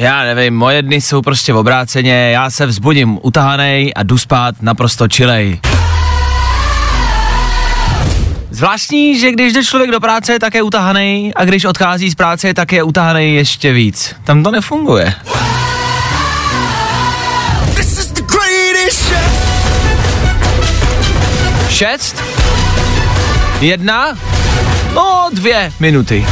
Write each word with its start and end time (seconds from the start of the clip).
Já 0.00 0.24
nevím, 0.24 0.54
moje 0.54 0.82
dny 0.82 1.00
jsou 1.00 1.22
prostě 1.22 1.52
v 1.52 1.56
obráceně, 1.56 2.30
já 2.30 2.50
se 2.50 2.66
vzbudím 2.66 3.18
utahanej 3.22 3.92
a 3.96 4.02
jdu 4.02 4.18
spát 4.18 4.54
naprosto 4.60 5.08
čilej. 5.08 5.60
Zvláštní, 8.50 9.20
že 9.20 9.32
když 9.32 9.52
jde 9.52 9.64
člověk 9.64 9.90
do 9.90 10.00
práce, 10.00 10.38
tak 10.38 10.54
je 10.54 10.62
utahanej 10.62 11.32
a 11.36 11.44
když 11.44 11.64
odchází 11.64 12.10
z 12.10 12.14
práce, 12.14 12.54
tak 12.54 12.72
je 12.72 12.82
utahanej 12.82 13.34
ještě 13.34 13.72
víc. 13.72 14.14
Tam 14.24 14.42
to 14.42 14.50
nefunguje. 14.50 15.14
Šest? 21.68 22.22
Jedna? 23.60 24.18
No, 24.94 25.28
dvě 25.32 25.72
minuty. 25.80 26.26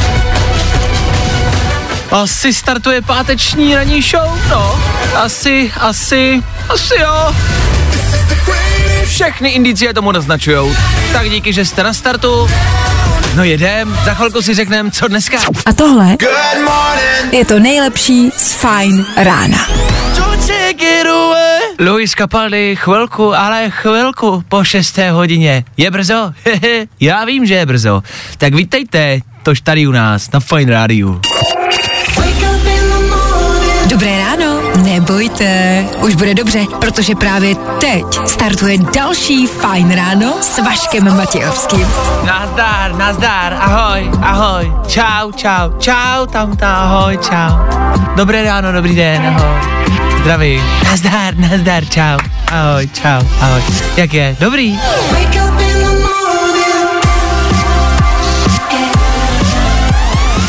Asi 2.11 2.53
startuje 2.53 3.01
páteční 3.01 3.75
ranní 3.75 4.01
show, 4.01 4.39
no. 4.49 4.79
Asi, 5.15 5.71
asi, 5.79 6.43
asi 6.69 6.93
jo. 6.99 7.35
Všechny 9.05 9.49
indicie 9.49 9.93
tomu 9.93 10.11
naznačujou. 10.11 10.75
Tak 11.13 11.29
díky, 11.29 11.53
že 11.53 11.65
jste 11.65 11.83
na 11.83 11.93
startu. 11.93 12.49
No 13.35 13.43
jedem, 13.43 13.97
za 14.05 14.13
chvilku 14.13 14.41
si 14.41 14.53
řekneme, 14.53 14.91
co 14.91 15.07
dneska. 15.07 15.37
A 15.65 15.73
tohle 15.73 16.17
je 17.31 17.45
to 17.45 17.59
nejlepší 17.59 18.31
z 18.37 18.53
Fajn 18.53 19.05
rána. 19.17 19.67
Luis 21.79 22.11
Capaldi, 22.11 22.75
chvilku, 22.75 23.35
ale 23.35 23.69
chvilku 23.69 24.43
po 24.49 24.63
šesté 24.63 25.11
hodině. 25.11 25.63
Je 25.77 25.91
brzo? 25.91 26.33
Hehe, 26.45 26.85
Já 26.99 27.25
vím, 27.25 27.45
že 27.45 27.53
je 27.53 27.65
brzo. 27.65 28.03
Tak 28.37 28.53
vítejte, 28.53 29.19
tož 29.43 29.61
tady 29.61 29.87
u 29.87 29.91
nás 29.91 30.31
na 30.31 30.39
Fine 30.39 30.73
Radio. 30.73 31.19
Nebojte, 34.99 35.85
už 36.01 36.15
bude 36.15 36.33
dobře, 36.33 36.59
protože 36.79 37.15
právě 37.15 37.55
teď 37.79 38.05
startuje 38.27 38.77
další 38.77 39.47
Fajn 39.47 39.91
ráno 39.91 40.33
s 40.41 40.57
Vaškem 40.57 41.17
Matějovským. 41.17 41.87
Nazdar, 42.25 42.95
nazdar, 42.95 43.53
ahoj, 43.53 44.11
ahoj, 44.21 44.73
čau, 44.87 45.31
čau, 45.31 45.71
čau, 45.79 46.25
tam, 46.31 46.57
tam, 46.57 46.75
ahoj, 46.75 47.17
čau. 47.17 47.55
Dobré 48.15 48.43
ráno, 48.43 48.71
dobrý 48.71 48.95
den, 48.95 49.27
ahoj. 49.27 49.59
Zdraví, 50.21 50.63
nazdar, 50.83 51.35
nazdar, 51.35 51.85
čau, 51.85 52.19
ahoj, 52.51 52.87
čau, 52.93 53.27
ahoj. 53.41 53.61
Jak 53.97 54.13
je? 54.13 54.35
Dobrý? 54.39 54.79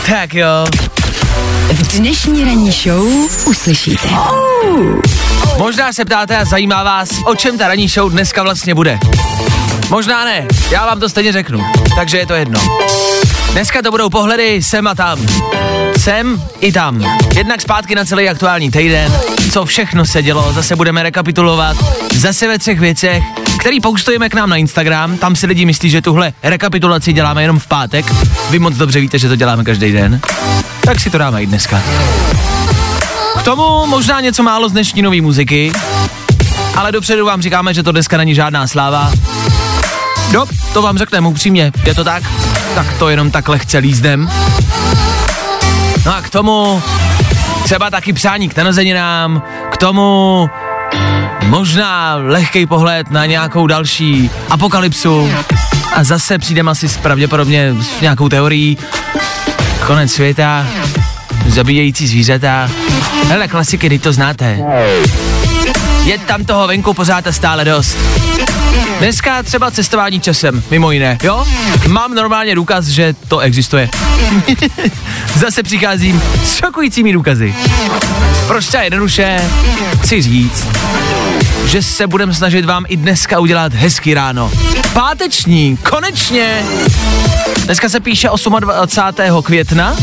Tak 0.07 0.35
jo. 0.35 0.67
V 1.73 1.99
dnešní 1.99 2.45
ranní 2.45 2.71
show 2.71 3.07
uslyšíte. 3.47 4.09
Možná 5.59 5.93
se 5.93 6.05
ptáte 6.05 6.37
a 6.37 6.45
zajímá 6.45 6.83
vás, 6.83 7.09
o 7.25 7.35
čem 7.35 7.59
ta 7.59 7.69
ranní 7.69 7.89
show 7.89 8.13
dneska 8.13 8.43
vlastně 8.43 8.75
bude. 8.75 8.99
Možná 9.91 10.25
ne, 10.25 10.47
já 10.71 10.87
vám 10.87 11.01
to 11.01 11.09
stejně 11.09 11.33
řeknu, 11.33 11.61
takže 11.95 12.19
je 12.19 12.27
to 12.27 12.35
jedno. 12.35 12.61
Dneska 13.53 13.83
to 13.83 13.91
budou 13.91 14.11
pohledy 14.11 14.63
sem 14.63 14.87
a 14.87 14.95
tam. 14.95 15.27
Sem 15.99 16.43
i 16.61 16.73
tam. 16.73 17.19
Jednak 17.37 17.61
zpátky 17.61 17.95
na 17.95 18.05
celý 18.05 18.29
aktuální 18.29 18.71
týden, 18.71 19.13
co 19.53 19.65
všechno 19.65 20.07
se 20.07 20.23
dělo, 20.23 20.53
zase 20.53 20.77
budeme 20.77 21.03
rekapitulovat, 21.03 21.77
zase 22.15 22.49
ve 22.49 22.59
třech 22.59 22.81
věcech, 22.81 23.23
který 23.61 23.81
postujeme 23.81 24.29
k 24.29 24.35
nám 24.35 24.51
na 24.51 24.57
Instagram, 24.57 25.19
tam 25.19 25.37
si 25.37 25.47
lidi 25.47 25.65
myslí, 25.65 25.91
že 25.91 26.03
tuhle 26.03 26.33
rekapitulaci 26.43 27.13
děláme 27.13 27.43
jenom 27.43 27.59
v 27.59 27.67
pátek. 27.67 28.07
Vy 28.51 28.59
moc 28.59 28.75
dobře 28.75 29.01
víte, 29.01 29.19
že 29.19 29.29
to 29.29 29.37
děláme 29.37 29.65
každý 29.65 29.93
den. 29.93 30.21
Tak 30.85 31.01
si 31.01 31.11
to 31.11 31.19
dáme 31.19 31.43
i 31.43 31.47
dneska. 31.47 31.83
K 33.39 33.43
tomu 33.43 33.87
možná 33.87 34.21
něco 34.21 34.43
málo 34.43 34.69
z 34.69 34.73
dnešní 34.73 35.03
nové 35.03 35.21
muziky, 35.21 35.73
ale 36.77 36.93
dopředu 36.93 37.27
vám 37.27 37.43
říkáme, 37.43 37.75
že 37.75 37.83
to 37.83 37.93
dneska 37.93 38.17
není 38.17 38.35
žádná 38.35 38.67
sláva. 38.67 39.13
No, 40.33 40.45
to 40.73 40.83
vám 40.83 40.99
řekneme 40.99 41.29
upřímně, 41.29 41.73
je 41.85 41.95
to 41.95 42.05
tak? 42.05 42.23
Tak 42.75 42.99
to 42.99 43.09
jenom 43.09 43.31
tak 43.31 43.49
lehce 43.49 43.79
lízdem. 43.79 44.31
No 46.07 46.15
a 46.15 46.23
k 46.23 46.31
tomu 46.31 46.83
třeba 47.65 47.91
taky 47.91 48.13
přání 48.13 48.49
k 48.49 48.57
narozeninám, 48.57 49.43
k 49.71 49.77
tomu 49.77 50.51
možná 51.43 52.15
lehký 52.15 52.67
pohled 52.67 53.11
na 53.11 53.27
nějakou 53.27 53.67
další 53.67 54.31
apokalypsu 54.51 55.31
a 55.95 56.05
zase 56.05 56.39
přijdeme 56.39 56.71
asi 56.71 56.89
pravděpodobně 56.89 57.75
s 57.81 58.01
nějakou 58.01 58.29
teorií 58.29 58.79
konec 59.91 60.13
světa, 60.13 60.67
zabíjející 61.47 62.07
zvířata. 62.07 62.71
Hele, 63.29 63.49
klasiky, 63.49 63.89
teď 63.89 64.03
to 64.03 64.13
znáte. 64.13 64.59
Je 66.05 66.19
tam 66.19 66.45
toho 66.45 66.67
venku 66.67 66.95
pořád 66.95 67.27
a 67.27 67.33
stále 67.33 67.65
dost. 67.65 67.99
Dneska 68.99 69.43
třeba 69.43 69.71
cestování 69.71 70.21
časem, 70.21 70.63
mimo 70.71 70.91
jiné, 70.91 71.19
jo? 71.23 71.47
Mám 71.89 72.15
normálně 72.15 72.55
důkaz, 72.55 72.87
že 72.87 73.15
to 73.29 73.39
existuje. 73.39 73.89
Zase 75.35 75.63
přicházím 75.63 76.23
s 76.45 76.57
šokujícími 76.57 77.13
důkazy. 77.13 77.55
Prostě 78.47 78.79
jednoduše 78.79 79.41
chci 80.01 80.23
říct, 80.23 80.67
že 81.71 81.83
se 81.83 82.07
budeme 82.07 82.35
snažit 82.35 82.65
vám 82.65 82.85
i 82.89 82.97
dneska 82.97 83.39
udělat 83.39 83.75
hezký 83.75 84.15
ráno. 84.15 84.53
Páteční, 84.93 85.77
konečně! 85.77 86.63
Dneska 87.65 87.89
se 87.89 88.01
píše 88.01 88.29
28. 88.61 89.43
května, 89.43 89.97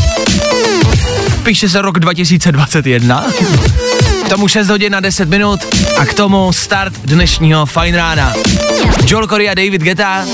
píše 1.42 1.68
se 1.68 1.82
rok 1.82 1.98
2021, 1.98 3.24
k 4.26 4.28
tomu 4.28 4.48
6 4.48 4.68
hodin 4.68 4.92
na 4.92 5.00
10 5.00 5.28
minut 5.28 5.60
a 5.98 6.04
k 6.06 6.14
tomu 6.14 6.52
start 6.52 6.92
dnešního 7.04 7.66
Fine 7.66 7.96
rána. 7.96 8.32
Joel 9.06 9.26
Corey 9.26 9.50
a 9.50 9.54
David 9.54 9.82
Geta. 9.82 10.24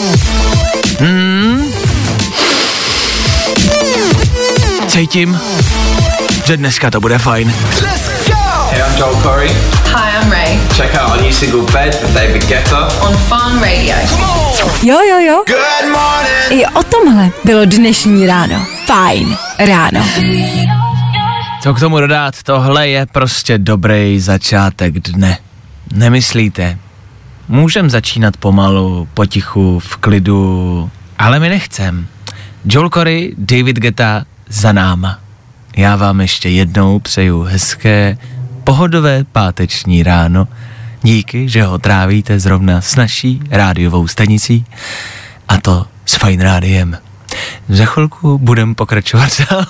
Hmm. 1.01 1.65
Cítím, 4.89 5.41
že 6.45 6.57
dneska 6.57 6.91
to 6.91 7.01
bude 7.01 7.19
fajn. 7.19 7.55
Hey, 8.71 8.81
I'm 8.81 8.99
Joel 8.99 9.23
Corey. 9.23 9.49
Hi, 9.97 10.04
Check 10.77 10.95
out 10.95 11.11
our 11.11 11.23
new 11.23 11.33
single 11.33 11.63
Bed 11.73 11.95
with 12.03 12.15
David 12.15 12.43
Guetta. 12.49 12.89
on 13.01 13.17
Farm 13.17 13.63
Radio. 13.63 13.95
Jo, 14.83 14.99
jo, 15.11 15.19
jo. 15.19 15.45
Good 15.47 15.93
morning. 15.93 16.63
I 16.63 16.67
o 16.67 16.83
tomhle 16.83 17.31
bylo 17.45 17.65
dnešní 17.65 18.27
ráno. 18.27 18.67
Fajn 18.87 19.37
ráno. 19.59 20.01
Co 21.63 21.75
k 21.75 21.81
tomu 21.81 22.01
dodat, 22.01 22.43
tohle 22.43 22.89
je 22.89 23.07
prostě 23.07 23.59
dobrý 23.59 24.21
začátek 24.21 24.95
dne. 25.01 25.39
Nemyslíte? 25.93 26.79
Můžem 27.49 27.91
začínat 27.91 28.37
pomalu, 28.37 29.09
potichu, 29.15 29.79
v 29.79 29.97
klidu, 29.97 30.91
ale 31.19 31.41
my 31.41 31.49
nechcem. 31.49 32.07
Joel 32.65 32.89
Corey, 32.91 33.35
David 33.39 33.77
Geta 33.77 34.25
za 34.49 34.73
náma. 34.73 35.19
Já 35.77 35.97
vám 35.97 36.21
ještě 36.21 36.49
jednou 36.49 36.99
přeju 36.99 37.43
hezké, 37.43 38.19
pohodové 38.65 39.25
páteční 39.25 40.03
ráno. 40.03 40.49
Díky, 41.03 41.49
že 41.49 41.63
ho 41.63 41.79
trávíte 41.79 42.39
zrovna 42.39 42.81
s 42.81 42.97
naší 42.97 43.41
rádiovou 43.51 44.09
stanicí 44.09 44.65
a 45.49 45.57
to 45.57 45.87
s 46.07 46.17
Fine 46.17 46.45
Rádiem. 46.45 46.99
Za 47.69 47.85
chvilku 47.85 48.39
budem 48.39 48.75
pokračovat 48.75 49.29
dál. 49.51 49.67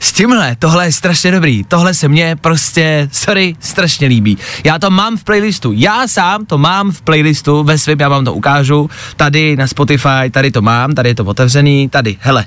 S 0.00 0.12
tímhle, 0.12 0.56
tohle 0.58 0.86
je 0.86 0.92
strašně 0.92 1.30
dobrý. 1.30 1.64
Tohle 1.64 1.94
se 1.94 2.08
mně 2.08 2.36
prostě, 2.36 3.08
sorry, 3.12 3.56
strašně 3.60 4.06
líbí. 4.06 4.38
Já 4.64 4.78
to 4.78 4.90
mám 4.90 5.16
v 5.16 5.24
playlistu. 5.24 5.72
Já 5.72 6.08
sám 6.08 6.46
to 6.46 6.58
mám 6.58 6.92
v 6.92 7.02
playlistu 7.02 7.64
ve 7.64 7.78
svém, 7.78 8.00
já 8.00 8.08
vám 8.08 8.24
to 8.24 8.34
ukážu. 8.34 8.90
Tady 9.16 9.56
na 9.56 9.66
Spotify, 9.66 10.30
tady 10.30 10.50
to 10.50 10.62
mám, 10.62 10.94
tady 10.94 11.08
je 11.08 11.14
to 11.14 11.24
otevřený, 11.24 11.88
tady, 11.88 12.16
hele. 12.20 12.44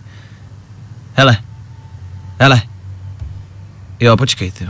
Hele. 1.13 1.37
Hele. 2.39 2.61
Jo, 3.99 4.17
počkej, 4.17 4.51
ty. 4.51 4.67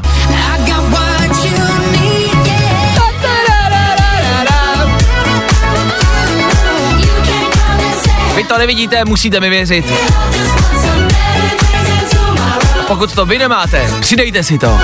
To 8.49 8.57
nevidíte, 8.57 9.05
musíte 9.05 9.39
mi 9.39 9.49
věřit. 9.49 9.93
Pokud 12.87 13.13
to 13.13 13.25
vy 13.25 13.37
nemáte, 13.37 13.89
přidejte 13.99 14.43
si 14.43 14.57
to. 14.57 14.79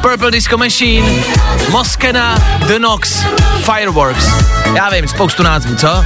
Purple 0.00 0.30
Disco 0.30 0.58
Machine, 0.58 1.12
Moskena, 1.70 2.38
The 2.66 2.78
Nox, 2.78 3.24
Fireworks. 3.64 4.26
Já 4.76 4.90
vím, 4.90 5.08
spoustu 5.08 5.42
názvů, 5.42 5.74
co? 5.74 6.04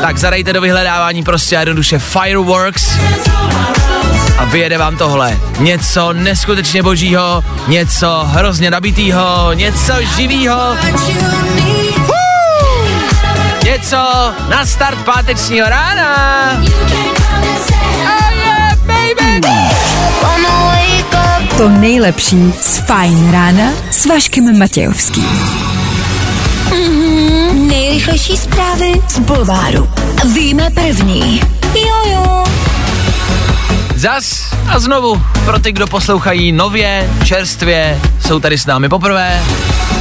Tak 0.00 0.18
zadejte 0.18 0.52
do 0.52 0.60
vyhledávání 0.60 1.22
prostě 1.22 1.54
jednoduše 1.54 1.98
Fireworks 1.98 2.98
a 4.38 4.44
vyjede 4.44 4.78
vám 4.78 4.96
tohle. 4.96 5.38
Něco 5.58 6.12
neskutečně 6.12 6.82
božího, 6.82 7.44
něco 7.68 8.24
hrozně 8.26 8.70
nabitýho, 8.70 9.52
něco 9.52 9.92
živýho. 10.16 10.76
Něco 13.76 14.34
na 14.48 14.66
start 14.66 15.04
pátečního 15.04 15.68
rána. 15.68 16.52
Oh 16.52 18.32
yeah, 18.34 18.78
baby. 18.78 19.40
To 21.56 21.68
nejlepší 21.68 22.52
z 22.60 22.78
Fajn 22.78 23.32
rána 23.32 23.72
s 23.90 24.06
Vaškem 24.06 24.58
Matějovským. 24.58 25.28
Nejrychlejší 27.52 28.36
zprávy 28.36 28.92
z 29.08 29.18
Bulváru. 29.18 29.88
Víme 30.34 30.70
první. 30.70 31.40
Jojo. 31.74 32.44
Zas 33.94 34.54
a 34.68 34.78
znovu 34.78 35.22
pro 35.44 35.58
ty, 35.58 35.72
kdo 35.72 35.86
poslouchají 35.86 36.52
nově, 36.52 37.10
čerstvě, 37.24 38.00
jsou 38.20 38.40
tady 38.40 38.58
s 38.58 38.66
námi 38.66 38.88
poprvé. 38.88 39.42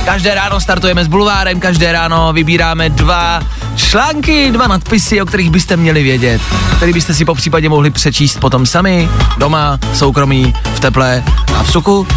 Každé 0.06 0.36
ráno 0.36 0.60
startujeme 0.60 1.06
s 1.06 1.08
bulvárem, 1.08 1.60
každé 1.60 1.92
ráno 1.92 2.34
vybíráme 2.34 2.90
dva 2.90 3.42
články, 3.76 4.52
dva 4.52 4.68
nadpisy, 4.68 5.22
o 5.22 5.26
kterých 5.26 5.50
byste 5.50 5.78
měli 5.78 6.04
vědět, 6.04 6.42
který 6.78 6.94
byste 6.94 7.14
si 7.14 7.26
po 7.26 7.36
případě 7.36 7.70
mohli 7.70 7.90
přečíst 7.90 8.40
potom 8.40 8.66
sami, 8.66 9.10
doma, 9.38 9.80
soukromí, 9.94 10.54
v 10.74 10.80
teple 10.80 11.24
a 11.56 11.64
v 11.64 11.72
suku. 11.72 12.08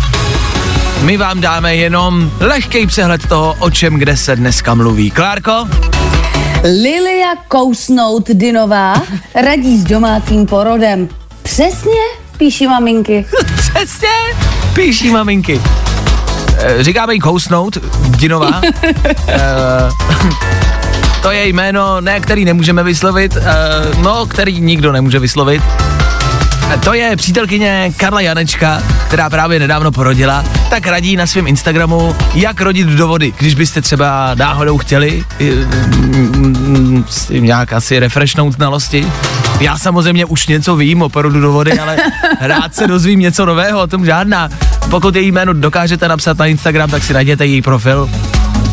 My 1.02 1.16
vám 1.16 1.40
dáme 1.40 1.76
jenom 1.76 2.30
lehký 2.40 2.86
přehled 2.86 3.26
toho, 3.26 3.56
o 3.58 3.70
čem 3.70 3.94
kde 3.94 4.16
se 4.16 4.36
dneska 4.36 4.74
mluví. 4.74 5.10
Klárko? 5.10 5.68
Lilia 6.64 7.34
Kousnout 7.48 8.28
Dinová 8.28 9.02
radí 9.34 9.78
s 9.78 9.84
domácím 9.84 10.46
porodem. 10.46 11.08
Přesně, 11.42 12.02
píší 12.36 12.66
maminky. 12.66 13.26
Přesně, 13.56 14.08
píší 14.74 15.10
maminky. 15.10 15.60
E, 16.58 16.84
říkáme 16.84 17.14
jí 17.14 17.20
kousnout, 17.20 17.78
Dinová. 18.08 18.60
e, 19.28 19.40
to 21.22 21.30
je 21.30 21.48
jméno, 21.48 22.00
ne, 22.00 22.20
který 22.20 22.44
nemůžeme 22.44 22.82
vyslovit, 22.82 23.36
e, 23.36 23.42
no, 24.02 24.26
který 24.26 24.60
nikdo 24.60 24.92
nemůže 24.92 25.18
vyslovit. 25.18 25.62
To 26.84 26.94
je 26.94 27.16
přítelkyně 27.16 27.92
Karla 27.96 28.20
Janečka, 28.20 28.82
která 29.06 29.30
právě 29.30 29.58
nedávno 29.58 29.92
porodila, 29.92 30.44
tak 30.70 30.86
radí 30.86 31.16
na 31.16 31.26
svém 31.26 31.46
Instagramu, 31.46 32.16
jak 32.34 32.60
rodit 32.60 32.86
do 32.86 33.08
vody, 33.08 33.32
když 33.38 33.54
byste 33.54 33.82
třeba 33.82 34.34
náhodou 34.34 34.78
chtěli 34.78 35.24
e, 35.40 35.44
mm, 35.96 37.04
si 37.08 37.40
nějak 37.40 37.72
asi 37.72 37.98
refreshnout 37.98 38.52
znalosti. 38.52 39.12
Já 39.60 39.78
samozřejmě 39.78 40.24
už 40.24 40.46
něco 40.46 40.76
vím 40.76 41.02
o 41.02 41.08
porodu 41.08 41.40
do 41.40 41.52
vody, 41.52 41.78
ale 41.78 41.96
rád 42.40 42.74
se 42.74 42.86
dozvím 42.86 43.20
něco 43.20 43.46
nového, 43.46 43.80
o 43.80 43.86
tom 43.86 44.04
žádná. 44.04 44.48
Pokud 44.90 45.16
její 45.16 45.32
jméno 45.32 45.52
dokážete 45.52 46.08
napsat 46.08 46.38
na 46.38 46.46
Instagram, 46.46 46.90
tak 46.90 47.02
si 47.02 47.12
najděte 47.12 47.46
její 47.46 47.62
profil. 47.62 48.10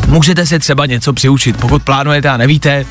Můžete 0.08 0.46
si 0.46 0.58
třeba 0.58 0.86
něco 0.86 1.12
přiučit, 1.12 1.56
pokud 1.56 1.82
plánujete 1.82 2.28
a 2.28 2.36
nevíte, 2.36 2.86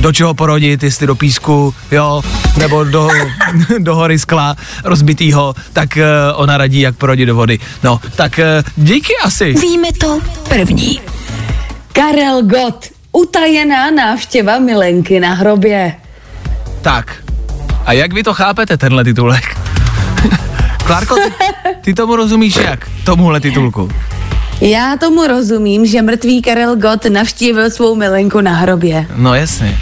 do 0.00 0.12
čeho 0.12 0.34
porodit, 0.34 0.82
jestli 0.82 1.06
do 1.06 1.14
písku, 1.14 1.74
jo, 1.90 2.22
nebo 2.58 2.84
do, 2.84 3.08
do 3.78 3.94
hory 3.94 4.18
skla 4.18 4.56
rozbitýho, 4.84 5.54
tak 5.72 5.96
uh, 5.96 6.02
ona 6.40 6.56
radí, 6.58 6.80
jak 6.80 6.96
porodit 6.96 7.26
do 7.26 7.34
vody. 7.34 7.58
No, 7.82 8.00
tak 8.16 8.38
uh, 8.38 8.84
díky 8.84 9.12
asi. 9.24 9.52
Víme 9.52 9.88
to 10.00 10.20
první. 10.48 11.00
Karel 11.92 12.42
Gott, 12.42 12.86
utajená 13.12 13.90
návštěva 13.90 14.58
milenky 14.58 15.20
na 15.20 15.34
hrobě. 15.34 15.94
Tak, 16.82 17.16
a 17.86 17.92
jak 17.92 18.12
vy 18.12 18.22
to 18.22 18.34
chápete, 18.34 18.76
tenhle 18.76 19.04
titulek? 19.04 19.58
Klárko, 20.86 21.14
ty, 21.14 21.32
ty 21.88 21.94
tomu 21.94 22.16
rozumíš 22.16 22.56
jak, 22.56 22.88
tomuhle 23.04 23.40
titulku? 23.40 23.90
Já 24.60 24.96
tomu 25.00 25.26
rozumím, 25.26 25.86
že 25.86 26.02
mrtvý 26.02 26.42
Karel 26.42 26.76
Gott 26.76 27.04
navštívil 27.04 27.70
svou 27.70 27.94
milenku 27.94 28.40
na 28.40 28.54
hrobě. 28.54 29.06
No 29.16 29.34
jasně. 29.34 29.78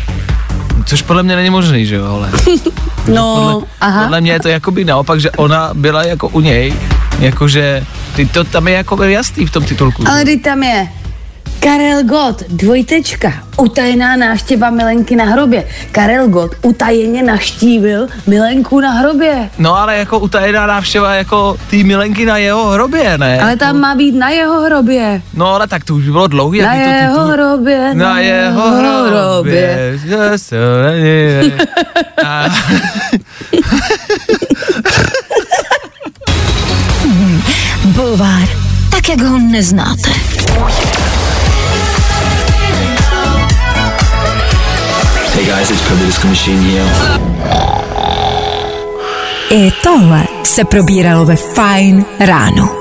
Což 0.84 1.02
podle 1.02 1.22
mě 1.22 1.36
není 1.36 1.50
možný, 1.50 1.86
že 1.86 1.94
jo, 1.94 2.04
ale 2.06 2.30
No, 3.14 3.34
podle, 3.52 3.68
aha. 3.80 4.02
podle 4.02 4.20
mě 4.20 4.32
je 4.32 4.40
to 4.40 4.48
jakoby 4.48 4.84
naopak, 4.84 5.20
že 5.20 5.30
ona 5.30 5.70
byla 5.74 6.02
jako 6.02 6.28
u 6.28 6.40
něj, 6.40 6.74
jakože 7.18 7.86
ty 8.16 8.26
to 8.26 8.44
tam 8.44 8.68
je 8.68 8.74
jako 8.74 9.02
jasný 9.02 9.46
v 9.46 9.50
tom 9.50 9.64
titulku. 9.64 10.08
Ale 10.08 10.24
teď 10.24 10.42
tam 10.42 10.62
je 10.62 10.88
Karel 11.60 12.02
Gott, 12.04 12.42
dvojtečka, 12.48 13.32
utajená 13.56 14.16
návštěva 14.16 14.70
milenky 14.70 15.16
na 15.16 15.24
hrobě. 15.24 15.68
Karel 15.92 16.28
Gott 16.28 16.54
utajeně 16.62 17.22
navštívil 17.22 18.06
milenku 18.26 18.80
na 18.80 18.90
hrobě. 18.90 19.50
No 19.58 19.76
ale 19.76 19.96
jako 19.96 20.18
utajená 20.18 20.66
návštěva 20.66 21.14
jako 21.14 21.56
ty 21.70 21.84
milenky 21.84 22.26
na 22.26 22.36
jeho 22.38 22.64
hrobě, 22.70 23.18
ne? 23.18 23.40
Ale 23.40 23.56
tam 23.56 23.80
má 23.80 23.94
být 23.94 24.12
na 24.12 24.28
jeho 24.30 24.60
hrobě. 24.62 25.22
No 25.34 25.46
ale 25.54 25.66
tak 25.66 25.84
to 25.84 25.94
už 25.94 26.04
bylo 26.08 26.26
dlouhý. 26.26 26.60
Na 26.60 26.74
jaký 26.74 26.90
to 26.92 26.96
jeho 27.02 27.16
titul- 27.18 27.32
hrobě, 27.32 27.94
Na 27.94 28.18
jeho 28.18 28.70
hrobě. 28.70 30.00
není- 30.92 31.52
A- 32.26 32.48
Bulvár, 37.94 38.48
tak 38.90 39.08
jak 39.08 39.20
ho 39.22 39.38
neznáte. 39.38 40.10
Hey 45.36 45.44
guys, 45.44 45.70
it's 45.70 45.82
Purple 45.82 46.06
Disco 46.06 46.28
Machine 46.28 46.60
here. 46.60 46.84
I 49.50 49.72
tohle 49.82 50.24
se 50.42 50.64
probíralo 50.64 51.24
ve 51.24 51.36
Fajn 51.36 52.04
ráno. 52.20 52.76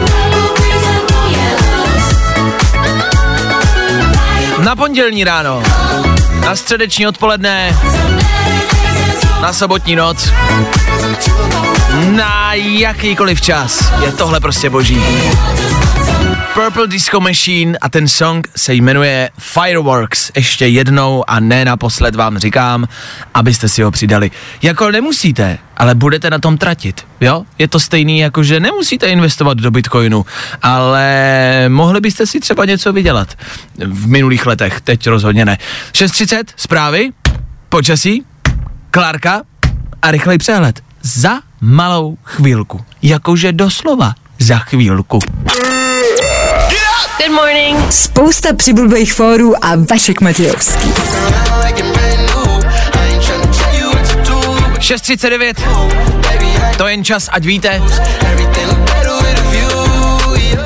Na 4.64 4.76
pondělní 4.76 5.24
ráno, 5.24 5.64
na 6.40 6.56
středeční 6.56 7.08
odpoledne, 7.08 7.78
na 9.42 9.54
sobotní 9.54 9.96
noc, 9.96 10.32
na 12.10 12.54
jakýkoliv 12.54 13.42
čas. 13.42 13.92
Je 14.06 14.12
tohle 14.12 14.40
prostě 14.40 14.70
boží. 14.70 15.04
Purple 16.56 16.88
Disco 16.88 17.20
Machine 17.20 17.78
a 17.78 17.90
ten 17.90 18.08
song 18.08 18.48
se 18.56 18.74
jmenuje 18.74 19.30
Fireworks. 19.38 20.32
Ještě 20.36 20.68
jednou 20.68 21.24
a 21.28 21.40
ne 21.40 21.66
naposled 21.66 22.16
vám 22.16 22.38
říkám, 22.38 22.88
abyste 23.34 23.70
si 23.70 23.82
ho 23.82 23.92
přidali. 23.92 24.32
Jako 24.62 24.92
nemusíte, 24.92 25.58
ale 25.78 25.96
budete 25.96 26.30
na 26.30 26.40
tom 26.40 26.58
tratit, 26.58 27.08
jo? 27.22 27.44
Je 27.60 27.68
to 27.68 27.80
stejný 27.80 28.20
jako, 28.20 28.44
že 28.44 28.60
nemusíte 28.60 29.08
investovat 29.08 29.58
do 29.58 29.72
Bitcoinu, 29.72 30.26
ale 30.62 31.66
mohli 31.68 32.02
byste 32.02 32.28
si 32.28 32.40
třeba 32.40 32.66
něco 32.66 32.94
vydělat 32.94 33.38
v 33.78 34.08
minulých 34.08 34.46
letech, 34.46 34.82
teď 34.82 35.08
rozhodně 35.08 35.46
ne. 35.46 35.58
6.30, 35.92 36.44
zprávy, 36.56 37.10
počasí, 37.70 38.26
Klárka 38.92 39.42
a 40.02 40.12
rychlej 40.12 40.38
přehled. 40.38 40.82
Za 41.02 41.40
malou 41.62 42.18
chvílku. 42.24 42.86
Jakože 43.02 43.52
doslova 43.52 44.14
za 44.40 44.58
chvílku. 44.58 45.20
Good 46.96 47.32
morning. 47.32 47.92
Spousta 47.92 48.54
přibulbých 48.54 49.14
fórů 49.14 49.66
a 49.66 49.72
Vašek 49.90 50.22
Matějovský. 50.22 50.90
6.39, 54.80 55.54
to 56.78 56.88
je 56.88 56.94
jen 56.94 57.04
čas, 57.04 57.30
ať 57.32 57.46
víte, 57.46 57.82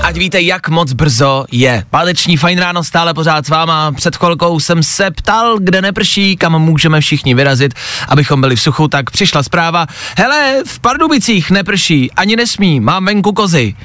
ať 0.01 0.17
víte, 0.17 0.41
jak 0.41 0.69
moc 0.69 0.93
brzo 0.93 1.45
je. 1.51 1.83
Páteční 1.89 2.37
fajn 2.37 2.59
ráno 2.59 2.83
stále 2.83 3.13
pořád 3.13 3.45
s 3.45 3.49
váma. 3.49 3.91
Před 3.91 4.15
chvilkou 4.15 4.59
jsem 4.59 4.83
se 4.83 5.11
ptal, 5.11 5.57
kde 5.59 5.81
neprší, 5.81 6.37
kam 6.37 6.61
můžeme 6.61 7.01
všichni 7.01 7.33
vyrazit, 7.33 7.73
abychom 8.07 8.41
byli 8.41 8.55
v 8.55 8.61
suchu, 8.61 8.87
tak 8.87 9.11
přišla 9.11 9.43
zpráva. 9.43 9.87
Hele, 10.17 10.63
v 10.65 10.79
Pardubicích 10.79 11.51
neprší, 11.51 12.11
ani 12.11 12.35
nesmí, 12.35 12.79
mám 12.79 13.05
venku 13.05 13.31
kozy. 13.31 13.75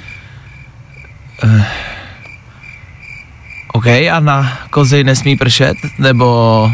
Uh, 1.44 1.62
OK, 3.76 3.86
a 3.86 4.20
na 4.20 4.58
kozy 4.70 5.04
nesmí 5.04 5.36
pršet, 5.36 5.76
nebo... 5.98 6.70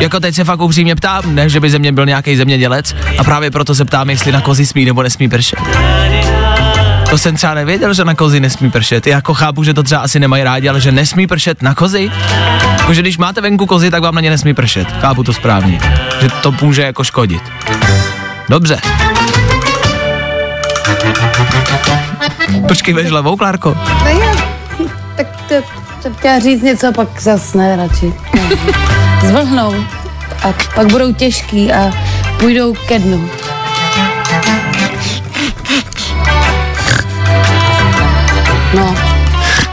Jako 0.00 0.20
teď 0.20 0.34
se 0.34 0.44
fakt 0.44 0.60
upřímně 0.60 0.94
ptám, 0.94 1.34
ne, 1.34 1.48
že 1.48 1.60
by 1.60 1.70
ze 1.70 1.78
mě 1.78 1.92
byl 1.92 2.06
nějaký 2.06 2.36
zemědělec 2.36 2.96
a 3.18 3.24
právě 3.24 3.50
proto 3.50 3.74
se 3.74 3.84
ptám, 3.84 4.10
jestli 4.10 4.32
na 4.32 4.40
kozy 4.40 4.66
smí 4.66 4.84
nebo 4.84 5.02
nesmí 5.02 5.28
pršet. 5.28 5.58
To 7.10 7.18
jsem 7.18 7.36
třeba 7.36 7.54
nevěděl, 7.54 7.94
že 7.94 8.04
na 8.04 8.14
kozy 8.14 8.40
nesmí 8.40 8.70
pršet. 8.70 9.06
Já 9.06 9.16
jako 9.16 9.34
chápu, 9.34 9.64
že 9.64 9.74
to 9.74 9.82
třeba 9.82 10.00
asi 10.00 10.20
nemají 10.20 10.44
rádi, 10.44 10.68
ale 10.68 10.80
že 10.80 10.92
nesmí 10.92 11.26
pršet 11.26 11.62
na 11.62 11.74
kozy. 11.74 12.10
Jakože 12.78 13.02
když 13.02 13.18
máte 13.18 13.40
venku 13.40 13.66
kozy, 13.66 13.90
tak 13.90 14.02
vám 14.02 14.14
na 14.14 14.20
ně 14.20 14.30
nesmí 14.30 14.54
pršet. 14.54 14.88
Chápu 15.00 15.22
to 15.22 15.32
správně. 15.32 15.80
Že 16.20 16.28
to 16.42 16.54
může 16.62 16.82
jako 16.82 17.04
škodit. 17.04 17.42
Dobře. 18.48 18.78
Počkej, 22.68 22.94
veš 22.94 23.10
levou, 23.10 23.36
Klárko. 23.36 23.76
No 24.04 24.10
jo, 24.10 24.36
tak 25.16 25.26
to, 25.48 25.54
jsem 26.00 26.14
chtěla 26.14 26.38
říct 26.38 26.62
něco, 26.62 26.92
pak 26.92 27.20
zas 27.20 27.54
ne, 27.54 27.76
radši. 27.76 28.14
Ne. 28.34 28.42
Zvlhnou 29.28 29.74
a 30.42 30.52
pak 30.74 30.86
budou 30.86 31.12
těžký 31.12 31.72
a 31.72 31.92
půjdou 32.38 32.74
ke 32.74 32.98
dnu. 32.98 33.30
No, 38.74 38.94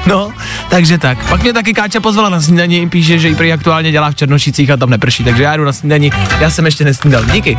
No, 0.07 0.33
takže 0.69 0.97
tak. 0.97 1.29
Pak 1.29 1.43
mě 1.43 1.53
taky 1.53 1.73
Káča 1.73 2.00
pozvala 2.00 2.29
na 2.29 2.41
snídani, 2.41 2.89
píše, 2.89 3.19
že 3.19 3.27
ji 3.27 3.35
prý 3.35 3.53
aktuálně 3.53 3.91
dělá 3.91 4.11
v 4.11 4.15
Černošicích 4.15 4.71
a 4.71 4.77
tam 4.77 4.89
neprší, 4.89 5.23
takže 5.23 5.43
já 5.43 5.57
jdu 5.57 5.65
na 5.65 5.73
snídani, 5.73 6.11
já 6.39 6.50
jsem 6.50 6.65
ještě 6.65 6.83
nesnídal. 6.85 7.25
Díky. 7.25 7.57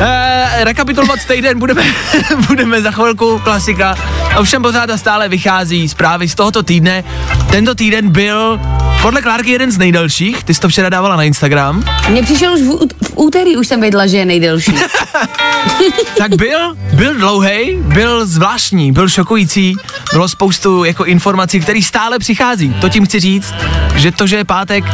Eh, 0.00 0.64
rekapitulovat 0.64 1.18
týden 1.28 1.58
budeme, 1.58 1.82
budeme 2.48 2.82
za 2.82 2.90
chvilku, 2.90 3.38
klasika. 3.38 3.96
Ovšem 4.38 4.62
pořád 4.62 4.90
a 4.90 4.96
stále 4.96 5.28
vychází 5.28 5.88
zprávy 5.88 6.28
z 6.28 6.34
tohoto 6.34 6.62
týdne. 6.62 7.04
Tento 7.50 7.74
týden 7.74 8.10
byl 8.10 8.60
podle 9.02 9.22
Klárky 9.22 9.50
jeden 9.50 9.70
z 9.70 9.78
nejdelších, 9.78 10.44
ty 10.44 10.54
jsi 10.54 10.60
to 10.60 10.68
včera 10.68 10.88
dávala 10.88 11.16
na 11.16 11.22
Instagram. 11.22 11.84
mně 12.08 12.22
přišel 12.22 12.54
už 12.54 12.60
v, 12.60 12.88
v 13.06 13.12
úterý, 13.14 13.56
už 13.56 13.68
jsem 13.68 13.80
věděla, 13.80 14.06
že 14.06 14.16
je 14.16 14.24
nejdelší. 14.24 14.72
Tak 16.18 16.36
byl, 16.36 16.76
byl 16.92 17.14
dlouhý, 17.14 17.76
byl 17.80 18.26
zvláštní, 18.26 18.92
byl 18.92 19.08
šokující, 19.08 19.76
bylo 20.12 20.28
spoustu 20.28 20.84
jako 20.84 21.04
informací, 21.04 21.60
které 21.60 21.82
stále 21.82 22.18
přichází. 22.18 22.74
To 22.80 22.88
tím 22.88 23.06
chci 23.06 23.20
říct, 23.20 23.54
že 23.96 24.12
to, 24.12 24.26
že 24.26 24.36
je 24.36 24.44
pátek, 24.44 24.84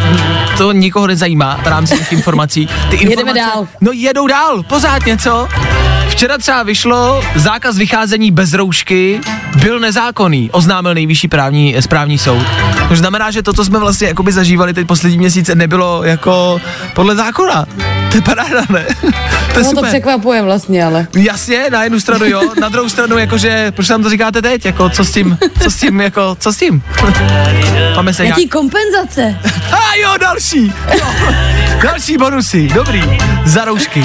to 0.58 0.72
nikoho 0.72 1.06
nezajímá 1.06 1.60
v 1.62 1.66
rámci 1.66 1.98
těch 1.98 2.12
informací. 2.12 2.68
Ty 2.90 2.96
informace, 2.96 3.38
dál. 3.38 3.68
No 3.80 3.92
jedou 3.94 4.26
dál, 4.26 4.62
pořád 4.62 5.06
něco. 5.06 5.48
Včera 6.08 6.38
třeba 6.38 6.62
vyšlo, 6.62 7.22
zákaz 7.34 7.76
vycházení 7.78 8.30
bez 8.30 8.52
roušky 8.52 9.20
byl 9.62 9.80
nezákonný, 9.80 10.50
oznámil 10.52 10.94
nejvyšší 10.94 11.28
právní, 11.28 11.76
správní 11.80 12.18
soud. 12.18 12.46
To 12.88 12.96
znamená, 12.96 13.30
že 13.30 13.42
to, 13.42 13.52
co 13.52 13.64
jsme 13.64 13.78
vlastně 13.78 14.08
jakoby 14.08 14.32
zažívali 14.32 14.74
teď 14.74 14.86
poslední 14.86 15.18
měsíce, 15.18 15.54
nebylo 15.54 16.04
jako 16.04 16.60
podle 16.94 17.16
zákona. 17.16 17.66
To 18.10 18.16
je 18.16 18.22
paráda, 18.22 18.62
ne? 18.70 18.86
To 19.52 19.58
je 19.58 19.64
No 19.64 19.70
to 19.70 19.76
super. 19.76 19.88
překvapuje 19.88 20.42
vlastně, 20.42 20.59
ale. 20.68 21.06
Jasně, 21.16 21.64
na 21.70 21.84
jednu 21.84 22.00
stranu 22.00 22.24
jo, 22.24 22.42
na 22.60 22.68
druhou 22.68 22.88
stranu 22.88 23.18
jakože, 23.18 23.72
proč 23.76 23.88
nám 23.88 24.02
to 24.02 24.10
říkáte 24.10 24.42
teď, 24.42 24.64
jako 24.64 24.90
co 24.90 25.04
s 25.04 25.12
tím, 25.12 25.38
co 25.62 25.70
s 25.70 25.76
tím, 25.76 26.00
jako, 26.00 26.36
co 26.40 26.52
s 26.52 26.56
tím? 26.56 26.82
Máme 27.96 28.14
se 28.14 28.22
nějak... 28.22 28.38
Jaký 28.38 28.48
kompenzace? 28.48 29.38
A 29.72 29.94
jo, 30.02 30.14
další, 30.20 30.72
jo. 30.98 31.06
další 31.82 32.18
bonusy, 32.18 32.68
dobrý, 32.74 33.02
za 33.44 33.64
roušky. 33.64 34.04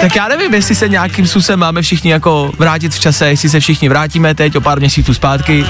Tak 0.00 0.16
já 0.16 0.28
nevím, 0.28 0.54
jestli 0.54 0.74
se 0.74 0.88
nějakým 0.88 1.26
způsobem 1.26 1.60
máme 1.60 1.82
všichni 1.82 2.10
jako 2.10 2.52
vrátit 2.58 2.94
v 2.94 3.00
čase, 3.00 3.28
jestli 3.28 3.48
se 3.48 3.60
všichni 3.60 3.88
vrátíme 3.88 4.34
teď 4.34 4.56
o 4.56 4.60
pár 4.60 4.78
měsíců 4.78 5.14
zpátky. 5.14 5.66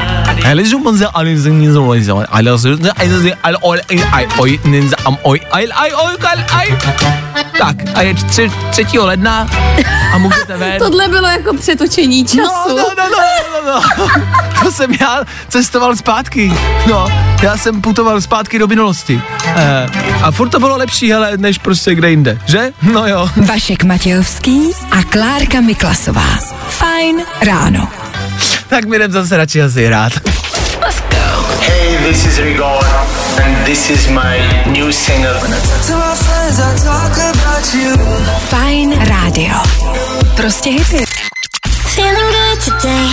Tak, 7.59 7.77
a 7.95 8.03
je 8.03 8.15
3. 8.71 8.99
ledna 8.99 9.47
a 10.15 10.19
můžete 10.19 10.57
ven. 10.57 10.73
Tohle 10.79 11.09
bylo 11.09 11.27
jako 11.29 11.57
přetočení 11.57 12.25
času. 12.25 12.39
No, 12.69 12.77
no, 12.77 12.85
no, 12.99 13.07
no, 13.65 13.73
no, 13.73 13.73
no. 13.73 14.09
To 14.63 14.73
jsem 14.73 14.91
já 15.01 15.25
cestoval 15.49 15.97
zpátky. 15.97 16.53
No, 16.87 17.07
já 17.43 17.57
jsem 17.57 17.81
putoval 17.81 18.21
zpátky 18.21 18.59
do 18.59 18.67
minulosti. 18.67 19.23
Eh, 19.47 19.87
a 20.23 20.31
furt 20.31 20.49
to 20.49 20.59
bylo 20.61 20.77
lepší, 20.77 21.13
hele, 21.13 21.33
než 21.37 21.59
prostě 21.59 21.95
kde 21.95 22.11
jinde, 22.11 22.39
že? 22.47 22.73
No 22.83 23.07
jo. 23.07 23.29
Vašek 23.37 23.85
Matějovský 23.85 24.73
a 24.91 25.03
Klárka 25.03 25.61
Miklasová. 25.61 26.39
Fajn 26.69 27.17
ráno. 27.43 27.89
Tak 28.69 28.85
mi 28.85 28.97
jdem 28.97 29.13
zase 29.13 29.37
radši 29.37 29.63
asi 29.63 29.87
hrát. 29.87 30.13
Hey, 31.61 31.99
this 32.09 32.27
is 32.27 32.39
Rigor, 32.39 32.85
and 33.45 33.65
this 33.65 33.91
is 33.91 34.09
my 34.09 34.39
new 34.73 34.93
single. 34.93 35.41
Fajn 38.49 38.99
rádio. 38.99 39.55
Prostě 40.37 40.71
hity. 40.71 41.05
Feeling 41.69 42.33
good 42.33 42.65
today. 42.65 43.09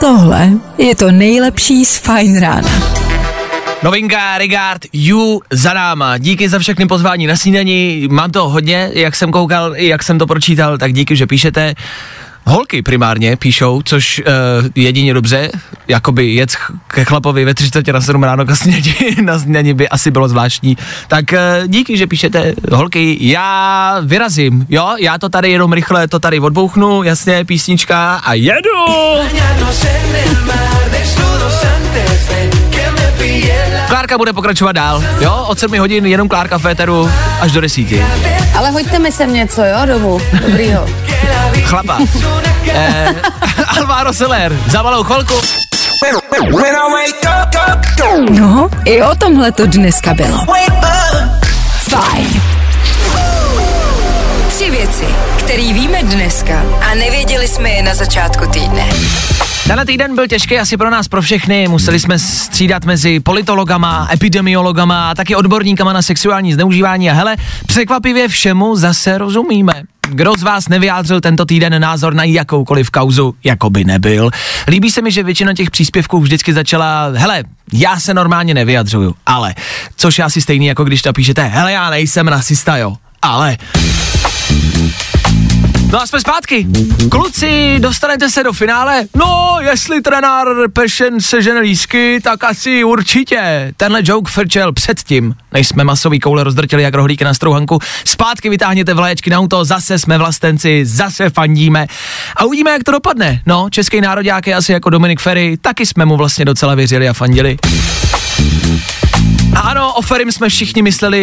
Tohle 0.00 0.50
je 0.78 0.96
to 0.96 1.10
nejlepší 1.10 1.84
z 1.84 1.96
Fajn 1.96 2.40
rána. 2.40 2.68
Novinka 3.82 4.38
Regard 4.38 4.82
You 4.92 5.40
za 5.50 5.72
náma. 5.72 6.18
Díky 6.18 6.48
za 6.48 6.58
všechny 6.58 6.86
pozvání 6.86 7.26
na 7.26 7.36
snídani. 7.36 8.08
Mám 8.10 8.30
to 8.30 8.48
hodně, 8.48 8.90
jak 8.92 9.16
jsem 9.16 9.32
koukal, 9.32 9.76
i 9.76 9.88
jak 9.88 10.02
jsem 10.02 10.18
to 10.18 10.26
pročítal, 10.26 10.78
tak 10.78 10.92
díky, 10.92 11.16
že 11.16 11.26
píšete. 11.26 11.74
Holky 12.48 12.82
primárně 12.82 13.36
píšou, 13.36 13.82
což 13.82 14.22
uh, 14.26 14.66
jedině 14.74 15.14
dobře, 15.14 15.50
jakoby 15.88 16.34
jet 16.34 16.50
ke 16.86 17.04
chlapovi 17.04 17.44
ve 17.44 17.54
30 17.54 17.88
na 17.88 18.00
7 18.00 18.22
ráno 18.22 18.44
na 18.48 18.56
snědí, 18.56 18.94
na 19.22 19.38
snědani 19.38 19.74
by 19.74 19.88
asi 19.88 20.10
bylo 20.10 20.28
zvláštní. 20.28 20.76
Tak 21.08 21.24
uh, 21.32 21.38
díky, 21.66 21.96
že 21.96 22.06
píšete 22.06 22.54
holky, 22.72 23.16
já 23.20 23.96
vyrazím, 24.02 24.66
jo, 24.68 24.94
já 24.98 25.18
to 25.18 25.28
tady 25.28 25.50
jenom 25.50 25.72
rychle, 25.72 26.08
to 26.08 26.18
tady 26.18 26.40
odbouchnu, 26.40 27.02
jasně, 27.02 27.44
písnička 27.44 28.14
a 28.14 28.34
jedu! 28.34 28.70
Klárka 34.08 34.18
bude 34.18 34.32
pokračovat 34.32 34.72
dál, 34.72 35.04
jo, 35.20 35.44
od 35.48 35.58
7 35.58 35.78
hodin 35.78 36.06
jenom 36.06 36.28
Klárka 36.28 36.58
Féteru 36.58 37.10
až 37.40 37.52
do 37.52 37.60
desíti. 37.60 38.06
Ale 38.56 38.70
hoďte 38.70 38.98
mi 38.98 39.12
sem 39.12 39.34
něco, 39.34 39.62
jo, 39.64 39.86
domů. 39.86 40.20
Dobrýho. 40.46 40.86
Chlapa. 41.62 41.98
Eh, 42.68 43.14
Alvaro 43.78 44.12
Soler, 44.12 44.56
za 44.66 44.82
malou 44.82 45.02
chvilku. 45.02 45.34
No, 48.30 48.68
i 48.84 49.02
o 49.02 49.14
tomhle 49.14 49.52
to 49.52 49.66
dneska 49.66 50.14
bylo. 50.14 50.38
Fajn. 51.90 52.42
Tři 54.48 54.70
věci, 54.70 55.04
které 55.38 55.62
víme 55.72 56.02
dneska 56.02 56.62
a 56.90 56.94
nevěděli 56.94 57.48
jsme 57.48 57.70
je 57.70 57.82
na 57.82 57.94
začátku 57.94 58.46
týdne. 58.46 58.88
Tenhle 59.68 59.84
týden 59.86 60.14
byl 60.14 60.26
těžký 60.26 60.58
asi 60.58 60.76
pro 60.76 60.90
nás, 60.90 61.08
pro 61.08 61.22
všechny. 61.22 61.68
Museli 61.68 62.00
jsme 62.00 62.18
střídat 62.18 62.84
mezi 62.84 63.20
politologama, 63.20 64.08
epidemiologama 64.12 65.10
a 65.10 65.14
taky 65.14 65.36
odborníkama 65.36 65.92
na 65.92 66.02
sexuální 66.02 66.52
zneužívání 66.52 67.10
a 67.10 67.14
hele, 67.14 67.36
překvapivě 67.66 68.28
všemu 68.28 68.76
zase 68.76 69.18
rozumíme. 69.18 69.72
Kdo 70.08 70.32
z 70.38 70.42
vás 70.42 70.68
nevyjádřil 70.68 71.20
tento 71.20 71.44
týden 71.44 71.80
názor 71.80 72.14
na 72.14 72.24
jakoukoliv 72.24 72.90
kauzu, 72.90 73.34
jako 73.44 73.70
by 73.70 73.84
nebyl? 73.84 74.30
Líbí 74.68 74.90
se 74.90 75.02
mi, 75.02 75.10
že 75.10 75.22
většina 75.22 75.54
těch 75.54 75.70
příspěvků 75.70 76.20
vždycky 76.20 76.52
začala, 76.52 77.08
hele, 77.14 77.44
já 77.72 78.00
se 78.00 78.14
normálně 78.14 78.54
nevyjadřuju, 78.54 79.14
ale, 79.26 79.54
což 79.96 80.18
je 80.18 80.24
asi 80.24 80.40
stejný, 80.40 80.66
jako 80.66 80.84
když 80.84 81.04
napíšete, 81.04 81.44
hele, 81.44 81.72
já 81.72 81.90
nejsem 81.90 82.28
rasista, 82.28 82.76
jo, 82.76 82.96
ale, 83.22 83.56
No 85.92 86.02
a 86.02 86.06
jsme 86.06 86.20
zpátky. 86.20 86.66
Kluci, 87.10 87.76
dostanete 87.78 88.30
se 88.30 88.42
do 88.42 88.52
finále? 88.52 89.04
No, 89.14 89.56
jestli 89.60 90.02
trenér 90.02 90.46
Pešen 90.72 91.20
sežene 91.20 91.60
lísky, 91.60 92.20
tak 92.22 92.44
asi 92.44 92.84
určitě. 92.84 93.72
Tenhle 93.76 94.00
joke 94.04 94.32
frčel 94.32 94.72
předtím, 94.72 95.34
než 95.52 95.68
jsme 95.68 95.84
masový 95.84 96.20
koule 96.20 96.44
rozdrtili 96.44 96.82
jak 96.82 96.94
rohlíky 96.94 97.24
na 97.24 97.34
strouhanku. 97.34 97.78
Zpátky 98.04 98.48
vytáhněte 98.48 98.94
vlaječky 98.94 99.30
na 99.30 99.38
auto, 99.38 99.64
zase 99.64 99.98
jsme 99.98 100.18
vlastenci, 100.18 100.86
zase 100.86 101.30
fandíme. 101.30 101.86
A 102.36 102.44
uvidíme, 102.44 102.70
jak 102.70 102.84
to 102.84 102.92
dopadne. 102.92 103.42
No, 103.46 103.70
český 103.70 104.00
národák 104.00 104.46
je 104.46 104.54
asi 104.54 104.72
jako 104.72 104.90
Dominik 104.90 105.20
Ferry, 105.20 105.56
taky 105.60 105.86
jsme 105.86 106.04
mu 106.04 106.16
vlastně 106.16 106.44
docela 106.44 106.74
věřili 106.74 107.08
a 107.08 107.12
fandili. 107.12 107.56
A 109.54 109.60
ano, 109.60 109.94
o 109.94 110.02
Ferim 110.02 110.32
jsme 110.32 110.48
všichni 110.48 110.82
mysleli 110.82 111.20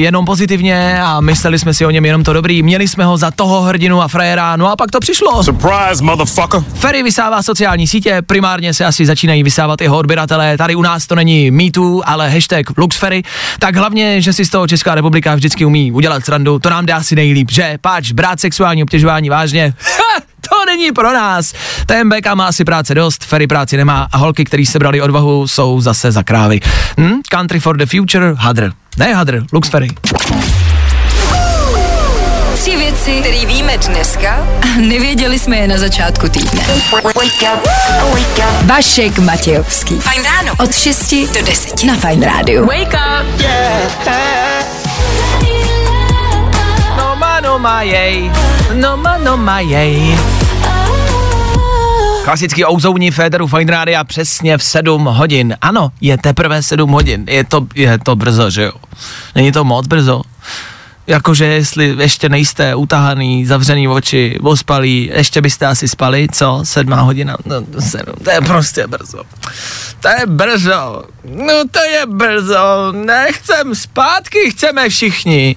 jenom 0.00 0.24
pozitivně 0.24 1.00
a 1.02 1.20
mysleli 1.20 1.58
jsme 1.58 1.74
si 1.74 1.86
o 1.86 1.90
něm 1.90 2.04
jenom 2.04 2.24
to 2.24 2.32
dobrý. 2.32 2.62
Měli 2.62 2.88
jsme 2.88 3.04
ho 3.04 3.16
za 3.16 3.30
toho 3.30 3.62
hrdinu 3.62 4.02
a 4.02 4.08
frajera, 4.08 4.56
no 4.56 4.70
a 4.70 4.76
pak 4.76 4.90
to 4.90 5.00
přišlo. 5.00 5.44
Surprise, 5.44 6.02
motherfucker. 6.04 6.60
Ferry 6.74 7.02
vysává 7.02 7.42
sociální 7.42 7.86
sítě, 7.86 8.22
primárně 8.26 8.74
se 8.74 8.84
asi 8.84 9.06
začínají 9.06 9.42
vysávat 9.42 9.80
jeho 9.80 9.98
odběratelé. 9.98 10.58
Tady 10.58 10.74
u 10.74 10.82
nás 10.82 11.06
to 11.06 11.14
není 11.14 11.50
MeToo, 11.50 12.02
ale 12.04 12.30
hashtag 12.30 12.78
LuxFerry. 12.78 13.22
Tak 13.58 13.76
hlavně, 13.76 14.20
že 14.20 14.32
si 14.32 14.44
z 14.44 14.50
toho 14.50 14.68
Česká 14.68 14.94
republika 14.94 15.34
vždycky 15.34 15.64
umí 15.64 15.92
udělat 15.92 16.24
srandu, 16.24 16.58
to 16.58 16.70
nám 16.70 16.86
dá 16.86 16.96
asi 16.96 17.14
nejlíp, 17.14 17.50
že? 17.50 17.78
Páč, 17.80 18.12
brát 18.12 18.40
sexuální 18.40 18.82
obtěžování 18.82 19.30
vážně. 19.30 19.74
Ha! 19.80 20.20
To 20.50 20.64
není 20.66 20.92
pro 20.92 21.12
nás. 21.12 21.52
TMBK 21.86 22.34
má 22.34 22.46
asi 22.46 22.64
práce 22.64 22.94
dost, 22.94 23.24
Ferry 23.24 23.46
práci 23.46 23.76
nemá 23.76 24.08
a 24.12 24.16
holky, 24.16 24.44
který 24.44 24.66
se 24.66 24.78
brali 24.78 25.00
odvahu, 25.00 25.48
jsou 25.48 25.80
zase 25.80 26.12
za 26.12 26.22
krávy. 26.22 26.60
Hm? 27.00 27.20
Country 27.30 27.60
for 27.60 27.76
the 27.76 27.86
future, 27.86 28.32
Hadr. 28.36 28.70
Ne 28.96 29.14
Hadr, 29.14 29.42
Lux 29.52 29.68
Ferry. 29.68 29.88
Tři 32.54 32.76
věci, 32.76 33.20
které 33.20 33.46
víme 33.46 33.78
dneska 33.78 34.46
a 34.62 34.80
nevěděli 34.80 35.38
jsme 35.38 35.56
je 35.56 35.68
na 35.68 35.78
začátku 35.78 36.28
týdne. 36.28 36.60
Vašek 38.64 39.18
Matějovský. 39.18 40.00
Fajn 40.00 40.22
ráno. 40.24 40.52
Od 40.64 40.74
6 40.74 41.14
do 41.34 41.42
10 41.46 41.84
na 41.84 41.96
Fajn 41.96 42.22
rádiu. 42.22 42.60
No 42.60 42.66
má, 42.66 43.24
no 47.56 47.62
má 47.62 47.82
jej, 47.82 48.32
no 48.74 48.96
má, 48.96 49.16
no 49.18 49.36
má 49.36 49.60
jej. 49.60 50.18
Klasický 52.24 52.64
ouzouní 52.64 53.10
Féteru 53.10 53.46
Fine 53.46 53.72
Rádia 53.72 54.04
přesně 54.04 54.58
v 54.58 54.62
7 54.62 55.04
hodin. 55.04 55.56
Ano, 55.60 55.92
je 56.00 56.18
teprve 56.18 56.62
7 56.62 56.90
hodin. 56.90 57.24
Je 57.28 57.44
to, 57.44 57.66
je 57.74 57.98
to 57.98 58.16
brzo, 58.16 58.50
že 58.50 58.62
jo? 58.62 58.72
Není 59.34 59.52
to 59.52 59.64
moc 59.64 59.86
brzo? 59.86 60.22
Jakože 61.06 61.44
jestli 61.44 61.96
ještě 61.98 62.28
nejste 62.28 62.74
utahaný, 62.74 63.46
zavřený 63.46 63.88
oči, 63.88 64.38
ospalí, 64.42 65.10
ještě 65.14 65.40
byste 65.40 65.66
asi 65.66 65.88
spali, 65.88 66.28
co? 66.32 66.60
Sedmá 66.62 67.00
hodina? 67.00 67.36
No, 67.44 67.56
sedm, 67.78 68.14
to 68.24 68.30
je 68.30 68.40
prostě 68.40 68.86
brzo. 68.86 69.22
To 70.00 70.08
je 70.08 70.26
brzo. 70.26 71.04
No 71.24 71.54
to 71.70 71.80
je 71.80 72.06
brzo. 72.06 72.92
Nechcem 72.92 73.74
zpátky, 73.74 74.38
chceme 74.50 74.88
všichni. 74.88 75.56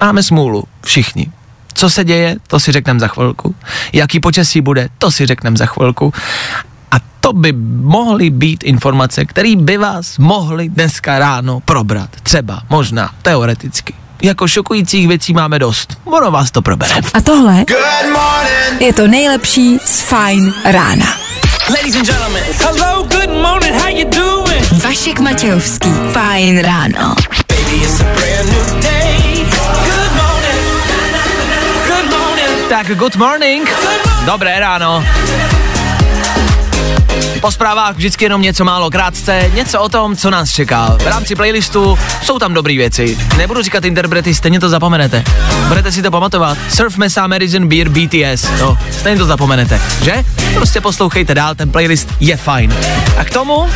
Máme 0.00 0.22
smůlu, 0.22 0.64
všichni. 0.84 1.32
Co 1.74 1.90
se 1.90 2.04
děje, 2.04 2.36
to 2.46 2.60
si 2.60 2.72
řekneme 2.72 3.00
za 3.00 3.08
chvilku. 3.08 3.54
Jaký 3.92 4.20
počasí 4.20 4.60
bude, 4.60 4.88
to 4.98 5.10
si 5.10 5.26
řekneme 5.26 5.56
za 5.56 5.66
chvilku. 5.66 6.12
A 6.90 6.96
to 7.20 7.32
by 7.32 7.52
mohly 7.82 8.30
být 8.30 8.64
informace, 8.64 9.24
které 9.24 9.56
by 9.56 9.76
vás 9.76 10.18
mohly 10.18 10.68
dneska 10.68 11.18
ráno 11.18 11.60
probrat. 11.60 12.10
Třeba, 12.22 12.62
možná, 12.70 13.10
teoreticky. 13.22 13.94
Jako 14.22 14.48
šokujících 14.48 15.08
věcí 15.08 15.32
máme 15.32 15.58
dost. 15.58 15.98
Ono 16.04 16.30
vás 16.30 16.50
to 16.50 16.62
probere. 16.62 16.94
A 17.14 17.20
tohle 17.20 17.64
je 18.80 18.92
to 18.92 19.06
nejlepší 19.06 19.78
z 19.84 20.00
Fine 20.00 20.52
rána. 20.64 21.06
Ladies 21.70 21.94
and 21.96 22.06
gentlemen, 22.06 22.42
hello, 22.60 23.02
good 23.02 23.42
morning, 23.42 23.74
how 23.74 23.88
you 23.88 24.10
doing? 24.10 24.82
Vašek 24.84 25.20
Matějovský. 25.20 25.88
Fine 26.12 26.62
ráno. 26.62 27.14
Baby, 27.48 27.76
it's 27.84 28.00
a 28.00 28.04
brand 28.04 28.52
new 28.52 28.82
day. 28.82 29.44
Good 29.50 29.93
Tak 32.68 32.96
good 32.96 33.16
morning. 33.16 33.70
Dobré 34.24 34.60
ráno. 34.60 35.04
Po 37.40 37.50
zprávách 37.50 37.96
vždycky 37.96 38.24
jenom 38.24 38.42
něco 38.42 38.64
málo 38.64 38.90
krátce, 38.90 39.50
něco 39.54 39.80
o 39.80 39.88
tom, 39.88 40.16
co 40.16 40.30
nás 40.30 40.50
čeká. 40.50 40.96
V 41.02 41.06
rámci 41.06 41.34
playlistu 41.34 41.98
jsou 42.22 42.38
tam 42.38 42.54
dobré 42.54 42.76
věci. 42.76 43.18
Nebudu 43.36 43.62
říkat 43.62 43.84
interprety, 43.84 44.34
stejně 44.34 44.60
to 44.60 44.68
zapomenete. 44.68 45.24
Budete 45.68 45.92
si 45.92 46.02
to 46.02 46.10
pamatovat. 46.10 46.58
Surf 46.68 46.96
Mesa, 46.96 47.26
Medicine 47.26 47.66
Beer, 47.66 47.88
BTS. 47.88 48.50
No, 48.60 48.78
stejně 48.90 49.18
to 49.18 49.26
zapomenete, 49.26 49.80
že? 50.02 50.24
Prostě 50.54 50.80
poslouchejte 50.80 51.34
dál, 51.34 51.54
ten 51.54 51.70
playlist 51.70 52.08
je 52.20 52.36
fajn. 52.36 52.76
A 53.18 53.24
k 53.24 53.30
tomu 53.30 53.68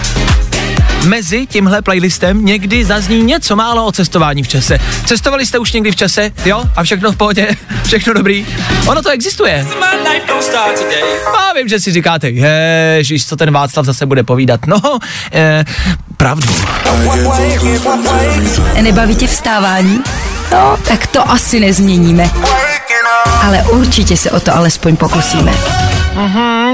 mezi 1.08 1.46
tímhle 1.46 1.82
playlistem 1.82 2.44
někdy 2.44 2.84
zazní 2.84 3.22
něco 3.22 3.56
málo 3.56 3.86
o 3.86 3.92
cestování 3.92 4.42
v 4.42 4.48
čase. 4.48 4.78
Cestovali 5.06 5.46
jste 5.46 5.58
už 5.58 5.72
někdy 5.72 5.92
v 5.92 5.96
čase, 5.96 6.30
jo? 6.44 6.64
A 6.76 6.82
všechno 6.82 7.12
v 7.12 7.16
pohodě, 7.16 7.56
všechno 7.84 8.14
dobrý. 8.14 8.46
Ono 8.86 9.02
to 9.02 9.10
existuje. 9.10 9.66
A 11.26 11.52
vím, 11.56 11.68
že 11.68 11.80
si 11.80 11.92
říkáte, 11.92 12.30
ježiš, 12.30 13.26
co 13.26 13.36
ten 13.36 13.50
Václav 13.52 13.86
zase 13.86 14.06
bude 14.06 14.22
povídat. 14.22 14.66
No, 14.66 14.98
eh, 15.32 15.64
pravdu. 16.16 16.48
Nebaví 18.82 19.16
tě 19.16 19.26
vstávání? 19.26 20.00
No, 20.52 20.78
tak 20.88 21.06
to 21.06 21.30
asi 21.30 21.60
nezměníme. 21.60 22.30
Ale 23.42 23.62
určitě 23.62 24.16
se 24.16 24.30
o 24.30 24.40
to 24.40 24.56
alespoň 24.56 24.96
pokusíme. 24.96 25.52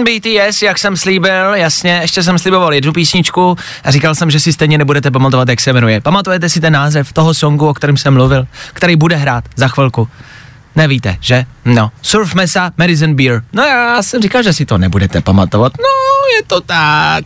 BTS, 0.05 0.63
jak 0.63 0.79
jsem 0.79 0.97
slíbil, 0.97 1.55
jasně, 1.55 1.99
ještě 2.03 2.23
jsem 2.23 2.39
sliboval 2.39 2.75
jednu 2.75 2.93
písničku 2.93 3.57
a 3.85 3.91
říkal 3.91 4.15
jsem, 4.15 4.31
že 4.31 4.41
si 4.41 4.53
stejně 4.53 4.79
nebudete 4.79 5.11
pamatovat, 5.11 5.49
jak 5.49 5.61
se 5.61 5.73
jmenuje. 5.73 6.01
Pamatujete 6.01 6.49
si 6.49 6.61
ten 6.61 6.73
název 6.73 7.13
toho 7.13 7.35
songu, 7.35 7.69
o 7.69 7.75
kterém 7.75 7.97
jsem 7.97 8.15
mluvil, 8.15 8.47
který 8.73 8.97
bude 8.97 9.17
hrát 9.17 9.45
za 9.57 9.69
chvilku? 9.69 10.09
Nevíte, 10.77 11.17
že? 11.21 11.45
No. 11.65 11.91
Surf 12.03 12.35
Mesa, 12.35 12.71
Medicine 12.77 13.15
Beer. 13.15 13.43
No 13.53 13.63
já 13.63 14.03
jsem 14.03 14.23
říkal, 14.23 14.43
že 14.43 14.53
si 14.53 14.67
to 14.67 14.79
nebudete 14.79 15.21
pamatovat. 15.21 15.73
No, 15.79 16.37
je 16.37 16.43
to 16.47 16.61
tak. 16.61 17.25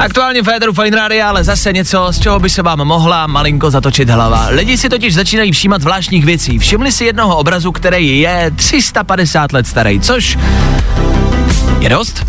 Aktuálně 0.00 0.42
Féteru 0.42 0.72
Fine 0.72 0.96
Radio, 0.96 1.26
ale 1.26 1.44
zase 1.44 1.72
něco, 1.72 2.08
z 2.10 2.18
čeho 2.18 2.40
by 2.40 2.50
se 2.50 2.62
vám 2.62 2.78
mohla 2.84 3.26
malinko 3.26 3.70
zatočit 3.70 4.10
hlava. 4.10 4.46
Lidi 4.48 4.78
si 4.78 4.88
totiž 4.88 5.14
začínají 5.14 5.52
všímat 5.52 5.82
zvláštních 5.82 6.24
věcí. 6.24 6.58
Všimli 6.58 6.92
si 6.92 7.04
jednoho 7.04 7.36
obrazu, 7.36 7.72
který 7.72 8.20
je 8.20 8.52
350 8.56 9.52
let 9.52 9.66
starý, 9.66 10.00
což 10.00 10.38
je 11.80 11.88
dost. 11.88 12.26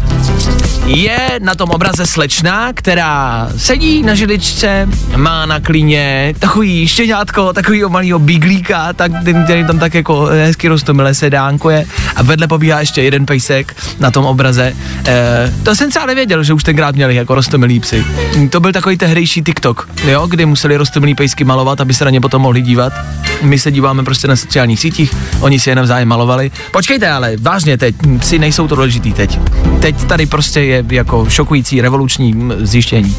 Je 0.85 1.39
na 1.39 1.55
tom 1.55 1.69
obraze 1.69 2.05
slečna, 2.05 2.73
která 2.73 3.49
sedí 3.57 4.03
na 4.03 4.15
židličce, 4.15 4.89
má 5.15 5.45
na 5.45 5.59
klíně 5.59 6.33
takový 6.39 6.87
štěňátko, 6.87 7.53
takový 7.53 7.83
malýho 7.87 8.19
biglíka, 8.19 8.93
tak, 8.93 9.11
který 9.43 9.65
tam 9.67 9.79
tak 9.79 9.93
jako 9.93 10.25
hezky 10.25 10.67
rostomile 10.67 11.13
se 11.13 11.29
dánkuje 11.29 11.85
a 12.15 12.23
vedle 12.23 12.47
pobíhá 12.47 12.79
ještě 12.79 13.01
jeden 13.01 13.25
pejsek 13.25 13.75
na 13.99 14.11
tom 14.11 14.25
obraze. 14.25 14.73
E, 15.07 15.53
to 15.63 15.75
jsem 15.75 15.89
třeba 15.89 16.05
nevěděl, 16.05 16.43
že 16.43 16.53
už 16.53 16.63
tenkrát 16.63 16.95
měli 16.95 17.15
jako 17.15 17.35
rostomilí 17.35 17.79
psy. 17.79 18.05
To 18.49 18.59
byl 18.59 18.71
takový 18.71 18.97
tehdejší 18.97 19.41
TikTok, 19.41 19.89
jo, 20.07 20.27
kdy 20.27 20.45
museli 20.45 20.77
rostomilí 20.77 21.15
pejsky 21.15 21.43
malovat, 21.43 21.81
aby 21.81 21.93
se 21.93 22.05
na 22.05 22.11
ně 22.11 22.21
potom 22.21 22.41
mohli 22.41 22.61
dívat. 22.61 22.93
My 23.41 23.59
se 23.59 23.71
díváme 23.71 24.03
prostě 24.03 24.27
na 24.27 24.35
sociálních 24.35 24.79
sítích, 24.79 25.15
oni 25.39 25.59
si 25.59 25.69
je 25.69 25.75
navzájem 25.75 26.07
malovali. 26.07 26.51
Počkejte 26.71 27.09
ale, 27.09 27.37
vážně 27.37 27.77
teď, 27.77 27.95
psy 28.19 28.39
nejsou 28.39 28.67
to 28.67 28.75
důležitý 28.75 29.13
teď. 29.13 29.39
Teď 29.79 30.03
tady 30.03 30.25
prostě 30.25 30.61
je 30.61 30.85
jako 30.89 31.25
šokující 31.29 31.81
revoluční 31.81 32.33
mm, 32.33 32.53
zjištění. 32.59 33.15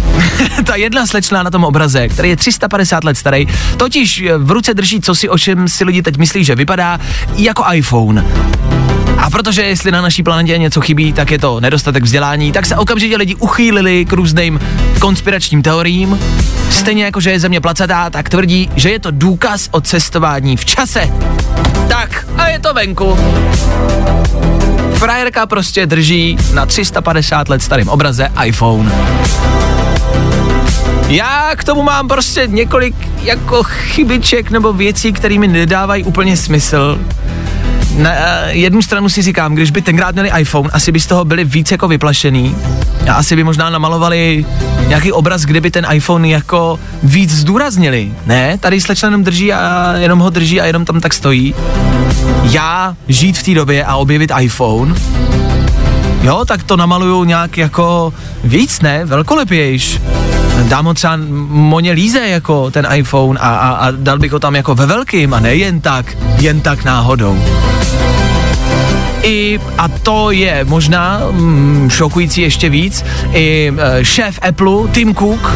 Ta 0.64 0.76
jedna 0.76 1.06
slečna 1.06 1.42
na 1.42 1.50
tom 1.50 1.64
obraze, 1.64 2.08
který 2.08 2.28
je 2.28 2.36
350 2.36 3.04
let 3.04 3.18
starý, 3.18 3.46
totiž 3.76 4.24
v 4.38 4.50
ruce 4.50 4.74
drží 4.74 5.00
cosi, 5.00 5.28
o 5.28 5.38
čem 5.38 5.68
si 5.68 5.84
lidi 5.84 6.02
teď 6.02 6.16
myslí, 6.16 6.44
že 6.44 6.54
vypadá 6.54 7.00
jako 7.36 7.64
iPhone. 7.72 8.24
A 9.22 9.30
protože 9.30 9.62
jestli 9.62 9.90
na 9.90 10.02
naší 10.02 10.22
planetě 10.22 10.58
něco 10.58 10.80
chybí, 10.80 11.12
tak 11.12 11.30
je 11.30 11.38
to 11.38 11.60
nedostatek 11.60 12.02
vzdělání, 12.02 12.52
tak 12.52 12.66
se 12.66 12.76
okamžitě 12.76 13.16
lidi 13.16 13.34
uchýlili 13.34 14.04
k 14.04 14.12
různým 14.12 14.60
konspiračním 14.98 15.62
teoriím. 15.62 16.18
Stejně 16.70 17.04
jako, 17.04 17.20
že 17.20 17.30
je 17.30 17.40
země 17.40 17.60
placatá, 17.60 18.10
tak 18.10 18.28
tvrdí, 18.28 18.70
že 18.76 18.90
je 18.90 18.98
to 18.98 19.10
důkaz 19.10 19.68
o 19.70 19.80
cestování 19.80 20.56
v 20.56 20.64
čase. 20.64 21.10
Tak, 21.88 22.26
a 22.36 22.48
je 22.48 22.58
to 22.58 22.74
venku. 22.74 23.18
Frajerka 24.94 25.46
prostě 25.46 25.86
drží 25.86 26.38
na 26.54 26.66
350 26.66 27.48
let 27.48 27.62
starým 27.62 27.88
obraze 27.88 28.28
iPhone. 28.44 28.92
Já 31.08 31.50
k 31.56 31.64
tomu 31.64 31.82
mám 31.82 32.08
prostě 32.08 32.46
několik 32.46 32.94
jako 33.22 33.62
chybiček 33.62 34.50
nebo 34.50 34.72
věcí, 34.72 35.12
které 35.12 35.38
mi 35.38 35.48
nedávají 35.48 36.04
úplně 36.04 36.36
smysl. 36.36 36.98
Na 37.96 38.10
eh, 38.12 38.52
jednu 38.52 38.82
stranu 38.82 39.08
si 39.08 39.22
říkám, 39.22 39.54
když 39.54 39.70
by 39.70 39.82
tenkrát 39.82 40.12
měli 40.12 40.30
iPhone, 40.38 40.70
asi 40.72 40.92
by 40.92 41.00
z 41.00 41.06
toho 41.06 41.24
byli 41.24 41.44
víc 41.44 41.70
jako 41.70 41.88
vyplašený. 41.88 42.56
A 43.10 43.14
asi 43.14 43.36
by 43.36 43.44
možná 43.44 43.70
namalovali 43.70 44.44
nějaký 44.86 45.12
obraz, 45.12 45.42
kde 45.42 45.60
by 45.60 45.70
ten 45.70 45.86
iPhone 45.92 46.28
jako 46.28 46.80
víc 47.02 47.30
zdůraznili. 47.34 48.12
Ne, 48.26 48.58
tady 48.58 48.80
slečna 48.80 49.06
jenom 49.06 49.24
drží 49.24 49.52
a 49.52 49.92
jenom 49.96 50.18
ho 50.18 50.30
drží 50.30 50.60
a 50.60 50.64
jenom 50.64 50.84
tam 50.84 51.00
tak 51.00 51.14
stojí. 51.14 51.54
Já 52.42 52.96
žít 53.08 53.38
v 53.38 53.42
té 53.42 53.54
době 53.54 53.84
a 53.84 53.96
objevit 53.96 54.32
iPhone, 54.40 54.94
jo, 56.22 56.44
tak 56.44 56.62
to 56.62 56.76
namaluju 56.76 57.24
nějak 57.24 57.58
jako 57.58 58.14
víc, 58.44 58.80
ne, 58.80 59.04
velkolepějš. 59.04 60.00
Dám 60.68 60.84
ho 60.84 60.94
třeba 60.94 61.18
Moně 61.48 61.92
Líze 61.92 62.28
jako 62.28 62.70
ten 62.70 62.88
iPhone 62.94 63.40
a, 63.40 63.48
a, 63.48 63.70
a 63.70 63.90
dal 63.90 64.18
bych 64.18 64.32
ho 64.32 64.38
tam 64.38 64.56
jako 64.56 64.74
ve 64.74 64.86
velkým 64.86 65.34
a 65.34 65.40
ne 65.40 65.54
jen 65.54 65.80
tak, 65.80 66.16
jen 66.38 66.60
tak 66.60 66.84
náhodou. 66.84 67.38
I, 69.22 69.60
a 69.78 69.88
to 69.88 70.30
je 70.30 70.64
možná 70.64 71.20
mm, 71.30 71.90
šokující 71.90 72.40
ještě 72.40 72.68
víc, 72.68 73.04
i 73.32 73.72
e, 73.78 74.04
šéf 74.04 74.38
Apple, 74.42 74.88
Tim 74.92 75.14
Cook, 75.14 75.52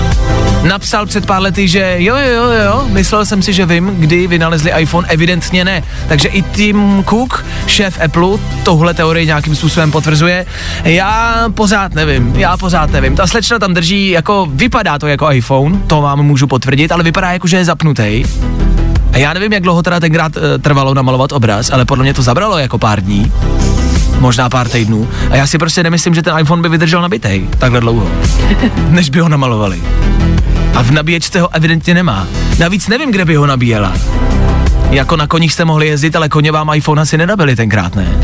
napsal 0.62 1.06
před 1.06 1.26
pár 1.26 1.42
lety, 1.42 1.68
že 1.68 1.96
jo, 1.98 2.16
jo, 2.16 2.44
jo, 2.44 2.50
jo, 2.64 2.86
myslel 2.88 3.26
jsem 3.26 3.42
si, 3.42 3.52
že 3.52 3.66
vím, 3.66 3.86
kdy 3.98 4.26
vynalezli 4.26 4.72
iPhone, 4.78 5.08
evidentně 5.08 5.64
ne. 5.64 5.82
Takže 6.08 6.28
i 6.28 6.42
Tim 6.42 7.04
Cook, 7.08 7.44
šéf 7.66 8.00
Apple, 8.04 8.38
tohle 8.62 8.94
teorii 8.94 9.26
nějakým 9.26 9.56
způsobem 9.56 9.90
potvrzuje. 9.90 10.46
Já 10.84 11.44
pořád 11.54 11.94
nevím, 11.94 12.34
já 12.36 12.56
pořád 12.56 12.90
nevím. 12.90 13.16
Ta 13.16 13.26
slečna 13.26 13.58
tam 13.58 13.74
drží, 13.74 14.10
jako 14.10 14.46
vypadá 14.50 14.98
to 14.98 15.06
jako 15.06 15.32
iPhone, 15.32 15.78
to 15.86 16.00
vám 16.00 16.22
můžu 16.22 16.46
potvrdit, 16.46 16.92
ale 16.92 17.04
vypadá 17.04 17.32
jako, 17.32 17.46
že 17.46 17.56
je 17.56 17.64
zapnutý. 17.64 18.24
A 19.12 19.18
já 19.18 19.32
nevím, 19.32 19.52
jak 19.52 19.62
dlouho 19.62 19.82
teda 19.82 20.00
tenkrát 20.00 20.32
e, 20.36 20.58
trvalo 20.58 20.94
namalovat 20.94 21.32
obraz, 21.32 21.70
ale 21.70 21.84
podle 21.84 22.02
mě 22.02 22.14
to 22.14 22.22
zabralo 22.22 22.58
jako 22.58 22.78
pár 22.78 23.00
dní. 23.00 23.32
Možná 24.18 24.48
pár 24.48 24.68
týdnů. 24.68 25.08
A 25.30 25.36
já 25.36 25.46
si 25.46 25.58
prostě 25.58 25.82
nemyslím, 25.82 26.14
že 26.14 26.22
ten 26.22 26.38
iPhone 26.38 26.62
by 26.62 26.68
vydržel 26.68 27.02
nabitej 27.02 27.48
takhle 27.58 27.80
dlouho, 27.80 28.08
než 28.88 29.10
by 29.10 29.20
ho 29.20 29.28
namalovali. 29.28 29.82
A 30.74 30.82
v 30.82 30.90
nabíječce 30.90 31.40
ho 31.40 31.54
evidentně 31.54 31.94
nemá. 31.94 32.26
Navíc 32.58 32.88
nevím, 32.88 33.10
kde 33.10 33.24
by 33.24 33.36
ho 33.36 33.46
nabíjela. 33.46 33.92
Jako 34.90 35.16
na 35.16 35.26
koních 35.26 35.52
jste 35.52 35.64
mohli 35.64 35.86
jezdit, 35.86 36.16
ale 36.16 36.28
koně 36.28 36.52
vám 36.52 36.70
iPhone 36.74 37.02
asi 37.02 37.18
nenabili 37.18 37.56
tenkrát, 37.56 37.94
ne? 37.94 38.16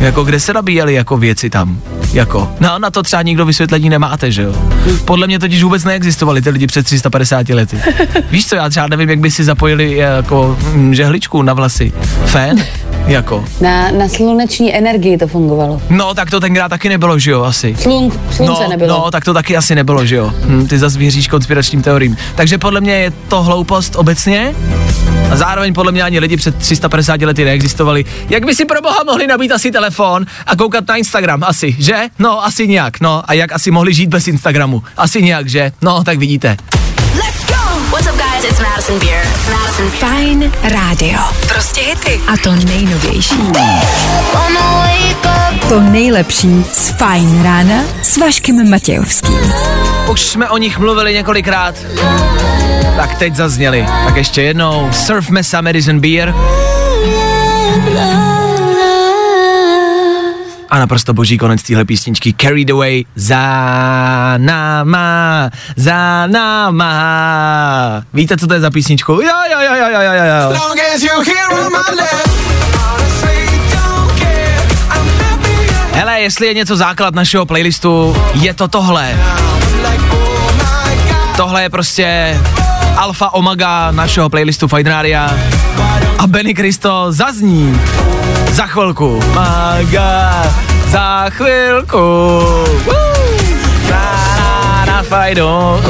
Jako 0.00 0.24
kde 0.24 0.40
se 0.40 0.52
nabíjeli 0.52 0.94
jako 0.94 1.16
věci 1.16 1.50
tam? 1.50 1.80
jako. 2.12 2.52
No, 2.60 2.78
na 2.78 2.90
to 2.90 3.02
třeba 3.02 3.22
nikdo 3.22 3.44
vysvětlení 3.46 3.88
nemáte, 3.88 4.32
že 4.32 4.42
jo. 4.42 4.54
Podle 5.04 5.26
mě 5.26 5.38
totiž 5.38 5.62
vůbec 5.62 5.84
neexistovali 5.84 6.42
ty 6.42 6.50
lidi 6.50 6.66
před 6.66 6.82
350 6.82 7.48
lety. 7.48 7.80
Víš 8.30 8.46
co, 8.46 8.56
já 8.56 8.68
třeba 8.68 8.86
nevím, 8.86 9.10
jak 9.10 9.18
by 9.18 9.30
si 9.30 9.44
zapojili 9.44 9.96
jako 9.96 10.56
mm, 10.72 10.94
žehličku 10.94 11.42
na 11.42 11.52
vlasy. 11.52 11.92
Fén? 12.26 12.64
Jako. 13.06 13.44
Na, 13.60 13.90
na 13.90 14.08
sluneční 14.08 14.76
energii 14.76 15.18
to 15.18 15.26
fungovalo. 15.26 15.82
No, 15.90 16.14
tak 16.14 16.30
to 16.30 16.40
tenkrát 16.40 16.68
taky 16.68 16.88
nebylo, 16.88 17.18
že 17.18 17.30
jo, 17.30 17.42
asi. 17.42 17.76
Slun, 17.78 18.12
slunce 18.32 18.62
no, 18.62 18.68
nebylo. 18.68 18.98
No, 18.98 19.10
tak 19.10 19.24
to 19.24 19.34
taky 19.34 19.56
asi 19.56 19.74
nebylo, 19.74 20.06
že 20.06 20.16
jo. 20.16 20.32
Hm, 20.44 20.66
ty 20.66 20.78
zase 20.78 20.98
věříš 20.98 21.28
konspiračním 21.28 21.82
teoriím. 21.82 22.16
Takže 22.34 22.58
podle 22.58 22.80
mě 22.80 22.92
je 22.92 23.10
to 23.28 23.42
hloupost 23.42 23.96
obecně. 23.96 24.54
A 25.30 25.36
zároveň 25.36 25.74
podle 25.74 25.92
mě 25.92 26.02
ani 26.02 26.18
lidi 26.18 26.36
před 26.36 26.56
350 26.56 27.22
lety 27.22 27.44
neexistovali. 27.44 28.04
Jak 28.28 28.44
by 28.46 28.54
si 28.54 28.64
pro 28.64 28.82
boha 28.82 29.02
mohli 29.06 29.26
nabít 29.26 29.52
asi 29.52 29.70
telefon 29.70 30.26
a 30.46 30.56
koukat 30.56 30.88
na 30.88 30.96
Instagram? 30.96 31.42
Asi, 31.44 31.76
že? 31.78 31.96
No, 32.18 32.44
asi 32.44 32.68
nějak. 32.68 33.00
No, 33.00 33.22
a 33.26 33.32
jak 33.32 33.52
asi 33.52 33.70
mohli 33.70 33.94
žít 33.94 34.06
bez 34.06 34.28
Instagramu? 34.28 34.82
Asi 34.96 35.22
nějak, 35.22 35.48
že? 35.48 35.72
No, 35.82 36.04
tak 36.04 36.18
vidíte. 36.18 36.56
Let's 37.14 37.46
go! 37.46 37.59
Guys? 38.40 38.50
It's 38.50 38.60
Madison 38.60 38.98
Beer. 38.98 39.24
Madison 39.50 39.90
Beer. 39.90 39.98
Fajn 39.98 40.52
rádio. 40.62 41.18
Prostě 41.48 41.80
hity. 41.80 42.20
A 42.26 42.36
to 42.36 42.54
nejnovější. 42.54 43.34
To 45.68 45.80
nejlepší 45.80 46.64
z 46.72 46.90
Fajn 46.90 47.42
rána 47.42 47.82
s 48.02 48.16
Vaškem 48.16 48.70
Matějovským. 48.70 49.52
Už 50.10 50.20
jsme 50.20 50.48
o 50.48 50.56
nich 50.58 50.78
mluvili 50.78 51.14
několikrát. 51.14 51.74
Tak 52.96 53.14
teď 53.14 53.34
zazněli. 53.34 53.86
Tak 54.04 54.16
ještě 54.16 54.42
jednou. 54.42 54.88
Surf 54.92 55.30
Mesa 55.30 55.60
Madison 55.60 56.00
Beer. 56.00 56.34
A 60.70 60.78
naprosto 60.78 61.14
boží 61.14 61.38
konec 61.38 61.62
téhle 61.62 61.84
písničky 61.84 62.34
Carried 62.40 62.70
Away 62.70 63.04
za 63.14 63.38
náma, 64.36 65.50
za 65.76 66.26
náma. 66.26 68.02
Víte, 68.14 68.36
co 68.36 68.46
to 68.46 68.54
je 68.54 68.60
za 68.60 68.70
písničku? 68.70 69.12
Jo, 69.12 69.20
jo, 69.52 69.60
jo, 69.60 69.74
jo, 69.74 69.86
jo, 69.90 70.00
jo, 70.00 70.24
jo. 70.24 70.58
Hele, 75.92 76.20
jestli 76.20 76.46
je 76.46 76.54
něco 76.54 76.76
základ 76.76 77.14
našeho 77.14 77.46
playlistu, 77.46 78.16
je 78.34 78.54
to 78.54 78.68
tohle. 78.68 79.14
oh. 80.12 80.30
Tohle 81.36 81.62
je 81.62 81.70
prostě 81.70 82.38
alfa 82.96 83.34
omega 83.34 83.90
našeho 83.90 84.28
playlistu 84.28 84.68
Fine. 84.68 85.30
A 86.18 86.26
Benny 86.26 86.54
Cristo 86.54 87.06
zazní 87.08 87.80
za 88.52 88.66
chvilku. 88.66 89.20
Maga, 89.34 90.42
za 90.88 91.26
chvilku. 91.30 91.96
Woo! 92.86 92.94
Na, 93.90 94.84
na. 94.86 95.02
Oh 95.38 95.80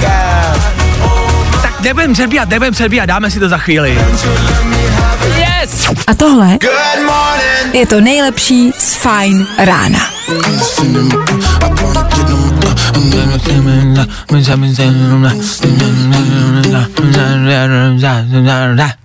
God. 0.00 1.62
Tak 1.62 1.80
nebudem 1.80 2.12
předbíhat, 2.12 2.48
nebudem 2.48 2.74
předbíhat, 2.74 3.06
dáme 3.06 3.30
si 3.30 3.40
to 3.40 3.48
za 3.48 3.58
chvíli. 3.58 3.98
Yes! 5.36 5.90
A 6.06 6.14
tohle 6.14 6.58
je 7.72 7.86
to 7.86 8.00
nejlepší 8.00 8.72
z 8.78 8.94
Fajn 8.94 9.46
rána. 9.58 10.13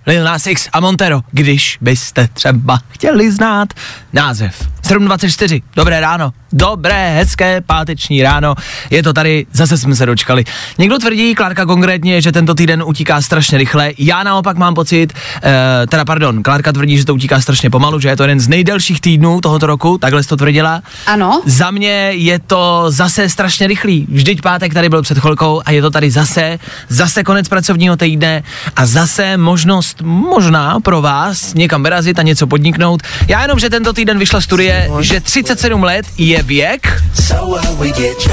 Lil 0.06 0.24
Nas 0.24 0.46
X 0.46 0.68
a 0.72 0.80
Montero, 0.80 1.20
když 1.32 1.78
byste 1.80 2.28
třeba 2.34 2.80
chtěli 2.88 3.32
znát 3.32 3.68
název. 4.12 4.68
7.24, 4.90 5.62
dobré 5.76 6.00
ráno, 6.00 6.32
dobré, 6.52 7.14
hezké 7.14 7.60
páteční 7.60 8.22
ráno, 8.22 8.54
je 8.90 9.02
to 9.02 9.12
tady, 9.12 9.46
zase 9.52 9.78
jsme 9.78 9.94
se 9.94 10.06
dočkali. 10.06 10.44
Někdo 10.78 10.98
tvrdí, 10.98 11.34
Klárka 11.34 11.66
konkrétně, 11.66 12.22
že 12.22 12.32
tento 12.32 12.54
týden 12.54 12.82
utíká 12.86 13.22
strašně 13.22 13.58
rychle, 13.58 13.92
já 13.98 14.22
naopak 14.22 14.56
mám 14.56 14.74
pocit, 14.74 15.12
eh, 15.42 15.86
teda 15.86 16.04
pardon, 16.04 16.42
Klárka 16.42 16.72
tvrdí, 16.72 16.98
že 16.98 17.04
to 17.04 17.14
utíká 17.14 17.40
strašně 17.40 17.70
pomalu, 17.70 18.00
že 18.00 18.08
je 18.08 18.16
to 18.16 18.22
jeden 18.22 18.40
z 18.40 18.48
nejdelších 18.48 19.00
týdnů 19.00 19.40
tohoto 19.40 19.66
roku, 19.66 19.98
takhle 19.98 20.22
jsi 20.22 20.28
to 20.28 20.36
tvrdila. 20.36 20.82
Ano. 21.06 21.42
Za 21.46 21.70
mě 21.70 22.10
je 22.12 22.38
to 22.38 22.84
zase 22.88 23.28
strašně 23.28 23.66
rychlý. 23.66 24.06
Vždyť 24.10 24.42
pátek 24.42 24.74
tady 24.74 24.88
byl 24.88 25.02
před 25.02 25.18
chvilkou 25.18 25.62
a 25.64 25.70
je 25.70 25.82
to 25.82 25.90
tady 25.90 26.10
zase, 26.10 26.58
zase 26.88 27.24
konec 27.24 27.48
pracovního 27.48 27.96
týdne 27.96 28.42
a 28.76 28.86
zase 28.86 29.36
možnost 29.36 30.02
možná 30.02 30.80
pro 30.80 31.02
vás 31.02 31.54
někam 31.54 31.82
vyrazit 31.82 32.18
a 32.18 32.22
něco 32.22 32.46
podniknout. 32.46 33.02
Já 33.28 33.42
jenom, 33.42 33.58
že 33.58 33.70
tento 33.70 33.92
týden 33.92 34.18
vyšla 34.18 34.40
studie, 34.40 34.79
že 35.00 35.20
37 35.20 35.82
let 35.82 36.06
je 36.18 36.42
věk, 36.42 37.02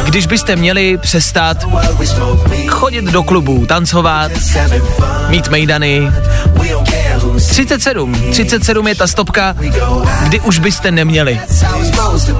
když 0.05 0.27
byste 0.27 0.55
měli 0.55 0.97
přestat 0.97 1.57
chodit 2.67 3.05
do 3.05 3.23
klubů, 3.23 3.65
tancovat, 3.65 4.31
mít 5.27 5.47
mejdany. 5.47 6.11
37. 7.39 8.15
37 8.31 8.87
je 8.87 8.95
ta 8.95 9.07
stopka, 9.07 9.55
kdy 10.23 10.39
už 10.39 10.59
byste 10.59 10.91
neměli. 10.91 11.41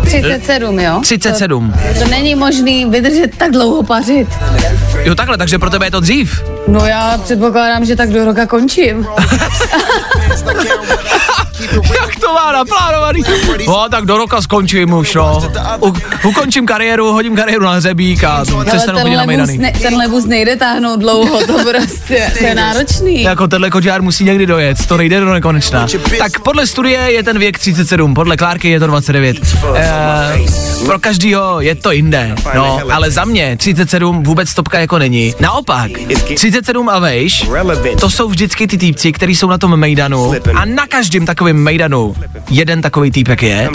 37, 0.06 0.80
jo? 0.80 1.00
37. 1.02 1.74
To, 1.94 2.00
to 2.00 2.10
není 2.10 2.36
možný 2.36 2.86
vydržet 2.86 3.38
tak 3.38 3.52
dlouho 3.52 3.84
pařit. 3.84 4.28
Jo 5.04 5.16
takhle, 5.16 5.38
takže 5.38 5.60
pro 5.60 5.70
tebe 5.70 5.86
je 5.86 5.92
to 5.92 6.00
dřív. 6.00 6.44
No 6.68 6.86
já 6.86 7.20
předpokládám, 7.24 7.86
že 7.86 7.96
tak 7.96 8.10
do 8.10 8.26
roka 8.26 8.46
končím. 8.46 9.08
Jak 12.28 12.36
to 12.36 12.46
má 12.46 12.52
naplánovaný? 12.52 13.24
No, 13.68 13.90
tak 13.90 14.06
do 14.06 14.18
roka 14.18 14.42
skončím 14.42 14.94
už, 14.94 15.14
no. 15.16 15.42
U, 15.82 15.94
ukončím 16.28 16.66
kariéru, 16.66 17.12
hodím 17.12 17.36
kariéru 17.36 17.64
na 17.64 17.72
hřebík 17.72 18.24
a 18.24 18.44
přestanu 18.66 19.00
chodit 19.00 19.16
na 19.16 19.26
mejdany. 19.26 19.58
ne, 19.58 19.74
tenhle 19.82 20.08
vůz 20.08 20.26
nejde 20.26 20.56
táhnout 20.56 21.00
dlouho, 21.00 21.40
to 21.48 21.54
prostě, 21.54 22.32
to 22.38 22.46
je 22.46 22.56
náročný. 22.56 23.24
Jako 23.24 23.48
tenhle 23.48 23.70
kočár 23.70 24.02
musí 24.02 24.24
někdy 24.24 24.46
dojet, 24.46 24.86
to 24.88 24.98
nejde 24.98 25.20
do 25.20 25.34
nekonečna. 25.34 25.88
Tak 26.18 26.40
podle 26.40 26.68
studie 26.68 27.00
je 27.00 27.24
ten 27.24 27.40
věk 27.40 27.60
37, 27.60 28.14
podle 28.14 28.38
Klárky 28.38 28.70
je 28.70 28.80
to 28.80 28.88
29. 28.88 29.38
E, 29.76 30.46
pro 30.86 31.00
každýho 31.00 31.62
je 31.62 31.76
to 31.76 31.92
jinde, 31.92 32.36
no, 32.56 32.80
ale 32.92 33.12
za 33.12 33.26
mě 33.26 33.58
37 33.58 34.24
vůbec 34.24 34.50
stopka 34.50 34.80
jako 34.80 35.00
není. 35.00 35.34
Naopak, 35.40 35.92
37 36.36 36.90
a 36.90 37.00
vejš, 37.00 37.46
to 38.00 38.10
jsou 38.10 38.30
vždycky 38.30 38.68
ty 38.68 38.78
týpci, 38.78 39.12
kteří 39.12 39.36
jsou 39.36 39.50
na 39.50 39.58
tom 39.58 39.78
mejdanu 39.78 40.34
a 40.56 40.66
na 40.66 40.88
každém 40.88 41.26
takovém 41.26 41.58
mejdanu 41.58 42.16
jeden 42.50 42.82
takový 42.82 43.12
týpek 43.12 43.44
je. 43.44 43.70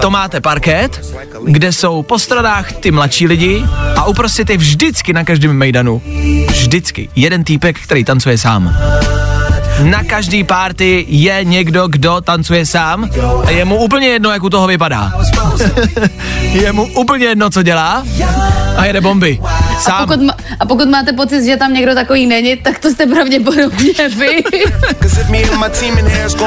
To 0.00 0.10
máte 0.10 0.40
parket, 0.40 1.14
kde 1.44 1.72
jsou 1.72 2.02
po 2.02 2.18
stranách 2.18 2.72
ty 2.72 2.90
mladší 2.90 3.26
lidi 3.26 3.64
a 3.96 4.04
uprostřed 4.04 4.50
je 4.50 4.56
vždycky 4.56 5.12
na 5.12 5.24
každém 5.24 5.52
mejdanu, 5.52 6.02
vždycky 6.48 7.08
jeden 7.16 7.44
týpek, 7.44 7.80
který 7.80 8.04
tancuje 8.04 8.38
sám. 8.38 8.76
Na 9.82 10.04
každý 10.04 10.44
party 10.44 11.06
je 11.08 11.44
někdo, 11.44 11.88
kdo 11.88 12.20
tancuje 12.20 12.66
sám 12.66 13.10
a 13.46 13.50
je 13.50 13.64
mu 13.64 13.76
úplně 13.76 14.06
jedno, 14.06 14.30
jak 14.30 14.42
u 14.42 14.50
toho 14.50 14.66
vypadá. 14.66 15.12
je 16.40 16.72
mu 16.72 16.84
úplně 16.84 17.26
jedno, 17.26 17.50
co 17.50 17.62
dělá 17.62 18.04
a 18.84 18.86
jede 18.86 19.00
bomby. 19.00 19.40
A 19.44 19.80
Sám. 19.80 20.06
pokud, 20.06 20.22
ma, 20.22 20.34
a 20.60 20.66
pokud 20.66 20.88
máte 20.88 21.12
pocit, 21.12 21.44
že 21.44 21.56
tam 21.56 21.72
někdo 21.72 21.94
takový 21.94 22.26
není, 22.26 22.56
tak 22.56 22.78
to 22.78 22.90
jste 22.90 23.06
pravděpodobně 23.06 24.08
vy. 24.18 24.44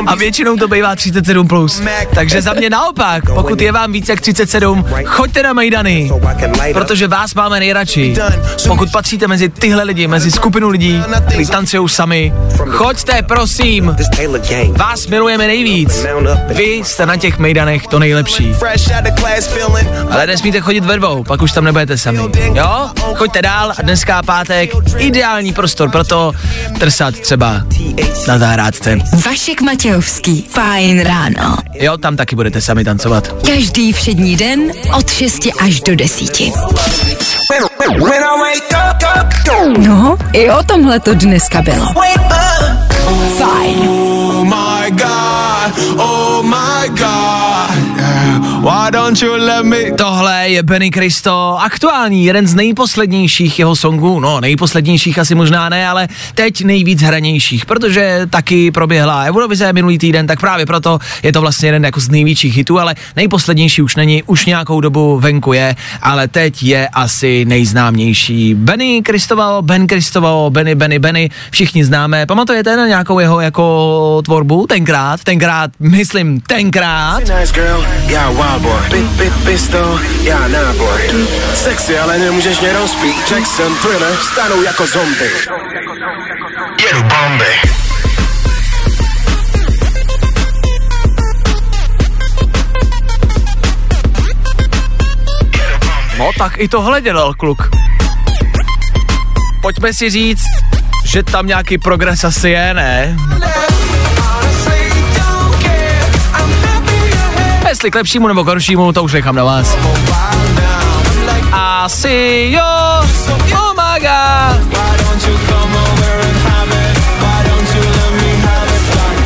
A 0.08 0.16
většinou 0.16 0.58
to 0.58 0.68
bývá 0.68 0.96
37+. 0.96 1.48
Plus. 1.48 1.82
Takže 2.16 2.42
za 2.42 2.54
mě 2.54 2.70
naopak, 2.70 3.24
pokud 3.34 3.62
je 3.62 3.72
vám 3.72 3.92
víc 3.92 4.10
jak 4.10 4.22
37, 4.22 4.86
choďte 5.06 5.44
na 5.44 5.54
Mejdany, 5.54 6.12
protože 6.74 7.08
vás 7.08 7.34
máme 7.34 7.60
nejradši. 7.60 8.16
Pokud 8.68 8.92
patříte 8.92 9.28
mezi 9.28 9.50
tyhle 9.50 9.84
lidi, 9.84 10.08
mezi 10.08 10.32
skupinu 10.32 10.70
lidí, 10.70 11.04
kteří 11.28 11.46
tancují 11.46 11.90
sami, 11.90 12.34
choďte, 12.68 13.22
prosím. 13.22 13.96
Vás 14.78 15.08
milujeme 15.08 15.48
nejvíc. 15.48 16.06
Vy 16.48 16.64
jste 16.64 17.06
na 17.06 17.18
těch 17.18 17.38
Mejdanech 17.40 17.88
to 17.88 18.00
nejlepší. 18.00 18.56
Ale 20.12 20.28
nesmíte 20.28 20.60
chodit 20.60 20.86
ve 20.86 20.98
dvou, 20.98 21.24
pak 21.24 21.42
už 21.42 21.52
tam 21.52 21.64
nebudete 21.64 21.98
sami. 21.98 22.27
Jo? 22.36 22.90
Choďte 23.16 23.42
dál 23.42 23.74
a 23.78 23.82
dneska 23.82 24.24
pátek, 24.24 24.72
ideální 24.98 25.54
prostor 25.54 25.92
pro 25.92 26.04
to 26.04 26.32
trsat 26.80 27.20
třeba 27.20 27.62
na 28.28 28.38
zahrádce. 28.38 28.98
Vašek 29.26 29.62
Matějovský. 29.62 30.46
Fajn 30.50 31.00
ráno. 31.04 31.58
Jo, 31.74 31.98
tam 31.98 32.16
taky 32.16 32.36
budete 32.36 32.62
sami 32.62 32.84
tancovat. 32.84 33.36
Každý 33.46 33.94
všední 33.94 34.36
den 34.36 34.60
od 34.98 35.10
6 35.12 35.48
až 35.60 35.82
do 35.82 35.96
10. 35.96 36.40
When 37.88 38.24
I 38.24 38.40
wake 38.40 38.74
up, 38.92 39.78
No, 39.78 40.18
i 40.34 40.50
o 40.52 40.64
tomhle 40.64 41.00
to 41.00 41.14
dneska 41.14 41.62
bylo. 41.62 41.86
Fajn. 43.38 43.90
Oh 43.90 44.44
my 44.44 44.92
god, 44.92 45.98
oh 45.98 46.44
my 46.44 46.90
god. 46.90 47.37
Yeah. 48.58 48.88
Why 48.88 48.92
don't 48.92 49.22
you 49.22 49.32
let 49.36 49.66
me? 49.66 49.92
Tohle 49.92 50.50
je 50.50 50.64
Benny 50.64 50.90
Cristo, 50.92 51.58
aktuální, 51.60 52.26
jeden 52.26 52.48
z 52.48 52.56
nejposlednějších 52.56 53.60
jeho 53.60 53.76
songů, 53.76 54.20
no 54.20 54.42
nejposlednějších 54.42 55.20
asi 55.20 55.36
možná 55.36 55.70
ne, 55.70 55.88
ale 55.88 56.08
teď 56.36 56.64
nejvíc 56.64 57.02
hranějších, 57.02 57.66
protože 57.66 58.22
taky 58.30 58.72
proběhla 58.72 59.24
Eurovize 59.24 59.74
minulý 59.74 59.98
týden, 59.98 60.28
tak 60.28 60.40
právě 60.40 60.66
proto 60.66 61.00
je 61.24 61.34
to 61.34 61.42
vlastně 61.42 61.68
jeden 61.68 61.86
jako 61.86 62.00
z 62.00 62.10
největších 62.10 62.58
hitů, 62.58 62.80
ale 62.80 62.96
nejposlednější 63.16 63.82
už 63.82 63.96
není, 63.96 64.24
už 64.24 64.46
nějakou 64.46 64.82
dobu 64.82 65.20
venku 65.20 65.54
je, 65.54 65.76
ale 66.02 66.28
teď 66.28 66.64
je 66.64 66.88
asi 66.88 67.46
nejznámější. 67.46 68.54
Benny 68.54 69.02
Cristoval, 69.06 69.62
Ben 69.62 69.88
Cristoval, 69.88 70.50
Benny, 70.50 70.76
Benny, 70.76 71.00
Benny, 71.00 71.30
všichni 71.52 71.86
známe, 71.86 72.26
pamatujete 72.26 72.78
na 72.78 72.88
nějakou 72.88 73.20
jeho 73.20 73.42
jako 73.42 74.22
tvorbu 74.26 74.68
tenkrát, 74.68 75.24
tenkrát, 75.24 75.72
myslím 75.80 76.42
tenkrát, 76.42 77.20
Nice 77.20 77.54
girl, 77.54 77.86
wild 78.08 78.47
boy. 78.60 78.82
Big, 78.92 79.06
big 79.06 79.34
pistol, 79.46 80.00
já 80.22 80.48
náboj. 80.48 81.02
Sexy, 81.54 82.00
ale 82.00 82.18
nemůžeš 82.18 82.60
mě 82.60 82.74
rozpít. 82.74 83.32
Jackson, 83.32 83.76
thriller, 83.76 84.16
stanu 84.16 84.64
jako 84.64 84.88
zombie. 84.88 85.32
Jedu 86.88 87.04
bomby. 87.04 87.46
No 96.18 96.32
tak 96.38 96.58
i 96.58 96.68
tohle 96.68 97.02
dělal 97.02 97.34
kluk. 97.34 97.70
Pojďme 99.62 99.94
si 99.94 100.10
říct, 100.10 100.46
že 101.06 101.24
tam 101.24 101.48
nějaký 101.48 101.78
progres 101.78 102.24
asi 102.24 102.50
je, 102.50 102.74
ne? 102.74 103.18
Jestli 107.68 107.92
k 107.92 107.96
lepšímu 107.96 108.28
nebo 108.28 108.44
k 108.44 108.48
horšímu, 108.48 108.94
to 108.94 109.04
už 109.04 109.14
nechám 109.14 109.36
na 109.36 109.44
vás. 109.44 109.78
Asi 111.52 112.48
jo, 112.52 113.02
oh 113.54 113.74
my 113.74 114.00
god. 114.00 114.78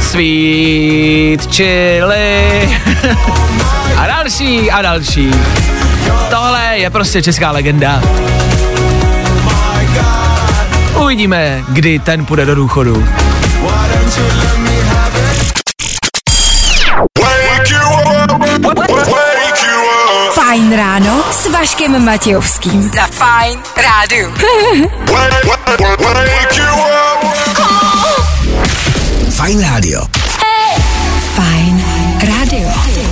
Sweet 0.01 1.55
chili. 1.55 2.69
a 3.97 4.07
další, 4.07 4.71
a 4.71 4.81
další. 4.81 5.31
Tohle 6.29 6.77
je 6.77 6.89
prostě 6.89 7.21
česká 7.21 7.51
legenda. 7.51 8.01
Uvidíme, 11.03 11.63
kdy 11.69 11.99
ten 11.99 12.25
půjde 12.25 12.45
do 12.45 12.55
důchodu. 12.55 13.07
Fajn 20.51 20.75
ráno 20.75 21.23
s 21.31 21.47
Vaškem 21.47 22.05
Matějovským. 22.05 22.91
Za 22.95 23.07
Fajn 23.07 23.59
rádu. 23.77 24.33
Fajn 29.35 29.61
rádio. 29.61 30.20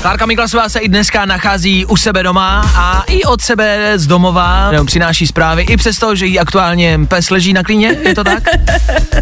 Klárka 0.01 0.25
Miklasová 0.25 0.69
se 0.69 0.79
i 0.79 0.87
dneska 0.87 1.25
nachází 1.25 1.85
u 1.85 1.97
sebe 1.97 2.23
doma 2.23 2.71
a 2.75 3.03
i 3.07 3.23
od 3.23 3.41
sebe 3.41 3.93
z 3.95 4.07
domova 4.07 4.71
nebo 4.71 4.85
přináší 4.85 5.27
zprávy, 5.27 5.63
i 5.63 5.77
přesto, 5.77 6.15
že 6.15 6.25
jí 6.25 6.39
aktuálně 6.39 6.99
pes 7.07 7.29
leží 7.29 7.53
na 7.53 7.63
klíně, 7.63 7.97
je 8.03 8.15
to 8.15 8.23
tak? 8.23 8.43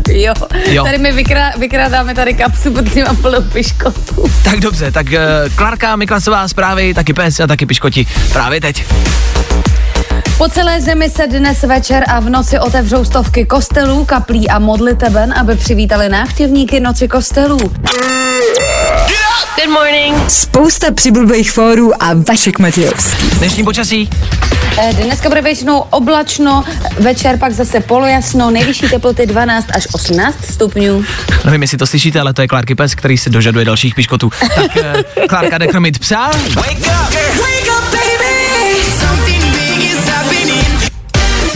Jo. 0.10 0.34
Jo. 0.66 0.84
Tady 0.84 0.98
my 0.98 1.12
vykrá, 1.12 1.52
vykrádáme 1.58 2.16
tady 2.16 2.34
kapsu, 2.34 2.74
protože 2.74 3.04
mám 3.04 3.16
plnou 3.16 3.42
piškotů. 3.42 4.32
Tak 4.44 4.60
dobře, 4.60 4.92
tak 4.92 5.08
uh, 5.08 5.54
Klárka 5.56 5.96
Miklasová 5.96 6.48
zprávy, 6.48 6.94
taky 6.94 7.13
pes 7.13 7.40
a 7.40 7.48
taky 7.48 7.66
piškoti 7.66 8.08
právě 8.34 8.62
teď. 8.62 8.86
Po 10.38 10.48
celé 10.50 10.82
zemi 10.82 11.10
se 11.10 11.28
dnes 11.28 11.62
večer 11.64 12.04
a 12.08 12.20
v 12.20 12.30
noci 12.30 12.60
otevřou 12.60 13.06
stovky 13.06 13.46
kostelů, 13.46 14.06
kaplí 14.06 14.50
a 14.50 14.60
modliteben, 14.60 15.34
aby 15.34 15.56
přivítali 15.56 16.10
návštěvníky 16.10 16.80
noci 16.80 17.08
kostelů. 17.08 17.58
Good 17.58 19.70
morning. 19.74 20.30
Spousta 20.32 20.92
přibulbých 20.92 21.52
fórů 21.52 22.04
a 22.04 22.14
Vašek 22.14 22.60
Matějovský. 22.60 23.30
Dnešní 23.30 23.64
počasí, 23.64 24.10
Eh, 24.82 24.94
Dneska 24.94 25.30
bude 25.30 25.42
většinou 25.42 25.80
oblačno, 25.90 26.64
večer 27.00 27.38
pak 27.40 27.54
zase 27.54 27.80
polojasno, 27.80 28.52
nejvyšší 28.52 28.90
teploty 28.90 29.26
12 29.26 29.68
až 29.76 29.88
18 29.94 30.36
stupňů. 30.54 31.04
nevím, 31.46 31.62
jestli 31.62 31.78
to 31.78 31.88
slyšíte, 31.88 32.20
ale 32.20 32.34
to 32.34 32.42
je 32.42 32.48
Klárky 32.48 32.76
pes, 32.76 32.96
který 32.96 33.18
se 33.18 33.30
dožaduje 33.30 33.66
dalších 33.66 33.96
piškotů. 33.96 34.30
Tak 34.56 34.76
uh, 34.76 35.26
Klárka 35.28 35.58
jde 35.58 35.68
krmit 35.68 36.00
psa, 36.00 36.32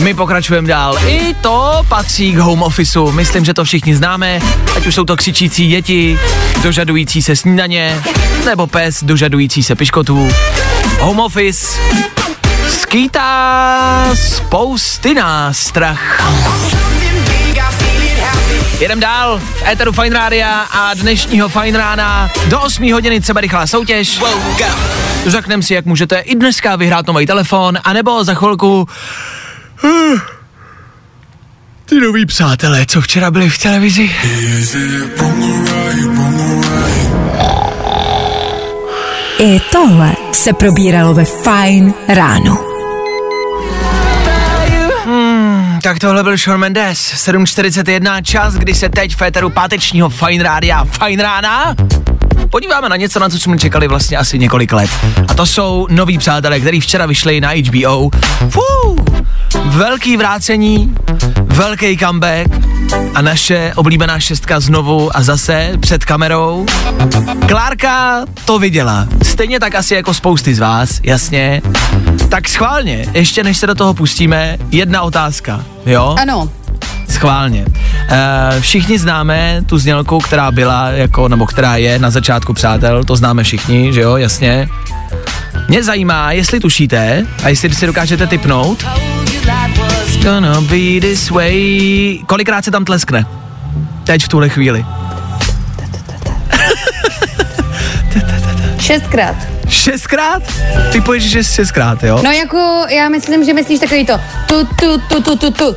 my 0.01 0.13
pokračujeme 0.13 0.67
dál. 0.67 0.97
I 1.07 1.33
to 1.33 1.85
patří 1.89 2.31
k 2.33 2.37
home 2.37 2.63
officeu. 2.63 3.11
Myslím, 3.11 3.45
že 3.45 3.53
to 3.53 3.63
všichni 3.63 3.95
známe, 3.95 4.39
ať 4.75 4.87
už 4.87 4.95
jsou 4.95 5.03
to 5.03 5.15
křičící 5.15 5.67
děti, 5.67 6.19
dožadující 6.63 7.21
se 7.21 7.35
snídaně, 7.35 8.03
nebo 8.45 8.67
pes 8.67 9.03
dožadující 9.03 9.63
se 9.63 9.75
piškotů. 9.75 10.29
Home 10.99 11.19
office 11.19 11.79
skýtá 12.69 14.05
spousty 14.13 15.13
nástrah. 15.13 16.23
Jedem 18.79 18.99
dál 18.99 19.39
v 19.39 19.67
Eteru 19.67 19.91
Fine 19.91 20.15
Rádia 20.15 20.59
a 20.61 20.93
dnešního 20.93 21.49
Fine 21.49 21.77
Rána 21.77 22.29
do 22.47 22.61
8 22.61 22.93
hodiny 22.93 23.21
třeba 23.21 23.41
rychlá 23.41 23.67
soutěž. 23.67 24.21
Řekneme 25.25 25.63
si, 25.63 25.73
jak 25.73 25.85
můžete 25.85 26.19
i 26.19 26.35
dneska 26.35 26.75
vyhrát 26.75 27.07
nový 27.07 27.25
telefon, 27.25 27.77
anebo 27.83 28.23
za 28.23 28.33
chvilku 28.33 28.87
ty 31.85 31.99
noví 31.99 32.25
přátelé, 32.25 32.85
co 32.85 33.01
včera 33.01 33.31
byli 33.31 33.49
v 33.49 33.57
televizi. 33.57 34.11
I 39.39 39.59
tohle 39.71 40.15
se 40.31 40.53
probíralo 40.53 41.13
ve 41.13 41.25
Fajn 41.25 41.93
ráno. 42.07 42.57
Tak 45.83 45.99
tohle 45.99 46.23
byl 46.23 46.37
Shawn 46.37 46.59
Mendes, 46.59 47.13
7.41, 47.27 48.23
čas, 48.23 48.53
kdy 48.53 48.75
se 48.75 48.89
teď 48.89 49.15
v 49.15 49.21
éteru 49.21 49.49
pátečního 49.49 50.09
Fine 50.09 50.43
Rádia 50.43 50.85
Fine 50.85 51.23
Rána 51.23 51.75
podíváme 52.51 52.89
na 52.89 52.95
něco, 52.95 53.19
na 53.19 53.29
co 53.29 53.39
jsme 53.39 53.57
čekali 53.57 53.87
vlastně 53.87 54.17
asi 54.17 54.39
několik 54.39 54.73
let. 54.73 54.89
A 55.27 55.33
to 55.33 55.45
jsou 55.45 55.87
noví 55.89 56.17
přátelé, 56.17 56.59
který 56.59 56.79
včera 56.79 57.05
vyšli 57.05 57.41
na 57.41 57.49
HBO. 57.49 58.09
Fuu, 58.49 58.95
velký 59.65 60.17
vrácení, 60.17 60.95
velký 61.45 61.97
comeback 61.97 62.47
a 63.15 63.21
naše 63.21 63.73
oblíbená 63.75 64.19
šestka 64.19 64.59
znovu 64.59 65.17
a 65.17 65.23
zase 65.23 65.71
před 65.79 66.05
kamerou. 66.05 66.65
Klárka 67.47 68.25
to 68.45 68.59
viděla. 68.59 69.07
Stejně 69.23 69.59
tak 69.59 69.75
asi 69.75 69.95
jako 69.95 70.13
spousty 70.13 70.55
z 70.55 70.59
vás, 70.59 70.99
jasně. 71.03 71.61
Tak 72.29 72.49
schválně, 72.49 73.05
ještě 73.13 73.43
než 73.43 73.57
se 73.57 73.67
do 73.67 73.75
toho 73.75 73.93
pustíme, 73.93 74.57
jedna 74.71 75.01
otázka, 75.01 75.65
jo? 75.85 76.15
Ano, 76.21 76.51
Schválně. 77.11 77.65
E, 78.09 78.61
všichni 78.61 78.99
známe 78.99 79.61
tu 79.65 79.77
znělku, 79.77 80.19
která 80.19 80.51
byla, 80.51 80.89
jako, 80.89 81.27
nebo 81.27 81.45
která 81.45 81.75
je 81.75 81.99
na 81.99 82.09
začátku 82.09 82.53
přátel, 82.53 83.03
to 83.03 83.15
známe 83.15 83.43
všichni, 83.43 83.93
že 83.93 84.01
jo, 84.01 84.17
jasně. 84.17 84.69
Mě 85.67 85.83
zajímá, 85.83 86.31
jestli 86.31 86.59
tušíte 86.59 87.25
a 87.43 87.49
jestli 87.49 87.75
si 87.75 87.85
dokážete 87.85 88.27
typnout. 88.27 88.85
Gonna 90.23 90.61
be 90.61 90.99
this 91.01 91.29
way. 91.29 92.19
Kolikrát 92.25 92.65
se 92.65 92.71
tam 92.71 92.85
tleskne? 92.85 93.25
Teď 94.03 94.23
v 94.23 94.27
tuhle 94.27 94.49
chvíli. 94.49 94.79
šestkrát. 98.79 99.35
Šestkrát? 99.67 100.43
Ty 100.91 101.01
poješ, 101.01 101.23
že 101.23 101.43
šestkrát, 101.43 102.03
jo? 102.03 102.19
No 102.23 102.31
jako, 102.31 102.85
já 102.89 103.09
myslím, 103.09 103.45
že 103.45 103.53
myslíš 103.53 103.79
takový 103.79 104.05
to 104.05 104.19
tu, 104.45 104.65
tu, 104.65 104.97
tu, 104.97 105.21
tu, 105.21 105.35
tu, 105.35 105.51
tu. 105.51 105.75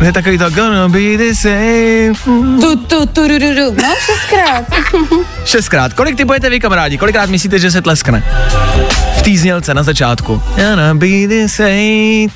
Je 0.00 0.12
takový 0.12 0.38
to 0.38 0.50
gonna 0.50 0.88
be 0.88 1.16
the 1.16 1.34
same. 1.34 2.12
Tu, 2.60 2.76
tu, 2.76 3.06
tu, 3.06 3.28
du, 3.28 3.38
du, 3.38 3.54
du. 3.54 3.70
No, 3.82 3.94
šestkrát. 4.06 4.64
Šestkrát. 5.44 5.92
Kolik 5.92 6.16
ty 6.16 6.24
budete 6.24 6.50
vy, 6.50 6.60
kamarádi? 6.60 6.98
Kolikrát 6.98 7.30
myslíte, 7.30 7.58
že 7.58 7.70
se 7.70 7.82
tleskne? 7.82 8.24
V 9.16 9.22
té 9.22 9.30
znělce 9.36 9.74
na 9.74 9.82
začátku. 9.82 10.42
Gonna 10.56 10.94
be 10.94 11.06
the 11.28 11.46
same. 11.46 12.26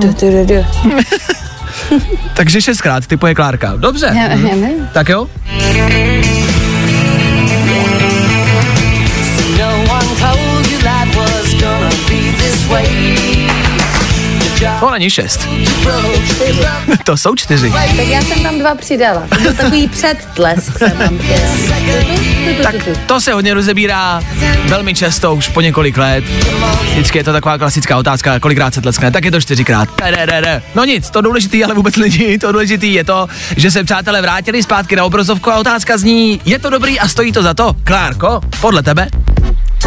Tu, 0.00 0.12
tu, 0.14 0.30
du, 0.30 0.46
du. 0.46 0.66
Takže 2.34 2.60
šestkrát 2.60 3.06
typuje 3.06 3.34
Klárka. 3.34 3.76
Dobře. 3.76 4.06
Já, 4.14 4.22
já 4.22 4.36
nevím. 4.36 4.88
Tak 4.92 5.08
jo? 5.08 5.26
To 14.80 14.90
není 14.90 15.10
šest. 15.10 15.48
to 17.04 17.16
jsou 17.16 17.34
čtyři. 17.34 17.70
Tak 17.70 18.06
já 18.06 18.22
jsem 18.22 18.42
tam 18.42 18.58
dva 18.58 18.74
přidala. 18.74 19.22
To 19.28 19.40
byl 19.40 19.54
takový 19.54 19.88
předtlesk 19.88 20.78
jsem 20.78 20.90
tam 20.90 21.18
Tak 22.62 22.74
to 23.06 23.20
se 23.20 23.32
hodně 23.32 23.54
rozebírá 23.54 24.22
velmi 24.64 24.94
často, 24.94 25.34
už 25.34 25.48
po 25.48 25.60
několik 25.60 25.96
let. 25.96 26.24
Vždycky 26.82 27.18
je 27.18 27.24
to 27.24 27.32
taková 27.32 27.58
klasická 27.58 27.98
otázka, 27.98 28.40
kolikrát 28.40 28.74
se 28.74 28.80
tleskne, 28.80 29.10
tak 29.10 29.24
je 29.24 29.30
to 29.30 29.40
čtyřikrát. 29.40 29.88
No 30.74 30.84
nic, 30.84 31.10
to 31.10 31.20
důležitý 31.20 31.64
ale 31.64 31.74
vůbec 31.74 31.96
není, 31.96 32.38
to 32.40 32.52
důležitý 32.52 32.94
je 32.94 33.04
to, 33.04 33.28
že 33.56 33.70
se 33.70 33.84
přátelé 33.84 34.22
vrátili 34.22 34.62
zpátky 34.62 34.96
na 34.96 35.04
obrazovku 35.04 35.50
a 35.50 35.58
otázka 35.58 35.98
zní, 35.98 36.40
je 36.44 36.58
to 36.58 36.70
dobrý 36.70 37.00
a 37.00 37.08
stojí 37.08 37.32
to 37.32 37.42
za 37.42 37.54
to? 37.54 37.76
Klárko, 37.84 38.40
podle 38.60 38.82
tebe? 38.82 39.08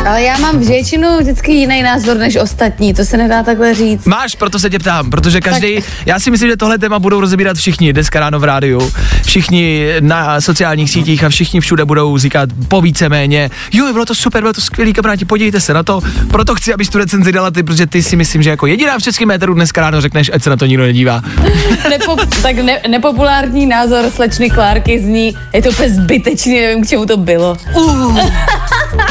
Ale 0.05 0.23
já 0.23 0.37
mám 0.37 0.59
většinu 0.59 1.19
vždycky 1.19 1.51
jiný 1.51 1.83
názor 1.83 2.17
než 2.17 2.35
ostatní, 2.35 2.93
to 2.93 3.05
se 3.05 3.17
nedá 3.17 3.43
takhle 3.43 3.73
říct. 3.73 4.05
Máš, 4.05 4.35
proto 4.35 4.59
se 4.59 4.69
tě 4.69 4.79
ptám, 4.79 5.09
protože 5.09 5.41
každý, 5.41 5.75
tak. 5.75 5.83
já 6.05 6.19
si 6.19 6.31
myslím, 6.31 6.49
že 6.49 6.57
tohle 6.57 6.77
téma 6.77 6.99
budou 6.99 7.19
rozebírat 7.19 7.57
všichni 7.57 7.93
dneska 7.93 8.19
ráno 8.19 8.39
v 8.39 8.43
rádiu, 8.43 8.91
všichni 9.25 9.87
na 9.99 10.41
sociálních 10.41 10.91
sítích 10.91 11.23
a 11.23 11.29
všichni 11.29 11.59
všude 11.61 11.85
budou 11.85 12.17
říkat 12.17 12.49
po 12.67 12.81
víceméně, 12.81 13.49
jo, 13.73 13.93
bylo 13.93 14.05
to 14.05 14.15
super, 14.15 14.41
bylo 14.41 14.53
to 14.53 14.61
skvělý, 14.61 14.93
kamarádi, 14.93 15.25
podívejte 15.25 15.61
se 15.61 15.73
na 15.73 15.83
to, 15.83 16.01
proto 16.31 16.55
chci, 16.55 16.73
abys 16.73 16.89
tu 16.89 16.97
recenzi 16.97 17.31
dala 17.31 17.51
ty, 17.51 17.63
protože 17.63 17.87
ty 17.87 18.03
si 18.03 18.15
myslím, 18.15 18.43
že 18.43 18.49
jako 18.49 18.67
jediná 18.67 18.99
v 18.99 19.03
českém 19.03 19.27
méteru 19.27 19.53
dneska 19.53 19.81
ráno 19.81 20.01
řekneš, 20.01 20.31
ať 20.33 20.43
se 20.43 20.49
na 20.49 20.57
to 20.57 20.65
nikdo 20.65 20.83
nedívá. 20.83 21.21
Nepo, 21.89 22.17
tak 22.41 22.55
ne, 22.55 22.79
nepopulární 22.87 23.65
názor 23.65 24.05
slečny 24.15 24.49
Klárky 24.49 24.99
zní, 24.99 25.37
je 25.53 25.61
to 25.61 25.69
úplně 25.69 25.89
zbytečný, 25.89 26.61
nevím, 26.61 26.83
k 26.83 26.87
čemu 26.87 27.05
to 27.05 27.17
bylo. 27.17 27.57
Uh. 27.75 28.19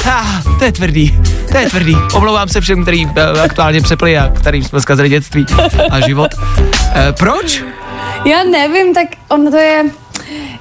Ha, 0.05 0.43
to 0.59 0.65
je 0.65 0.70
tvrdý, 0.73 1.19
to 1.53 1.59
je 1.59 1.71
tvrdý. 1.71 1.97
Omlouvám 2.15 2.49
se 2.49 2.61
všem, 2.61 2.83
který 2.83 3.07
uh, 3.07 3.13
aktuálně 3.45 3.81
přepli 3.81 4.19
a 4.19 4.29
kterým 4.29 4.65
jsme 4.65 4.81
zkazili 4.81 5.09
dětství 5.09 5.47
a 5.91 6.01
život. 6.01 6.31
Uh, 6.35 6.73
proč? 7.19 7.65
Já 8.25 8.45
nevím, 8.45 8.95
tak 8.95 9.07
ono 9.29 9.51
to 9.51 9.57
je... 9.57 9.85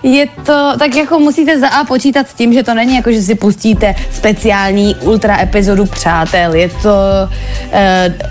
Je 0.04 0.28
to, 0.46 0.72
tak 0.80 0.96
jako 0.96 1.20
musíte 1.20 1.60
za 1.60 1.68
A 1.68 1.84
počítat 1.84 2.30
s 2.30 2.34
tím, 2.34 2.54
že 2.54 2.64
to 2.64 2.74
není 2.74 2.96
jako, 2.96 3.12
že 3.12 3.22
si 3.22 3.36
pustíte 3.36 3.96
speciální 4.12 4.96
ultra 4.96 5.42
epizodu 5.42 5.86
Přátel. 5.86 6.54
Je 6.54 6.70
to 6.70 6.90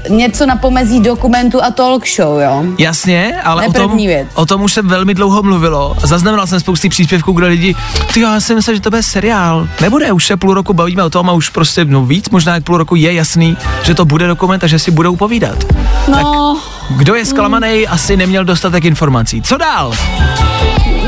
uh, 0.08 0.16
něco 0.16 0.46
na 0.46 0.56
pomezí 0.56 1.00
dokumentu 1.00 1.64
a 1.64 1.70
talk 1.70 2.08
show, 2.08 2.40
jo? 2.40 2.64
Jasně, 2.78 3.34
ale 3.44 3.66
o 3.66 3.72
tom, 3.72 3.96
věc. 3.96 4.28
o 4.34 4.46
tom 4.46 4.62
už 4.62 4.72
se 4.72 4.82
velmi 4.82 5.14
dlouho 5.14 5.42
mluvilo. 5.42 5.96
Zaznamenal 6.02 6.46
jsem 6.46 6.60
spousty 6.60 6.88
příspěvků, 6.88 7.32
kde 7.32 7.46
lidi, 7.46 7.74
ty 8.14 8.20
já 8.20 8.40
jsem 8.40 8.56
myslel, 8.56 8.76
že 8.76 8.82
to 8.82 8.90
bude 8.90 9.02
seriál. 9.02 9.68
Nebude, 9.80 10.12
už 10.12 10.26
se 10.26 10.36
půl 10.36 10.54
roku 10.54 10.72
bavíme 10.72 11.04
o 11.04 11.10
tom 11.10 11.30
a 11.30 11.32
už 11.32 11.48
prostě, 11.48 11.84
no 11.84 12.04
víc, 12.04 12.30
možná 12.30 12.54
jak 12.54 12.64
půl 12.64 12.78
roku 12.78 12.94
je 12.94 13.12
jasný, 13.12 13.56
že 13.82 13.94
to 13.94 14.04
bude 14.04 14.26
dokument 14.26 14.64
a 14.64 14.66
že 14.66 14.78
si 14.78 14.90
budou 14.90 15.16
povídat. 15.16 15.64
No. 16.08 16.16
Tak, 16.16 16.96
kdo 16.96 17.14
je 17.14 17.24
zklamaný, 17.24 17.78
mm. 17.78 17.86
asi 17.88 18.16
neměl 18.16 18.44
dostatek 18.44 18.84
informací. 18.84 19.42
Co 19.42 19.56
dál? 19.56 19.92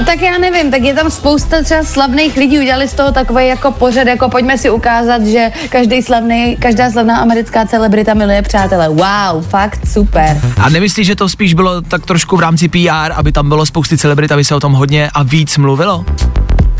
Tak 0.06 0.20
já 0.20 0.38
nevím, 0.38 0.70
tak 0.70 0.82
je 0.82 0.94
tam 0.94 1.10
spousta 1.10 1.62
třeba 1.62 1.82
slavných 1.82 2.36
lidí, 2.36 2.58
udělali 2.58 2.88
z 2.88 2.94
toho 2.94 3.12
takový 3.12 3.48
jako 3.48 3.72
pořad, 3.72 4.06
jako 4.06 4.28
pojďme 4.28 4.58
si 4.58 4.70
ukázat, 4.70 5.26
že 5.26 5.52
každý 5.68 6.02
slavný, 6.02 6.56
každá 6.56 6.90
slavná 6.90 7.16
americká 7.16 7.66
celebrita 7.66 8.14
miluje 8.14 8.42
přátelé. 8.42 8.88
Wow, 8.88 9.46
fakt 9.48 9.80
super. 9.86 10.40
A 10.60 10.68
nemyslíš, 10.68 11.06
že 11.06 11.16
to 11.16 11.28
spíš 11.28 11.54
bylo 11.54 11.80
tak 11.80 12.06
trošku 12.06 12.36
v 12.36 12.40
rámci 12.40 12.68
PR, 12.68 13.12
aby 13.14 13.32
tam 13.32 13.48
bylo 13.48 13.66
spousty 13.66 13.98
celebrit, 13.98 14.32
aby 14.32 14.44
se 14.44 14.54
o 14.54 14.60
tom 14.60 14.72
hodně 14.72 15.10
a 15.14 15.22
víc 15.22 15.58
mluvilo? 15.58 16.04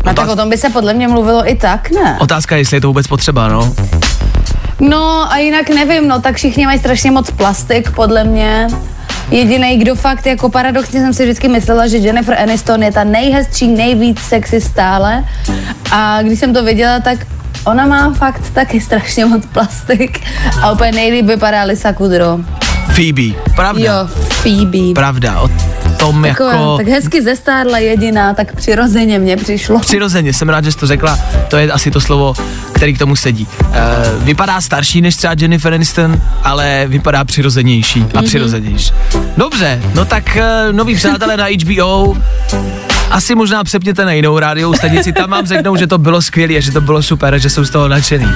A 0.05 0.13
tak 0.13 0.29
o 0.29 0.35
tom 0.35 0.49
by 0.49 0.57
se 0.57 0.69
podle 0.69 0.93
mě 0.93 1.07
mluvilo 1.07 1.49
i 1.49 1.55
tak, 1.55 1.91
ne? 1.91 2.17
Otázka 2.19 2.55
je, 2.55 2.61
jestli 2.61 2.77
je 2.77 2.81
to 2.81 2.87
vůbec 2.87 3.07
potřeba, 3.07 3.47
no. 3.47 3.73
No 4.79 5.31
a 5.31 5.37
jinak 5.37 5.69
nevím, 5.69 6.07
no 6.07 6.21
tak 6.21 6.35
všichni 6.35 6.65
mají 6.65 6.79
strašně 6.79 7.11
moc 7.11 7.31
plastik, 7.31 7.91
podle 7.91 8.23
mě. 8.23 8.67
Jediný, 9.31 9.77
kdo 9.77 9.95
fakt, 9.95 10.25
jako 10.25 10.49
paradoxně 10.49 11.01
jsem 11.01 11.13
si 11.13 11.23
vždycky 11.23 11.47
myslela, 11.47 11.87
že 11.87 11.97
Jennifer 11.97 12.39
Aniston 12.39 12.83
je 12.83 12.91
ta 12.91 13.03
nejhezčí, 13.03 13.67
nejvíc 13.67 14.19
sexy 14.19 14.61
stále. 14.61 15.23
A 15.91 16.21
když 16.21 16.39
jsem 16.39 16.53
to 16.53 16.63
viděla, 16.63 16.99
tak 16.99 17.27
ona 17.65 17.85
má 17.85 18.13
fakt 18.13 18.49
taky 18.53 18.81
strašně 18.81 19.25
moc 19.25 19.45
plastik 19.45 20.19
a 20.61 20.71
úplně 20.71 20.91
nejlíp 20.91 21.25
vypadá 21.25 21.63
Lisa 21.63 21.93
Kudrow. 21.93 22.39
Phoebe, 23.01 23.33
pravda. 23.55 23.83
Jo, 23.85 24.09
Phoebe. 24.29 24.93
Pravda, 24.93 25.39
o 25.39 25.47
tom 25.99 26.23
Takové, 26.23 26.27
jako... 26.27 26.77
Tak 26.77 26.87
hezky 26.87 27.21
zestárla 27.21 27.77
jediná, 27.77 28.33
tak 28.33 28.55
přirozeně 28.55 29.19
mě 29.19 29.37
přišlo. 29.37 29.79
Přirozeně, 29.79 30.33
jsem 30.33 30.49
rád, 30.49 30.63
že 30.63 30.71
jsi 30.71 30.77
to 30.77 30.87
řekla, 30.87 31.19
to 31.47 31.57
je 31.57 31.71
asi 31.71 31.91
to 31.91 32.01
slovo, 32.01 32.33
který 32.73 32.93
k 32.93 32.99
tomu 32.99 33.15
sedí. 33.15 33.47
Uh, 33.59 34.23
vypadá 34.23 34.61
starší 34.61 35.01
než 35.01 35.15
třeba 35.15 35.33
Jennifer 35.39 35.73
Aniston, 35.73 36.21
ale 36.43 36.85
vypadá 36.87 37.23
přirozenější 37.23 38.01
a 38.01 38.03
mm-hmm. 38.03 38.25
přirozenější. 38.25 38.91
Dobře, 39.37 39.81
no 39.95 40.05
tak 40.05 40.37
uh, 40.37 40.75
noví 40.75 40.95
přátelé 40.95 41.37
na 41.37 41.45
HBO, 41.63 42.17
asi 43.11 43.35
možná 43.35 43.63
přepněte 43.63 44.05
na 44.05 44.11
jinou 44.11 44.39
rádiovou 44.39 44.73
stanici, 44.73 45.13
tam 45.13 45.29
vám 45.29 45.47
řeknou, 45.47 45.75
že 45.75 45.87
to 45.87 45.97
bylo 45.97 46.21
skvělé 46.21 46.61
že 46.61 46.71
to 46.71 46.81
bylo 46.81 47.03
super, 47.03 47.39
že 47.39 47.49
jsou 47.49 47.63
z 47.63 47.69
toho 47.69 47.87
nadšený. 47.87 48.27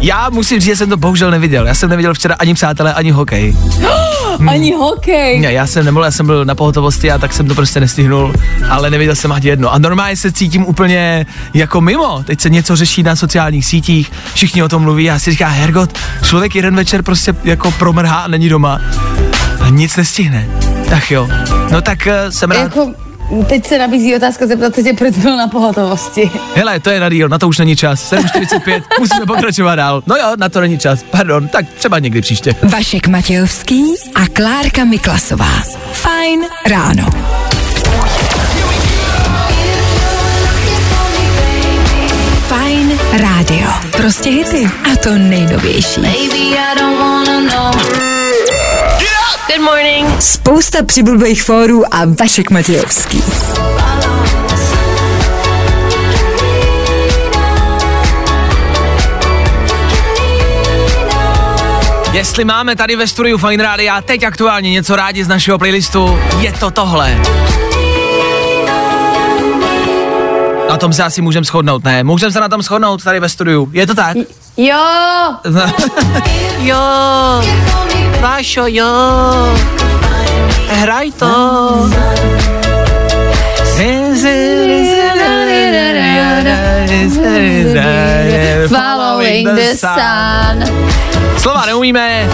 Já 0.00 0.30
musím 0.30 0.60
říct, 0.60 0.66
že 0.66 0.76
jsem 0.76 0.90
to 0.90 0.96
bohužel 0.96 1.30
neviděl. 1.30 1.66
Já 1.66 1.74
jsem 1.74 1.90
neviděl 1.90 2.14
včera 2.14 2.34
ani 2.38 2.54
přátelé, 2.54 2.94
ani 2.94 3.10
hokej. 3.10 3.56
Hmm. 4.38 4.48
Ani 4.48 4.72
hokej. 4.72 5.40
Ne, 5.40 5.52
já 5.52 5.66
jsem 5.66 5.84
nemohl, 5.84 6.04
já 6.04 6.10
jsem 6.10 6.26
byl 6.26 6.44
na 6.44 6.54
pohotovosti 6.54 7.10
a 7.10 7.18
tak 7.18 7.32
jsem 7.32 7.48
to 7.48 7.54
prostě 7.54 7.80
nestihnul, 7.80 8.34
ale 8.68 8.90
neviděl 8.90 9.14
jsem 9.14 9.32
ani 9.32 9.48
jedno. 9.48 9.72
A 9.72 9.78
normálně 9.78 10.16
se 10.16 10.32
cítím 10.32 10.66
úplně 10.66 11.26
jako 11.54 11.80
mimo. 11.80 12.22
Teď 12.22 12.40
se 12.40 12.50
něco 12.50 12.76
řeší 12.76 13.02
na 13.02 13.16
sociálních 13.16 13.66
sítích, 13.66 14.12
všichni 14.34 14.62
o 14.62 14.68
tom 14.68 14.82
mluví 14.82 15.10
a 15.10 15.18
si 15.18 15.30
říká, 15.30 15.48
Hergot, 15.48 15.98
člověk 16.22 16.54
jeden 16.54 16.76
večer 16.76 17.02
prostě 17.02 17.34
jako 17.44 17.70
promrhá 17.70 18.20
a 18.20 18.28
není 18.28 18.48
doma 18.48 18.80
a 19.60 19.68
nic 19.68 19.96
nestihne. 19.96 20.48
Ach 20.94 21.10
jo, 21.10 21.28
no 21.70 21.80
tak 21.80 21.98
uh, 22.06 22.30
jsem 22.30 22.50
rád. 22.50 22.62
Jako, 22.62 22.92
teď 23.48 23.66
se 23.66 23.78
nabízí 23.78 24.16
otázka 24.16 24.46
zeptat 24.46 24.74
se 24.74 24.82
tě, 24.82 24.92
proč 24.92 25.16
byl 25.16 25.36
na 25.36 25.48
pohotovosti. 25.48 26.30
Hele, 26.54 26.80
to 26.80 26.90
je 26.90 27.00
na 27.00 27.08
díl, 27.08 27.28
na 27.28 27.38
to 27.38 27.48
už 27.48 27.58
není 27.58 27.76
čas. 27.76 28.12
7.45, 28.12 28.82
musíme 28.98 29.26
pokračovat 29.26 29.74
dál. 29.74 30.02
No 30.06 30.16
jo, 30.16 30.32
na 30.36 30.48
to 30.48 30.60
není 30.60 30.78
čas, 30.78 31.04
pardon, 31.10 31.48
tak 31.48 31.66
třeba 31.68 31.98
někdy 31.98 32.20
příště. 32.20 32.54
Vašek 32.62 33.08
Matějovský 33.08 33.94
a 34.14 34.26
Klárka 34.32 34.84
Miklasová. 34.84 35.62
Fajn 35.92 36.40
ráno. 36.66 37.06
Fajn 42.48 42.98
rádio. 43.12 43.70
Prostě 43.96 44.30
hity. 44.30 44.70
A 44.92 44.96
to 44.96 45.18
nejnovější. 45.18 46.00
Good 49.56 49.64
morning. 49.64 50.22
Spousta 50.22 50.84
přibulbých 50.84 51.42
fórů 51.42 51.94
a 51.94 51.98
Vašek 52.20 52.50
Matějovský. 52.50 53.22
Jestli 62.12 62.44
máme 62.44 62.76
tady 62.76 62.96
ve 62.96 63.06
studiu 63.06 63.38
Fine 63.38 63.62
Radio 63.62 63.94
teď 64.04 64.22
aktuálně 64.22 64.70
něco 64.70 64.96
rádi 64.96 65.24
z 65.24 65.28
našeho 65.28 65.58
playlistu, 65.58 66.18
je 66.38 66.52
to 66.52 66.70
tohle. 66.70 67.20
Na 70.68 70.76
tom 70.76 70.92
se 70.92 71.02
asi 71.02 71.22
můžeme 71.22 71.44
shodnout, 71.44 71.84
ne? 71.84 72.04
Můžeme 72.04 72.32
se 72.32 72.40
na 72.40 72.48
tom 72.48 72.62
shodnout 72.62 73.04
tady 73.04 73.20
ve 73.20 73.28
studiu, 73.28 73.70
je 73.72 73.86
to 73.86 73.94
tak? 73.94 74.16
Jo! 74.56 74.84
jo, 76.58 76.76
Vášo, 78.20 78.64
jo, 78.66 78.86
hraj 80.68 81.12
to. 81.12 81.34
Following 88.68 89.48
the 89.48 89.74
sun. 89.76 90.64
Slova 91.38 91.66
neumíme, 91.66 92.28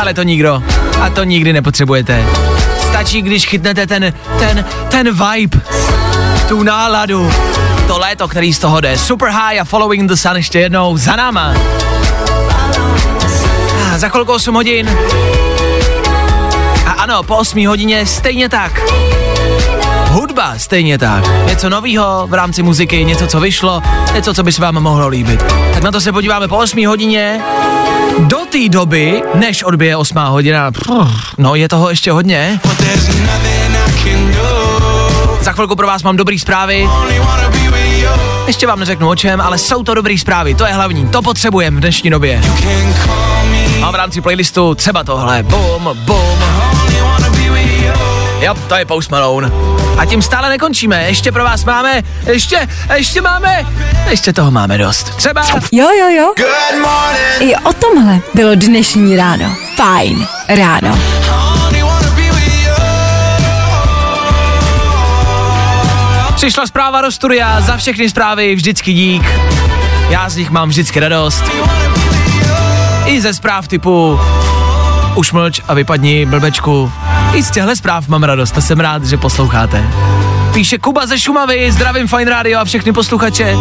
ale 0.00 0.14
to 0.14 0.22
nikdo. 0.22 0.62
A 1.00 1.10
to 1.10 1.24
nikdy 1.24 1.52
nepotřebujete. 1.52 2.24
Stačí, 2.90 3.22
když 3.22 3.46
chytnete 3.46 3.86
ten, 3.86 4.12
ten, 4.38 4.64
ten 4.88 5.10
vibe, 5.12 5.60
tu 6.48 6.62
náladu, 6.62 7.32
to 7.86 7.98
léto, 7.98 8.28
který 8.28 8.54
z 8.54 8.58
toho 8.58 8.80
jde. 8.80 8.98
Super 8.98 9.28
high 9.28 9.60
a 9.60 9.64
following 9.64 10.10
the 10.10 10.16
sun 10.16 10.36
ještě 10.36 10.60
jednou 10.60 10.96
za 10.96 11.16
náma. 11.16 11.54
Za 13.96 14.08
chvilku 14.08 14.32
8 14.32 14.54
hodin. 14.54 14.98
A 16.86 16.90
ano, 16.90 17.22
po 17.22 17.36
8 17.36 17.66
hodině 17.66 18.06
stejně 18.06 18.48
tak. 18.48 18.80
Hudba 20.08 20.54
stejně 20.58 20.98
tak. 20.98 21.24
Něco 21.46 21.68
novýho 21.68 22.26
v 22.26 22.34
rámci 22.34 22.62
muziky, 22.62 23.04
něco, 23.04 23.26
co 23.26 23.40
vyšlo, 23.40 23.82
něco, 24.14 24.34
co 24.34 24.42
by 24.42 24.52
se 24.52 24.62
vám 24.62 24.74
mohlo 24.74 25.08
líbit. 25.08 25.44
Tak 25.74 25.82
na 25.82 25.90
to 25.90 26.00
se 26.00 26.12
podíváme 26.12 26.48
po 26.48 26.56
8 26.56 26.86
hodině. 26.86 27.40
Do 28.18 28.38
té 28.38 28.68
doby, 28.68 29.22
než 29.34 29.62
odbije 29.62 29.96
8 29.96 30.16
hodina, 30.18 30.70
no 31.38 31.54
je 31.54 31.68
toho 31.68 31.90
ještě 31.90 32.12
hodně. 32.12 32.60
Za 35.40 35.52
chvilku 35.52 35.76
pro 35.76 35.86
vás 35.86 36.02
mám 36.02 36.16
dobrý 36.16 36.38
zprávy. 36.38 36.88
Ještě 38.46 38.66
vám 38.66 38.78
neřeknu 38.78 39.08
o 39.08 39.16
čem, 39.16 39.40
ale 39.40 39.58
jsou 39.58 39.82
to 39.82 39.94
dobrý 39.94 40.18
zprávy, 40.18 40.54
to 40.54 40.66
je 40.66 40.72
hlavní, 40.72 41.08
to 41.08 41.22
potřebujeme 41.22 41.76
v 41.76 41.80
dnešní 41.80 42.10
době. 42.10 42.42
A 43.82 43.90
v 43.90 43.94
rámci 43.94 44.20
playlistu 44.20 44.74
třeba 44.74 45.04
tohle, 45.04 45.42
bum, 45.42 45.88
bum. 45.94 46.38
Jo, 48.40 48.54
to 48.68 48.74
je 48.74 48.84
Post 48.84 49.10
Malone. 49.10 49.50
A 49.98 50.04
tím 50.04 50.22
stále 50.22 50.48
nekončíme, 50.48 51.04
ještě 51.08 51.32
pro 51.32 51.44
vás 51.44 51.64
máme, 51.64 52.02
ještě, 52.26 52.68
ještě 52.94 53.20
máme, 53.20 53.66
ještě 54.10 54.32
toho 54.32 54.50
máme 54.50 54.78
dost. 54.78 55.16
Třeba... 55.16 55.42
Jo, 55.72 55.88
jo, 56.00 56.08
jo. 56.08 56.32
I 57.40 57.56
o 57.56 57.72
tomhle 57.72 58.20
bylo 58.34 58.54
dnešní 58.54 59.16
ráno. 59.16 59.56
Fajn 59.76 60.26
ráno. 60.48 60.98
Přišla 66.34 66.66
zpráva 66.66 67.00
do 67.00 67.12
studia, 67.12 67.60
za 67.60 67.76
všechny 67.76 68.10
zprávy 68.10 68.54
vždycky 68.54 68.92
dík. 68.92 69.22
Já 70.08 70.28
z 70.28 70.36
nich 70.36 70.50
mám 70.50 70.68
vždycky 70.68 71.00
radost. 71.00 71.44
I 73.06 73.20
ze 73.20 73.34
zpráv 73.34 73.68
typu 73.68 74.20
už 75.14 75.32
mlč 75.32 75.60
a 75.68 75.74
vypadni 75.74 76.26
blbečku. 76.26 76.92
I 77.34 77.42
z 77.42 77.50
těchto 77.50 77.76
zpráv 77.76 78.08
mám 78.08 78.22
radost 78.22 78.58
a 78.58 78.60
jsem 78.60 78.80
rád, 78.80 79.04
že 79.04 79.16
posloucháte. 79.16 79.84
Píše 80.56 80.78
Kuba 80.78 81.06
ze 81.06 81.18
Šumavy, 81.18 81.72
zdravím 81.72 82.08
Fine 82.08 82.30
Radio 82.30 82.60
a 82.60 82.64
všechny 82.64 82.92
posluchače. 82.92 83.54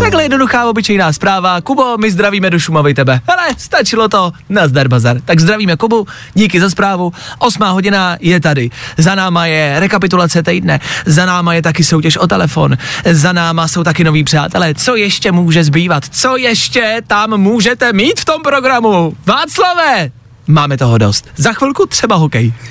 Takhle 0.00 0.22
jednoduchá 0.22 0.70
obyčejná 0.70 1.12
zpráva. 1.12 1.60
Kubo, 1.60 1.96
my 1.98 2.10
zdravíme 2.10 2.50
do 2.50 2.58
Šumavy 2.58 2.94
tebe. 2.94 3.20
Hele, 3.26 3.48
stačilo 3.58 4.08
to. 4.08 4.32
Nazdar 4.48 4.88
bazar. 4.88 5.20
Tak 5.24 5.40
zdravíme 5.40 5.76
Kubu, 5.76 6.06
díky 6.34 6.60
za 6.60 6.70
zprávu. 6.70 7.12
Osmá 7.38 7.70
hodina 7.70 8.16
je 8.20 8.40
tady. 8.40 8.70
Za 8.98 9.14
náma 9.14 9.46
je 9.46 9.80
rekapitulace 9.80 10.42
týdne. 10.42 10.80
Za 11.06 11.26
náma 11.26 11.54
je 11.54 11.62
taky 11.62 11.84
soutěž 11.84 12.16
o 12.16 12.26
telefon. 12.26 12.76
Za 13.10 13.32
náma 13.32 13.68
jsou 13.68 13.84
taky 13.84 14.04
noví 14.04 14.24
přátelé. 14.24 14.74
Co 14.74 14.96
ještě 14.96 15.32
může 15.32 15.64
zbývat? 15.64 16.04
Co 16.10 16.36
ještě 16.36 17.02
tam 17.06 17.38
můžete 17.38 17.92
mít 17.92 18.20
v 18.20 18.24
tom 18.24 18.42
programu? 18.42 19.16
Václave! 19.26 20.10
Máme 20.46 20.76
toho 20.76 20.98
dost. 20.98 21.28
Za 21.36 21.52
chvilku 21.52 21.86
třeba 21.86 22.16
hokej. 22.16 22.52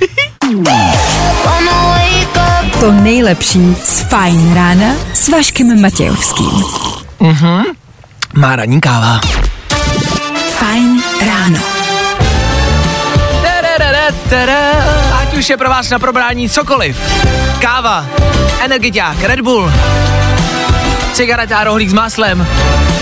To 2.80 2.92
nejlepší 2.92 3.76
z 3.84 4.02
Fajn 4.02 4.54
rána 4.54 4.88
s 5.14 5.30
Vaškem 5.30 5.82
Matějovským. 5.82 6.64
Mhm. 7.20 7.64
Má 8.34 8.56
ranní 8.56 8.82
káva. 8.82 9.20
Fajn 10.60 11.04
ráno. 11.26 11.60
Ať 15.14 15.38
už 15.38 15.50
je 15.50 15.58
pro 15.58 15.70
vás 15.70 15.90
na 15.90 16.00
probrání 16.00 16.50
cokoliv. 16.50 16.98
Káva, 17.62 18.06
energiťák, 18.64 19.24
Red 19.24 19.42
Bull, 19.42 19.72
cigareta 21.14 21.58
a 21.58 21.64
rohlík 21.64 21.90
s 21.90 21.94
máslem, 21.94 22.48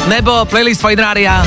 nebo 0.08 0.46
playlist 0.46 0.82
Fine 0.82 1.02
Rádia, 1.02 1.46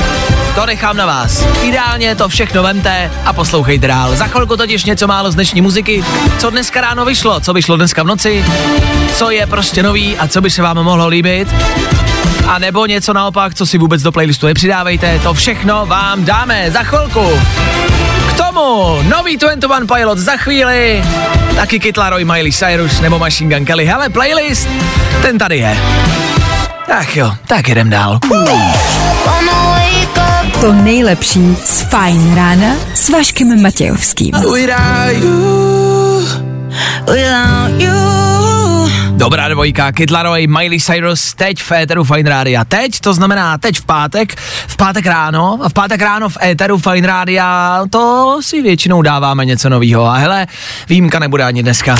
to 0.55 0.65
nechám 0.65 0.97
na 0.97 1.05
vás. 1.05 1.45
Ideálně 1.63 2.15
to 2.15 2.29
všechno 2.29 2.63
vemte 2.63 3.11
a 3.25 3.33
poslouchejte 3.33 3.87
dál. 3.87 4.15
Za 4.15 4.27
chvilku 4.27 4.57
totiž 4.57 4.85
něco 4.85 5.07
málo 5.07 5.31
z 5.31 5.35
dnešní 5.35 5.61
muziky. 5.61 6.03
Co 6.37 6.49
dneska 6.49 6.81
ráno 6.81 7.05
vyšlo, 7.05 7.39
co 7.39 7.53
vyšlo 7.53 7.75
dneska 7.75 8.03
v 8.03 8.07
noci, 8.07 8.45
co 9.13 9.31
je 9.31 9.47
prostě 9.47 9.83
nový 9.83 10.17
a 10.17 10.27
co 10.27 10.41
by 10.41 10.49
se 10.49 10.61
vám 10.61 10.77
mohlo 10.77 11.07
líbit. 11.07 11.55
A 12.47 12.59
nebo 12.59 12.85
něco 12.85 13.13
naopak, 13.13 13.53
co 13.53 13.65
si 13.65 13.77
vůbec 13.77 14.01
do 14.01 14.11
playlistu 14.11 14.47
nepřidávejte, 14.47 15.19
to 15.19 15.33
všechno 15.33 15.85
vám 15.85 16.25
dáme 16.25 16.71
za 16.71 16.83
chvilku. 16.83 17.39
K 18.29 18.33
tomu 18.33 18.99
nový 19.03 19.37
21 19.37 19.95
Pilot 19.95 20.17
za 20.17 20.37
chvíli, 20.37 21.03
taky 21.55 21.79
Kid 21.79 21.97
Laroi, 21.97 22.25
Miley 22.25 22.51
Cyrus 22.51 22.99
nebo 23.01 23.19
Machine 23.19 23.55
Gun 23.55 23.65
Kelly. 23.65 23.85
Hele, 23.85 24.09
playlist, 24.09 24.67
ten 25.21 25.37
tady 25.37 25.57
je. 25.57 25.77
Ach 26.99 27.17
jo, 27.17 27.33
tak 27.47 27.67
jdem 27.67 27.89
dál. 27.89 28.19
To 30.61 30.73
nejlepší 30.73 31.57
z 31.65 31.81
Fajn 31.81 32.35
rána 32.35 32.75
s 32.93 33.09
Vaškem 33.09 33.61
Matějovským. 33.61 34.31
Dobrá 39.09 39.47
dvojka, 39.47 39.91
Kid 39.91 40.11
Laroi, 40.11 40.47
Miley 40.47 40.79
Cyrus, 40.79 41.33
teď 41.33 41.61
v 41.61 41.71
éteru 41.71 42.03
Fine 42.03 42.29
Rádia. 42.29 42.65
Teď, 42.65 42.99
to 42.99 43.13
znamená 43.13 43.57
teď 43.57 43.79
v 43.79 43.85
pátek, 43.85 44.35
v 44.67 44.77
pátek 44.77 45.05
ráno, 45.05 45.59
a 45.63 45.69
v 45.69 45.73
pátek 45.73 46.01
ráno 46.01 46.29
v 46.29 46.37
éteru 46.43 46.77
Fine 46.77 47.07
Rádia, 47.07 47.81
to 47.89 48.37
si 48.41 48.61
většinou 48.61 49.01
dáváme 49.01 49.45
něco 49.45 49.69
novýho. 49.69 50.05
A 50.05 50.13
hele, 50.13 50.47
výjimka 50.89 51.19
nebude 51.19 51.43
ani 51.43 51.63
dneska. 51.63 51.95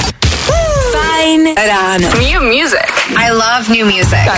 Fajn 0.92 1.56
ráno. 1.68 2.10
New 2.10 2.42
music. 2.44 2.92
I 3.18 3.32
love 3.32 3.70
new 3.70 3.86
music. 3.86 4.30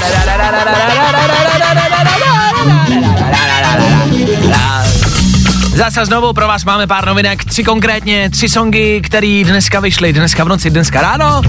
Zase 5.78 6.06
znovu 6.06 6.34
pro 6.34 6.48
vás 6.48 6.66
máme 6.66 6.88
pár 6.88 7.08
novinek, 7.08 7.46
tři 7.46 7.64
konkrétně, 7.64 8.30
tři 8.30 8.50
songy, 8.50 9.02
které 9.04 9.44
dneska 9.46 9.80
vyšly, 9.80 10.14
dneska 10.14 10.44
v 10.44 10.48
noci, 10.48 10.70
dneska 10.70 11.02
ráno. 11.02 11.42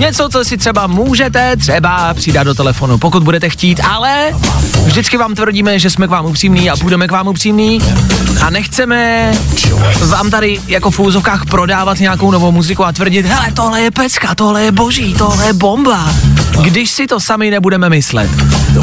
Něco, 0.00 0.28
co 0.28 0.44
si 0.44 0.56
třeba 0.56 0.86
můžete 0.86 1.56
třeba 1.56 2.14
přidat 2.14 2.42
do 2.42 2.54
telefonu, 2.54 2.98
pokud 2.98 3.22
budete 3.22 3.50
chtít, 3.50 3.80
ale 3.90 4.32
vždycky 4.84 5.16
vám 5.16 5.34
tvrdíme, 5.34 5.78
že 5.78 5.90
jsme 5.90 6.06
k 6.06 6.10
vám 6.10 6.26
upřímní 6.26 6.70
a 6.70 6.76
budeme 6.76 7.08
k 7.08 7.10
vám 7.10 7.28
upřímní 7.28 7.82
a 8.42 8.50
nechceme 8.50 9.32
vám 10.06 10.30
tady 10.30 10.60
jako 10.66 10.90
v 10.90 11.00
úzovkách 11.00 11.46
prodávat 11.46 12.00
nějakou 12.00 12.30
novou 12.30 12.52
muziku 12.52 12.84
a 12.84 12.92
tvrdit, 12.92 13.26
hele, 13.26 13.52
tohle 13.52 13.80
je 13.80 13.90
pecka, 13.90 14.34
tohle 14.34 14.62
je 14.62 14.72
boží, 14.72 15.14
tohle 15.14 15.46
je 15.46 15.52
bomba, 15.52 16.14
když 16.62 16.90
si 16.90 17.06
to 17.06 17.20
sami 17.20 17.50
nebudeme 17.50 17.88
myslet. 17.90 18.30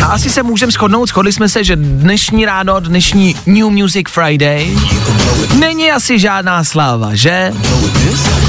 A 0.03 0.05
asi 0.05 0.29
se 0.29 0.43
můžeme 0.43 0.71
shodnout, 0.71 1.09
shodli 1.09 1.33
jsme 1.33 1.49
se, 1.49 1.63
že 1.63 1.75
dnešní 1.75 2.45
ráno, 2.45 2.79
dnešní 2.79 3.35
New 3.45 3.69
Music 3.69 4.09
Friday, 4.09 4.77
není 5.59 5.91
asi 5.91 6.19
žádná 6.19 6.63
sláva, 6.63 7.15
že? 7.15 7.53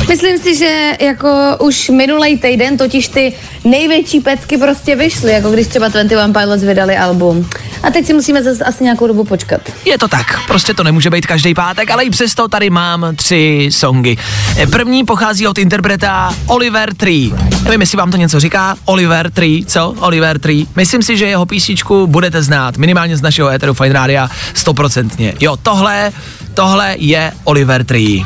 Myslím 0.08 0.38
si, 0.38 0.56
že 0.56 0.92
jako 1.00 1.56
už 1.60 1.88
minulý 1.88 2.38
týden 2.38 2.76
totiž 2.76 3.08
ty 3.08 3.32
největší 3.64 4.20
pecky 4.20 4.58
prostě 4.58 4.96
vyšly, 4.96 5.32
jako 5.32 5.50
když 5.50 5.66
třeba 5.66 5.88
21 5.88 6.40
Pilots 6.40 6.62
vydali 6.62 6.96
album. 6.96 7.39
A 7.82 7.90
teď 7.90 8.06
si 8.06 8.12
musíme 8.14 8.42
zase 8.42 8.64
asi 8.64 8.84
nějakou 8.84 9.06
dobu 9.06 9.24
počkat. 9.24 9.60
Je 9.84 9.98
to 9.98 10.08
tak, 10.08 10.46
prostě 10.46 10.74
to 10.74 10.82
nemůže 10.84 11.10
být 11.10 11.26
každý 11.26 11.54
pátek, 11.54 11.90
ale 11.90 12.04
i 12.04 12.10
přesto 12.10 12.48
tady 12.48 12.70
mám 12.70 13.06
tři 13.16 13.68
songy. 13.72 14.16
První 14.70 15.04
pochází 15.04 15.46
od 15.46 15.58
interpreta 15.58 16.34
Oliver 16.46 16.94
Tree. 16.94 17.32
Nevím, 17.64 17.80
jestli 17.80 17.98
vám 17.98 18.10
to 18.10 18.16
něco 18.16 18.40
říká. 18.40 18.76
Oliver 18.84 19.30
Tree, 19.30 19.64
co? 19.64 19.94
Oliver 20.00 20.38
Tree. 20.38 20.66
Myslím 20.76 21.02
si, 21.02 21.16
že 21.16 21.26
jeho 21.26 21.46
písničku 21.46 22.06
budete 22.06 22.42
znát, 22.42 22.76
minimálně 22.76 23.16
z 23.16 23.22
našeho 23.22 23.48
Eteru 23.48 23.74
Fine 23.74 23.92
Rádia, 23.92 24.30
stoprocentně. 24.54 25.34
Jo, 25.40 25.56
tohle, 25.62 26.12
tohle 26.54 26.94
je 26.98 27.32
Oliver 27.44 27.84
Tree. 27.84 28.24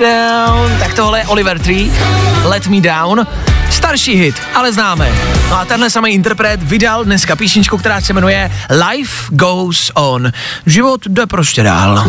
Down. 0.00 0.78
Tak 0.78 0.94
tohle 0.94 1.18
je 1.18 1.26
Oliver 1.26 1.58
Tree, 1.58 1.90
Let 2.44 2.66
Me 2.66 2.80
Down. 2.80 3.26
Starší 3.70 4.14
hit, 4.14 4.34
ale 4.54 4.72
známe. 4.72 5.12
No 5.50 5.58
a 5.58 5.64
tenhle 5.64 5.90
samý 5.90 6.10
interpret 6.10 6.62
vydal 6.62 7.04
dneska 7.04 7.36
písničku, 7.36 7.78
která 7.78 8.00
se 8.00 8.12
jmenuje 8.12 8.52
Life 8.88 9.26
Goes 9.28 9.90
On. 9.94 10.32
Život 10.66 11.00
jde 11.06 11.26
prostě 11.26 11.62
dál. 11.62 12.04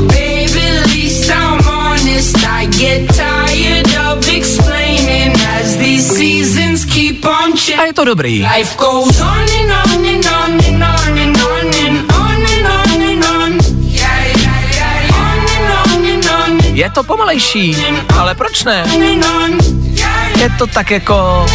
A 7.77 7.83
je 7.85 7.93
to 7.93 8.05
dobrý. 8.05 8.45
Je 16.79 16.89
to 16.89 17.03
pomalejší, 17.03 17.77
ale 18.19 18.35
proč 18.35 18.63
ne? 18.63 18.83
Je 20.39 20.49
to 20.57 20.67
tak 20.67 20.91
jako 20.91 21.45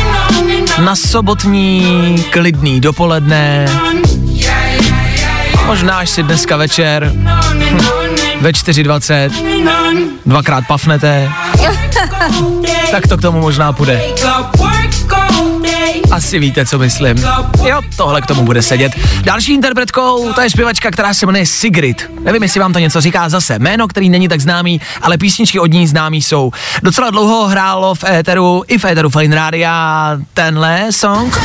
na 0.84 0.96
sobotní 0.96 2.24
klidný 2.30 2.80
dopoledne. 2.80 3.66
Možná 5.66 5.98
až 5.98 6.10
si 6.10 6.22
dneska 6.22 6.56
večer 6.56 7.12
ve 8.40 8.50
4.20 8.50 9.30
dvakrát 10.26 10.64
pafnete, 10.68 11.30
tak 12.90 13.06
to 13.06 13.16
k 13.16 13.20
tomu 13.22 13.40
možná 13.40 13.72
půjde. 13.72 14.02
Asi 16.10 16.38
víte, 16.38 16.66
co 16.66 16.78
myslím. 16.78 17.24
Jo, 17.64 17.80
tohle 17.96 18.20
k 18.20 18.26
tomu 18.26 18.42
bude 18.42 18.62
sedět. 18.62 18.92
Další 19.22 19.54
interpretkou, 19.54 20.32
to 20.32 20.40
je 20.40 20.50
zpěvačka, 20.50 20.90
která 20.90 21.14
se 21.14 21.26
jmenuje 21.26 21.46
Sigrid. 21.46 22.10
Nevím, 22.20 22.42
jestli 22.42 22.60
vám 22.60 22.72
to 22.72 22.78
něco 22.78 23.00
říká 23.00 23.28
zase. 23.28 23.58
Jméno, 23.58 23.88
který 23.88 24.08
není 24.08 24.28
tak 24.28 24.40
známý, 24.40 24.80
ale 25.02 25.18
písničky 25.18 25.60
od 25.60 25.72
ní 25.72 25.86
známý 25.86 26.22
jsou. 26.22 26.52
Docela 26.82 27.10
dlouho 27.10 27.46
hrálo 27.46 27.94
v 27.94 28.04
éteru, 28.04 28.62
i 28.68 28.78
v 28.78 28.84
éteru 28.84 29.10
Fine 29.10 29.36
Rádia 29.36 30.16
tenhle 30.34 30.92
song. 30.92 31.38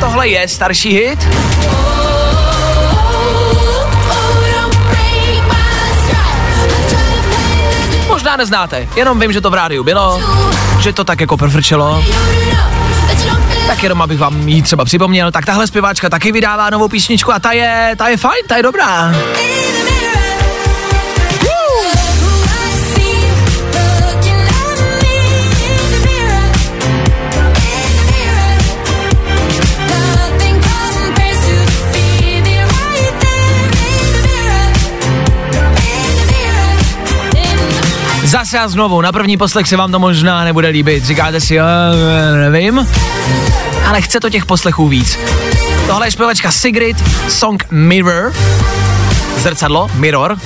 Tohle 0.00 0.28
je 0.28 0.48
starší 0.48 0.92
hit. 0.92 1.49
Možná 8.30 8.36
neznáte, 8.36 8.88
jenom 8.96 9.20
vím, 9.20 9.32
že 9.32 9.40
to 9.40 9.50
v 9.50 9.54
rádiu 9.54 9.84
bylo, 9.84 10.20
že 10.80 10.92
to 10.92 11.04
tak 11.04 11.20
jako 11.20 11.36
profrčelo, 11.36 12.04
tak 13.66 13.82
jenom 13.82 14.02
abych 14.02 14.18
vám 14.18 14.48
ji 14.48 14.62
třeba 14.62 14.84
připomněl, 14.84 15.32
tak 15.32 15.46
tahle 15.46 15.66
zpěváčka 15.66 16.08
taky 16.08 16.32
vydává 16.32 16.70
novou 16.70 16.88
písničku 16.88 17.32
a 17.32 17.38
ta 17.38 17.52
je, 17.52 17.94
ta 17.98 18.08
je 18.08 18.16
fajn, 18.16 18.42
ta 18.46 18.56
je 18.56 18.62
dobrá. 18.62 19.12
A 38.58 38.68
znovu, 38.68 39.00
na 39.00 39.12
první 39.12 39.36
poslech 39.36 39.68
se 39.68 39.76
vám 39.76 39.92
to 39.92 39.98
možná 39.98 40.44
nebude 40.44 40.68
líbit. 40.68 41.04
Říkáte 41.04 41.40
si, 41.40 41.58
nevím, 42.50 42.86
ale 43.88 44.02
chce 44.02 44.20
to 44.20 44.30
těch 44.30 44.46
poslechů 44.46 44.88
víc. 44.88 45.18
Tohle 45.86 46.06
je 46.06 46.10
zpěvačka 46.10 46.50
Sigrid, 46.50 46.96
song 47.28 47.64
Mirror, 47.70 48.32
zrcadlo, 49.36 49.90
Mirror. 49.94 50.38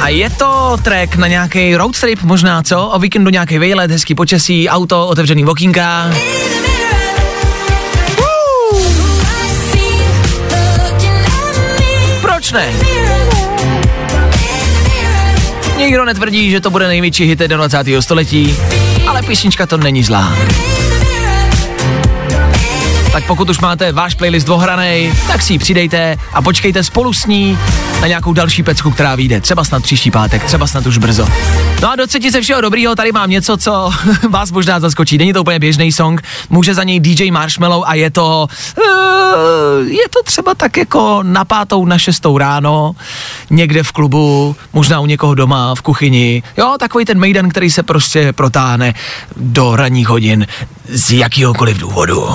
A 0.00 0.08
je 0.08 0.30
to 0.30 0.76
track 0.82 1.16
na 1.16 1.26
nějaký 1.26 1.76
road 1.76 2.00
trip 2.00 2.22
možná, 2.22 2.62
co? 2.62 2.86
O 2.86 2.98
víkendu 2.98 3.30
nějaký 3.30 3.58
výlet, 3.58 3.90
hezký 3.90 4.14
počasí, 4.14 4.68
auto, 4.68 5.06
otevřený 5.06 5.44
okýnka. 5.44 6.10
Proč 12.22 12.52
ne? 12.52 12.72
Nikdo 15.78 16.04
netvrdí, 16.04 16.50
že 16.50 16.60
to 16.60 16.70
bude 16.70 16.88
největší 16.88 17.24
hit 17.24 17.38
21. 17.38 18.02
století, 18.02 18.56
ale 19.06 19.22
písnička 19.22 19.66
to 19.66 19.76
není 19.76 20.02
zlá. 20.02 20.36
Tak 23.12 23.26
pokud 23.26 23.50
už 23.50 23.60
máte 23.60 23.92
váš 23.92 24.14
playlist 24.14 24.48
ohranej, 24.48 25.14
tak 25.26 25.42
si 25.42 25.52
ji 25.52 25.58
přidejte 25.58 26.16
a 26.32 26.42
počkejte 26.42 26.82
spolu 26.82 27.12
s 27.12 27.26
ní 27.26 27.58
na 28.00 28.06
nějakou 28.06 28.32
další 28.32 28.62
pecku, 28.62 28.90
která 28.90 29.14
vyjde. 29.14 29.40
Třeba 29.40 29.64
snad 29.64 29.82
příští 29.82 30.10
pátek, 30.10 30.44
třeba 30.44 30.66
snad 30.66 30.86
už 30.86 30.98
brzo. 30.98 31.26
No 31.82 31.90
a 31.90 31.96
do 31.96 32.06
třetí 32.06 32.30
všeho 32.30 32.60
dobrýho, 32.60 32.94
tady 32.94 33.12
mám 33.12 33.30
něco, 33.30 33.56
co 33.56 33.90
vás 34.28 34.52
možná 34.52 34.80
zaskočí. 34.80 35.18
Není 35.18 35.32
to 35.32 35.40
úplně 35.40 35.58
běžný 35.58 35.92
song, 35.92 36.22
může 36.50 36.74
za 36.74 36.84
něj 36.84 37.00
DJ 37.00 37.30
Marshmallow 37.30 37.84
a 37.86 37.94
je 37.94 38.10
to, 38.10 38.46
uh, 38.78 39.88
je 39.88 40.08
to 40.10 40.22
třeba 40.24 40.54
tak 40.54 40.76
jako 40.76 41.22
na 41.22 41.44
pátou, 41.44 41.84
na 41.84 41.98
šestou 41.98 42.38
ráno, 42.38 42.92
někde 43.50 43.82
v 43.82 43.92
klubu, 43.92 44.56
možná 44.72 45.00
u 45.00 45.06
někoho 45.06 45.34
doma, 45.34 45.74
v 45.74 45.82
kuchyni. 45.82 46.42
Jo, 46.56 46.74
takový 46.78 47.04
ten 47.04 47.18
mejdan, 47.18 47.48
který 47.48 47.70
se 47.70 47.82
prostě 47.82 48.32
protáhne 48.32 48.94
do 49.36 49.76
ranních 49.76 50.08
hodin 50.08 50.46
z 50.88 51.10
jakýhokoliv 51.10 51.78
důvodu. 51.78 52.28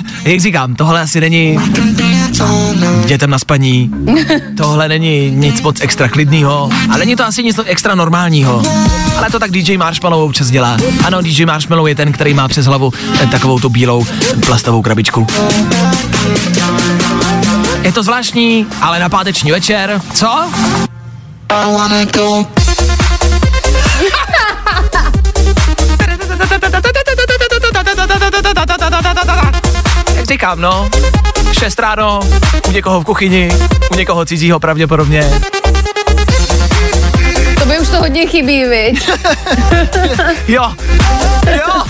Jak 0.24 0.40
říkám, 0.40 0.74
tohle 0.74 1.00
asi 1.00 1.20
není 1.20 1.58
dětem 3.06 3.30
na 3.30 3.38
spaní, 3.38 3.90
tohle 4.56 4.88
není 4.88 5.30
nic 5.30 5.62
moc 5.62 5.80
extra 5.80 6.08
klidného, 6.08 6.70
ale 6.90 6.98
není 6.98 7.16
to 7.16 7.24
asi 7.24 7.42
nic 7.42 7.60
extra 7.64 7.94
normálního. 7.94 8.62
Ale 9.16 9.30
to 9.30 9.38
tak 9.38 9.50
DJ 9.50 9.76
Marshmallow 9.76 10.24
občas 10.24 10.50
dělá. 10.50 10.76
Ano, 11.04 11.22
DJ 11.22 11.44
Marshmallow 11.44 11.88
je 11.88 11.94
ten, 11.94 12.12
který 12.12 12.34
má 12.34 12.48
přes 12.48 12.66
hlavu 12.66 12.92
eh, 13.22 13.26
takovou 13.26 13.58
tu 13.58 13.68
bílou 13.68 14.06
plastovou 14.46 14.82
krabičku. 14.82 15.26
Je 17.82 17.92
to 17.92 18.02
zvláštní, 18.02 18.66
ale 18.80 19.00
na 19.00 19.08
páteční 19.08 19.50
večer, 19.50 20.00
co? 20.14 20.50
Jak 30.14 30.26
říkám, 30.26 30.60
no, 30.60 30.88
6 31.52 31.78
ráno, 31.78 32.20
u 32.68 32.70
někoho 32.70 33.00
v 33.00 33.04
kuchyni, 33.04 33.50
u 33.92 33.94
někoho 33.94 34.24
cizího 34.24 34.60
pravděpodobně. 34.60 35.30
To 37.58 37.66
by 37.66 37.78
už 37.78 37.88
to 37.88 37.96
hodně 37.96 38.26
chybí, 38.26 38.64
viď? 38.64 39.10
Jo, 40.48 40.72
jo. 41.56 41.82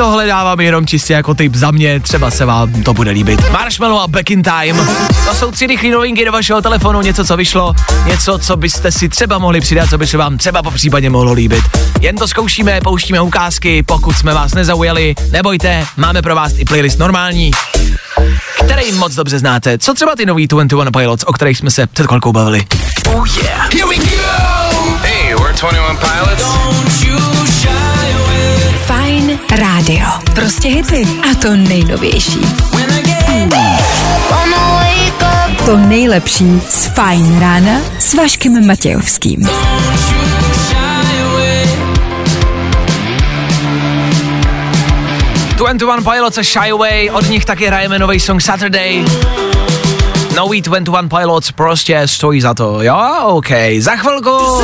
Tohle 0.00 0.26
dávám 0.26 0.60
jenom 0.60 0.86
čistě 0.86 1.12
jako 1.12 1.34
tip 1.34 1.54
za 1.54 1.70
mě, 1.70 2.00
třeba 2.00 2.30
se 2.30 2.44
vám 2.44 2.82
to 2.82 2.94
bude 2.94 3.10
líbit. 3.10 3.50
Marshmallow 3.50 4.00
a 4.00 4.06
Back 4.06 4.30
in 4.30 4.42
Time. 4.42 4.88
To 5.28 5.34
jsou 5.34 5.50
tři 5.50 5.66
rychlé 5.66 5.90
novinky 5.90 6.24
do 6.24 6.32
vašeho 6.32 6.62
telefonu, 6.62 7.00
něco, 7.00 7.24
co 7.24 7.36
vyšlo, 7.36 7.74
něco, 8.06 8.38
co 8.38 8.56
byste 8.56 8.92
si 8.92 9.08
třeba 9.08 9.38
mohli 9.38 9.60
přidat, 9.60 9.90
co 9.90 9.98
by 9.98 10.06
se 10.06 10.16
vám 10.16 10.38
třeba 10.38 10.62
po 10.62 10.70
případě 10.70 11.10
mohlo 11.10 11.32
líbit. 11.32 11.64
Jen 12.00 12.16
to 12.16 12.28
zkoušíme, 12.28 12.80
pouštíme 12.84 13.20
ukázky, 13.20 13.82
pokud 13.82 14.12
jsme 14.12 14.34
vás 14.34 14.54
nezaujali, 14.54 15.14
nebojte, 15.30 15.86
máme 15.96 16.22
pro 16.22 16.34
vás 16.34 16.52
i 16.56 16.64
playlist 16.64 16.98
normální 16.98 17.50
který 18.64 18.92
moc 18.92 19.14
dobře 19.14 19.38
znáte. 19.38 19.78
Co 19.78 19.94
třeba 19.94 20.16
ty 20.16 20.26
nový 20.26 20.46
21 20.46 21.00
Pilots, 21.00 21.24
o 21.26 21.32
kterých 21.32 21.58
jsme 21.58 21.70
se 21.70 21.86
před 21.86 22.06
chvilkou 22.06 22.32
bavili? 22.32 22.66
Oh 23.14 23.28
yeah. 23.42 23.74
Here 23.74 23.86
we 23.86 23.96
go. 23.96 24.06
Hey, 25.02 25.34
we're 25.34 25.52
21 25.52 25.94
Pilots. 25.94 26.60
Fajn 28.90 29.38
rádio. 29.50 30.06
Prostě 30.34 30.68
hity. 30.68 31.06
A 31.30 31.34
to 31.34 31.56
nejnovější. 31.56 32.40
To 35.66 35.76
nejlepší 35.76 36.60
z 36.68 36.86
Fajn 36.86 37.40
rána 37.40 37.80
s 37.98 38.14
Vaškem 38.14 38.66
Matějovským. 38.66 39.48
Twenty 45.58 45.84
One 45.84 46.02
Pilots 46.02 46.38
a 46.38 46.42
Shy 46.42 46.70
Away, 46.70 47.10
od 47.10 47.28
nich 47.28 47.44
taky 47.44 47.66
hrajeme 47.66 47.98
nový 47.98 48.20
song 48.20 48.40
Saturday. 48.40 49.04
Nový 50.36 50.60
21 50.60 51.18
Pilots 51.18 51.52
prostě 51.52 52.08
stojí 52.08 52.40
za 52.40 52.54
to, 52.54 52.82
jo? 52.82 52.98
OK, 53.26 53.50
za 53.78 53.96
chvilku 53.96 54.62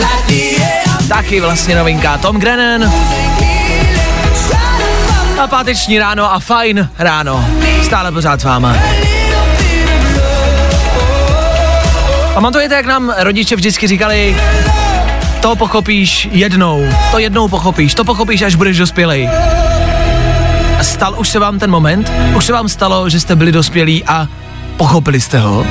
taky 1.08 1.40
vlastně 1.40 1.76
novinka 1.76 2.18
Tom 2.18 2.40
Grennan. 2.40 2.92
A 5.42 5.46
páteční 5.46 5.98
ráno 5.98 6.32
a 6.32 6.38
fajn 6.38 6.88
ráno. 6.98 7.48
Stále 7.82 8.12
pořád 8.12 8.40
s 8.40 8.44
váma. 8.44 8.76
Pamatujete, 12.34 12.74
jak 12.74 12.86
nám 12.86 13.14
rodiče 13.18 13.56
vždycky 13.56 13.86
říkali, 13.86 14.36
to 15.40 15.56
pochopíš 15.56 16.28
jednou, 16.32 16.88
to 17.10 17.18
jednou 17.18 17.48
pochopíš, 17.48 17.94
to 17.94 18.04
pochopíš, 18.04 18.42
až 18.42 18.54
budeš 18.54 18.78
dospělej. 18.78 19.30
Stal 20.82 21.14
už 21.18 21.28
se 21.28 21.38
vám 21.38 21.58
ten 21.58 21.70
moment? 21.70 22.12
Už 22.36 22.44
se 22.44 22.52
vám 22.52 22.68
stalo, 22.68 23.08
že 23.08 23.20
jste 23.20 23.36
byli 23.36 23.52
dospělí 23.52 24.04
a 24.04 24.28
pochopili 24.76 25.20
jste 25.20 25.38
ho? 25.38 25.66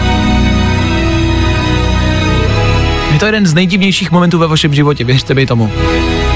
Je 3.12 3.20
to 3.20 3.26
jeden 3.26 3.48
z 3.48 3.54
nejdivnějších 3.54 4.12
momentů 4.12 4.38
ve 4.38 4.48
vašem 4.48 4.74
životě, 4.74 5.04
věřte 5.04 5.34
mi 5.34 5.46
tomu. 5.46 5.72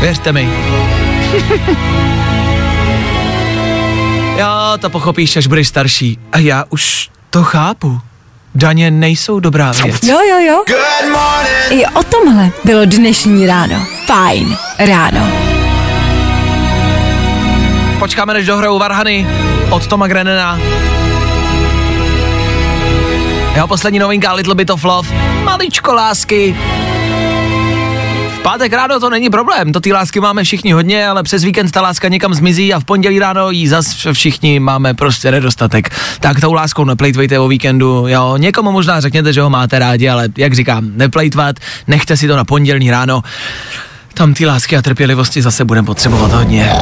Věřte 0.02 0.32
mi. 0.32 0.50
jo, 4.40 4.78
to 4.80 4.90
pochopíš, 4.90 5.38
až 5.38 5.48
budeš 5.48 5.68
starší. 5.68 6.18
A 6.32 6.38
já 6.38 6.64
už 6.70 7.10
to 7.30 7.44
chápu. 7.44 8.02
Daně 8.56 8.92
nejsou 8.92 9.40
dobrá 9.40 9.72
věc. 9.72 10.04
Jo, 10.04 10.20
jo, 10.30 10.40
jo. 10.40 10.64
I 11.70 11.86
o 11.86 12.04
tomhle 12.04 12.52
bylo 12.64 12.86
dnešní 12.86 13.48
ráno. 13.48 13.86
Fajn 14.06 14.58
ráno. 14.80 15.28
Počkáme, 18.00 18.34
než 18.34 18.46
dohrajou 18.46 18.80
Varhany 18.80 19.28
od 19.70 19.88
Toma 19.88 20.08
Grennena. 20.08 20.60
Jeho 23.54 23.68
poslední 23.68 24.00
novinka 24.00 24.34
Little 24.34 24.56
Bit 24.56 24.70
of 24.70 24.84
Love. 24.84 25.10
Maličko 25.44 25.94
lásky. 25.94 26.56
V 28.40 28.42
pátek 28.42 28.74
ráno 28.74 29.00
to 29.00 29.10
není 29.10 29.30
problém, 29.30 29.72
to 29.72 29.80
ty 29.80 29.94
lásky 29.94 30.20
máme 30.20 30.44
všichni 30.44 30.72
hodně, 30.72 31.08
ale 31.08 31.24
přes 31.24 31.44
víkend 31.44 31.72
ta 31.72 31.82
láska 31.82 32.08
někam 32.08 32.34
zmizí 32.34 32.74
a 32.74 32.80
v 32.80 32.84
pondělí 32.84 33.20
ráno 33.20 33.52
jí 33.52 33.68
zas 33.68 34.08
všichni 34.14 34.60
máme 34.60 34.94
prostě 34.94 35.32
nedostatek. 35.32 35.90
Tak 36.20 36.42
tou 36.42 36.54
láskou 36.54 36.86
neplejtvejte 36.86 37.40
o 37.40 37.48
víkendu, 37.48 38.06
jo, 38.08 38.38
někomu 38.38 38.72
možná 38.72 39.02
řekněte, 39.02 39.34
že 39.34 39.42
ho 39.42 39.50
máte 39.50 39.80
rádi, 39.80 40.10
ale 40.10 40.30
jak 40.38 40.54
říkám, 40.54 40.92
neplejtvat, 40.96 41.56
nechte 41.88 42.18
si 42.18 42.28
to 42.28 42.36
na 42.36 42.46
pondělní 42.46 42.92
ráno. 42.92 43.24
Tam 44.14 44.34
ty 44.34 44.46
lásky 44.46 44.78
a 44.78 44.82
trpělivosti 44.82 45.42
zase 45.42 45.66
budeme 45.66 45.86
potřebovat 45.86 46.32
hodně. 46.32 46.74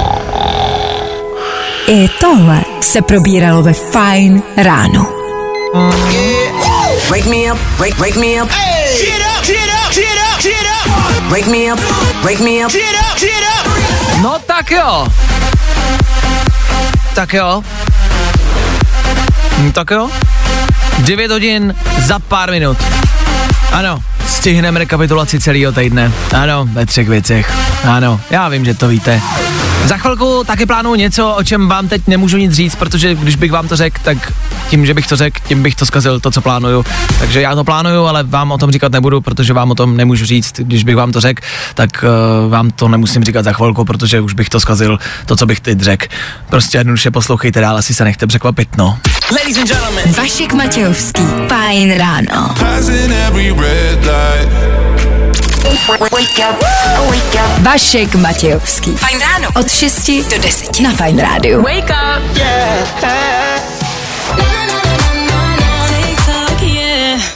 I 1.87 2.09
tohle 2.19 2.61
se 2.81 3.01
probíralo 3.01 3.63
ve 3.63 3.73
Fajn 3.73 4.41
ráno. 4.57 5.07
Wake 7.09 7.25
me 7.25 7.53
up, 7.53 7.59
wake, 7.77 7.97
wake 7.97 8.15
me 8.15 8.43
up. 8.43 8.49
Get 8.99 9.26
Wake 11.37 11.51
me 11.51 11.71
up, 11.71 11.79
wake 12.25 12.43
me 12.43 12.65
up. 12.65 12.71
Get 12.71 12.95
up, 12.97 13.19
get 13.19 13.43
up. 13.45 13.67
No 14.21 14.39
tak 14.45 14.71
jo. 14.71 15.07
Tak 17.13 17.33
jo. 17.33 17.63
Hm, 19.57 19.71
tak 19.71 19.91
jo. 19.91 20.09
9 20.99 21.31
hodin 21.31 21.75
za 22.05 22.19
pár 22.19 22.51
minut. 22.51 22.77
Ano, 23.71 23.99
stihneme 24.27 24.79
rekapitulaci 24.79 25.39
celého 25.39 25.71
týdne. 25.71 26.11
Ano, 26.33 26.65
ve 26.73 26.85
třech 26.85 27.09
věcech. 27.09 27.51
Ano, 27.83 28.21
já 28.29 28.49
vím, 28.49 28.65
že 28.65 28.73
to 28.73 28.87
víte. 28.87 29.21
Za 29.87 29.97
chvilku 29.97 30.43
taky 30.43 30.65
plánuju 30.65 30.95
něco, 30.95 31.35
o 31.35 31.43
čem 31.43 31.67
vám 31.67 31.87
teď 31.87 32.07
nemůžu 32.07 32.37
nic 32.37 32.53
říct, 32.53 32.75
protože 32.75 33.15
když 33.15 33.35
bych 33.35 33.51
vám 33.51 33.67
to 33.67 33.75
řekl, 33.75 34.01
tak 34.03 34.33
tím, 34.69 34.85
že 34.85 34.93
bych 34.93 35.07
to 35.07 35.15
řekl, 35.15 35.39
tím 35.47 35.63
bych 35.63 35.75
to 35.75 35.85
zkazil, 35.85 36.19
to, 36.19 36.31
co 36.31 36.41
plánuju. 36.41 36.85
Takže 37.19 37.41
já 37.41 37.55
to 37.55 37.63
plánuju, 37.63 38.03
ale 38.03 38.23
vám 38.23 38.51
o 38.51 38.57
tom 38.57 38.71
říkat 38.71 38.91
nebudu, 38.91 39.21
protože 39.21 39.53
vám 39.53 39.71
o 39.71 39.75
tom 39.75 39.97
nemůžu 39.97 40.25
říct. 40.25 40.53
Když 40.57 40.83
bych 40.83 40.95
vám 40.95 41.11
to 41.11 41.21
řekl, 41.21 41.43
tak 41.73 42.03
uh, 42.03 42.51
vám 42.51 42.71
to 42.71 42.87
nemusím 42.87 43.23
říkat 43.23 43.45
za 43.45 43.53
chvilku, 43.53 43.85
protože 43.85 44.21
už 44.21 44.33
bych 44.33 44.49
to 44.49 44.59
zkazil, 44.59 44.99
to, 45.25 45.35
co 45.35 45.45
bych 45.45 45.59
teď 45.59 45.79
řekl. 45.79 46.05
Prostě 46.49 46.77
jednoduše 46.77 47.11
poslouchejte 47.11 47.61
dál, 47.61 47.77
asi 47.77 47.93
se 47.93 48.03
nechte 48.03 48.27
překvapit, 48.27 48.77
no. 48.77 48.97
Ladies 49.31 49.57
and 49.57 49.67
gentlemen. 49.67 50.13
Vašek 50.17 50.53
Matějovský. 50.53 51.23
Fajn 51.47 51.97
ráno. 51.97 52.55
Vašek 57.61 58.15
Matějovský. 58.15 58.91
Fajn 58.91 59.19
ráno. 59.19 59.49
Od 59.55 59.71
6 59.71 60.11
do 60.29 60.41
10 60.41 60.79
na 60.79 60.91
Fajn 60.91 61.19
rádiu. 61.19 61.61
Wake 61.61 61.89
up. 61.89 62.37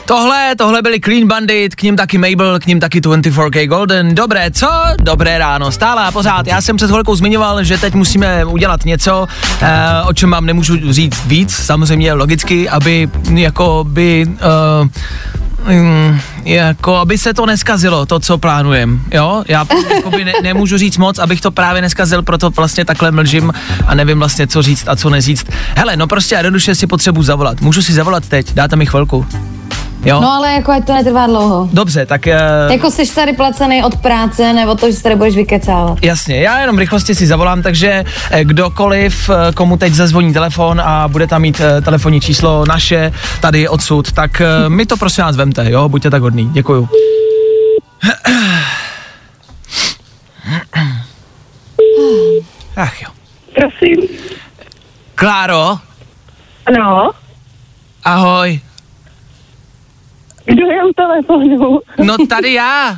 Tohle, 0.05 0.55
tohle 0.57 0.81
byli 0.81 0.99
Clean 0.99 1.27
Bandit, 1.27 1.75
k 1.75 1.83
ním 1.83 1.95
taky 1.95 2.17
Mabel, 2.17 2.59
k 2.59 2.65
ním 2.65 2.79
taky 2.79 3.01
24K 3.01 3.67
Golden. 3.67 4.15
Dobré, 4.15 4.51
co? 4.51 4.69
Dobré 5.01 5.37
ráno, 5.37 5.71
stále 5.71 6.03
a 6.03 6.11
pořád. 6.11 6.47
Já 6.47 6.61
jsem 6.61 6.77
před 6.77 6.89
chvilkou 6.89 7.15
zmiňoval, 7.15 7.63
že 7.63 7.77
teď 7.77 7.93
musíme 7.93 8.45
udělat 8.45 8.85
něco, 8.85 9.27
eh, 9.61 9.67
o 10.05 10.13
čem 10.13 10.31
vám 10.31 10.45
nemůžu 10.45 10.93
říct 10.93 11.25
víc, 11.25 11.55
samozřejmě 11.55 12.13
logicky, 12.13 12.69
aby 12.69 13.09
jako 13.33 13.85
by... 13.87 14.25
Eh, 14.83 15.40
Mm, 15.67 16.19
jako, 16.43 16.95
aby 16.95 17.17
se 17.17 17.33
to 17.33 17.45
neskazilo, 17.45 18.05
to, 18.05 18.19
co 18.19 18.37
plánujem, 18.37 19.01
jo? 19.11 19.43
Já 19.47 19.65
jakoby 19.95 20.25
ne, 20.25 20.33
nemůžu 20.43 20.77
říct 20.77 20.97
moc, 20.97 21.19
abych 21.19 21.41
to 21.41 21.51
právě 21.51 21.81
neskazil, 21.81 22.21
proto 22.23 22.49
vlastně 22.49 22.85
takhle 22.85 23.11
mlžím 23.11 23.53
a 23.87 23.95
nevím 23.95 24.19
vlastně, 24.19 24.47
co 24.47 24.61
říct 24.61 24.87
a 24.87 24.95
co 24.95 25.09
neříct. 25.09 25.49
Hele, 25.77 25.97
no 25.97 26.07
prostě 26.07 26.35
jednoduše 26.35 26.75
si 26.75 26.87
potřebuji 26.87 27.23
zavolat. 27.23 27.61
Můžu 27.61 27.81
si 27.81 27.93
zavolat 27.93 28.27
teď, 28.27 28.53
dáte 28.53 28.75
mi 28.75 28.85
chvilku. 28.85 29.25
Jo? 30.05 30.21
No 30.21 30.31
ale 30.31 30.53
jako 30.53 30.71
ať 30.71 30.85
to 30.85 30.93
netrvá 30.93 31.27
dlouho. 31.27 31.69
Dobře, 31.73 32.05
tak... 32.05 32.21
Uh, 32.27 32.71
Jako 32.71 32.91
jsi 32.91 33.15
tady 33.15 33.33
placený 33.33 33.83
od 33.83 33.95
práce, 33.97 34.53
nebo 34.53 34.75
to, 34.75 34.91
že 34.91 34.97
se 34.97 35.03
tady 35.03 35.15
budeš 35.15 35.35
vykecávat. 35.35 35.97
Jasně, 36.01 36.41
já 36.41 36.59
jenom 36.59 36.77
rychlosti 36.77 37.15
si 37.15 37.27
zavolám, 37.27 37.61
takže 37.61 38.03
eh, 38.31 38.43
kdokoliv, 38.45 39.29
eh, 39.29 39.51
komu 39.53 39.77
teď 39.77 39.93
zazvoní 39.93 40.33
telefon 40.33 40.81
a 40.81 41.07
bude 41.07 41.27
tam 41.27 41.41
mít 41.41 41.61
telefonní 41.85 42.21
číslo 42.21 42.65
naše 42.67 43.13
tady 43.41 43.67
odsud, 43.67 44.11
tak 44.11 44.41
eh, 44.41 44.69
mi 44.69 44.85
to 44.85 44.97
prosím 44.97 45.23
vás 45.23 45.35
vemte, 45.35 45.71
jo, 45.71 45.89
buďte 45.89 46.09
tak 46.09 46.21
hodný, 46.21 46.49
děkuju. 46.49 46.89
Ach 52.77 53.01
jo. 53.01 53.09
Prosím. 53.55 54.07
Kláro, 55.15 55.77
Ano. 56.65 57.11
ahoj. 58.03 58.59
Kdo 60.45 60.65
je 60.71 60.83
u 60.83 60.93
telefonu? 60.93 61.79
No 61.97 62.15
tady 62.29 62.53
já. 62.53 62.97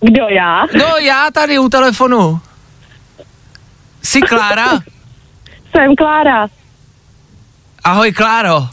Kdo 0.00 0.26
já? 0.28 0.66
No 0.78 0.96
já 1.00 1.30
tady 1.32 1.58
u 1.58 1.68
telefonu. 1.68 2.40
Jsi 4.02 4.20
Klára? 4.20 4.70
Jsem 5.76 5.96
Klára. 5.96 6.48
Ahoj 7.84 8.12
Kláro. 8.12 8.68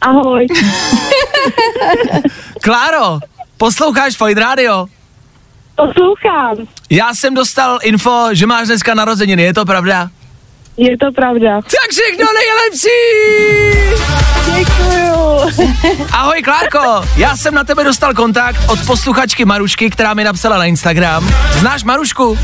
Ahoj. 0.00 0.46
Kláro, 2.62 3.18
posloucháš 3.56 4.16
Fajn 4.16 4.38
Radio? 4.38 4.86
Poslouchám. 5.74 6.56
Já 6.90 7.14
jsem 7.14 7.34
dostal 7.34 7.78
info, 7.82 8.28
že 8.32 8.46
máš 8.46 8.66
dneska 8.66 8.94
narozeniny, 8.94 9.42
je 9.42 9.54
to 9.54 9.64
pravda? 9.64 10.10
Je 10.76 10.98
to 10.98 11.12
pravda. 11.12 11.60
Tak 11.62 11.90
všechno 11.90 12.26
nejlepší! 12.34 13.00
Děkuju. 14.58 15.14
Ahoj 16.12 16.42
Klárko, 16.42 17.08
já 17.16 17.36
jsem 17.36 17.54
na 17.54 17.64
tebe 17.64 17.84
dostal 17.84 18.14
kontakt 18.14 18.56
od 18.68 18.86
posluchačky 18.86 19.44
Marušky, 19.44 19.90
která 19.90 20.14
mi 20.14 20.24
napsala 20.24 20.58
na 20.58 20.64
Instagram. 20.64 21.34
Znáš 21.52 21.84
Marušku? 21.84 22.38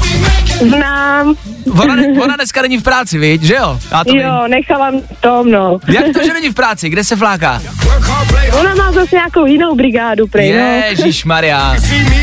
Znám. 0.58 1.34
Ona, 1.82 1.94
ona 2.22 2.36
dneska 2.36 2.62
není 2.62 2.78
v 2.78 2.82
práci, 2.82 3.18
viď, 3.18 3.42
že 3.42 3.54
jo? 3.54 3.78
Já 3.90 4.04
to 4.04 4.12
vím. 4.12 4.20
Jo, 4.20 4.44
nechala 4.48 4.90
mě 4.90 5.02
to 5.20 5.44
mnou. 5.44 5.80
Jak 5.88 6.04
to, 6.14 6.24
že 6.24 6.32
není 6.32 6.48
v 6.48 6.54
práci? 6.54 6.88
Kde 6.88 7.04
se 7.04 7.16
fláká? 7.16 7.62
Ona 8.60 8.74
má 8.74 8.92
zase 8.92 9.16
nějakou 9.16 9.46
jinou 9.46 9.74
brigádu, 9.74 10.26
prej, 10.26 10.52
no. 10.52 10.58
Ježíš 10.88 11.24
Maria. 11.24 11.76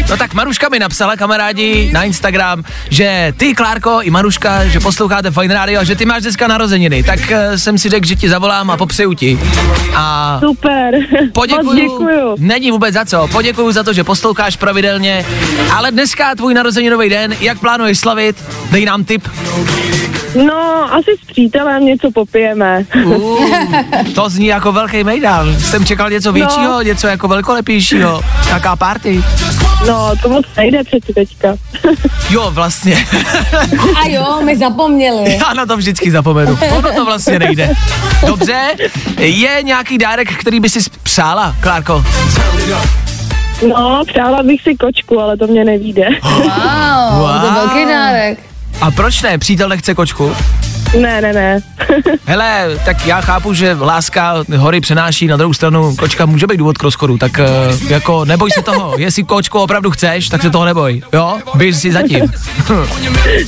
No 0.10 0.18
tak 0.18 0.34
Maruška 0.34 0.70
mi 0.70 0.80
napsala, 0.80 1.16
kamarádi, 1.16 1.90
na 1.94 2.04
Instagram, 2.04 2.64
že 2.90 3.34
ty, 3.38 3.54
Klárko, 3.54 4.02
i 4.02 4.10
Maruška, 4.10 4.66
že 4.66 4.80
posloucháte 4.80 5.32
Fine 5.32 5.54
Radio 5.54 5.80
a 5.80 5.84
že 5.84 5.96
ty 5.98 6.06
máš 6.06 6.22
dneska 6.22 6.48
narozeniny. 6.48 7.04
Tak 7.04 7.20
uh, 7.20 7.56
jsem 7.56 7.78
si 7.78 7.90
řekl, 7.90 8.08
že 8.08 8.16
ti 8.16 8.30
zavolám 8.30 8.72
a 8.72 8.78
popřeju 8.78 9.14
ti. 9.14 9.40
A 9.96 10.40
Super. 10.48 10.94
poděkuju. 11.34 11.66
Moc 11.66 11.76
děkuju. 11.76 12.36
Není 12.38 12.72
vůbec 12.72 12.94
za 12.94 13.06
co. 13.06 13.28
Poděkuju 13.32 13.72
za 13.72 13.84
to, 13.84 13.94
že 13.94 14.04
posloucháš 14.04 14.56
pravidelně. 14.56 15.26
Ale 15.76 15.92
dneska 15.92 16.36
tvůj 16.36 16.54
narozeninový 16.54 17.10
den, 17.10 17.36
jak 17.42 17.60
plánuješ 17.60 18.00
slavit? 18.00 18.44
Dej 18.72 18.86
nám 18.86 19.04
tip. 19.04 19.28
No, 20.48 20.94
asi 20.94 21.12
s 21.24 21.26
přítelem 21.32 21.86
něco 21.86 22.12
popijeme. 22.12 22.86
Uh, 23.06 23.54
to 24.16 24.30
zní 24.30 24.46
jako 24.46 24.72
velký 24.72 25.04
mejdán. 25.04 25.60
Jsem 25.60 25.86
čekal 25.86 26.10
něco 26.10 26.32
většího, 26.32 26.72
No. 26.72 26.82
něco 26.82 27.08
jako 27.08 27.28
velkolepějšího. 27.28 28.22
Jaká 28.50 28.76
party? 28.76 29.24
No, 29.88 30.12
to 30.22 30.30
moc 30.30 30.46
nejde 30.58 30.84
přeci 30.84 31.14
teďka. 31.14 31.56
Jo, 32.30 32.52
vlastně. 32.52 33.06
A 34.04 34.08
jo, 34.10 34.42
my 34.46 34.58
zapomněli. 34.58 35.34
Já 35.48 35.54
na 35.54 35.66
to 35.66 35.78
vždycky 35.88 36.12
zapomenu. 36.12 36.58
Ono 36.78 36.92
to 36.92 37.06
vlastně 37.06 37.40
nejde. 37.40 37.70
Dobře, 38.28 38.76
je 39.18 39.64
nějaký 39.64 39.98
dárek, 39.98 40.34
který 40.36 40.60
by 40.60 40.70
si 40.70 40.80
přála, 41.04 41.56
Klárko? 41.60 42.06
No, 43.70 44.04
přála 44.08 44.44
bych 44.44 44.62
si 44.62 44.76
kočku, 44.76 45.20
ale 45.20 45.38
to 45.38 45.48
mě 45.48 45.66
nevíde. 45.66 46.08
Wow, 46.24 46.42
wow. 47.20 47.40
to 47.40 47.46
je 47.46 47.52
velký 47.52 47.86
dárek. 47.86 48.40
A 48.82 48.92
proč 48.92 49.22
ne? 49.22 49.38
Přítel 49.38 49.70
nechce 49.70 49.96
kočku? 49.96 50.36
Ne, 50.96 51.22
ne, 51.22 51.34
ne. 51.34 51.60
Hele, 52.26 52.80
tak 52.86 53.06
já 53.06 53.22
chápu, 53.22 53.54
že 53.54 53.78
láska 53.80 54.34
hory 54.58 54.82
přenáší, 54.82 55.28
na 55.28 55.38
druhou 55.38 55.54
stranu 55.54 55.96
kočka 55.96 56.26
může 56.26 56.48
být 56.48 56.58
důvod 56.58 56.78
k 56.78 56.84
rozchodu, 56.84 57.18
tak 57.18 57.32
uh, 57.40 57.92
jako 57.92 58.26
neboj 58.26 58.52
se 58.52 58.62
toho, 58.62 58.94
jestli 58.98 59.24
kočku 59.24 59.60
opravdu 59.60 59.92
chceš, 59.92 60.30
tak 60.30 60.42
se 60.42 60.50
toho 60.50 60.66
neboj, 60.66 61.02
jo? 61.14 61.38
Běž 61.56 61.78
si 61.78 61.92
zatím. 61.92 62.26
no, 62.70 62.86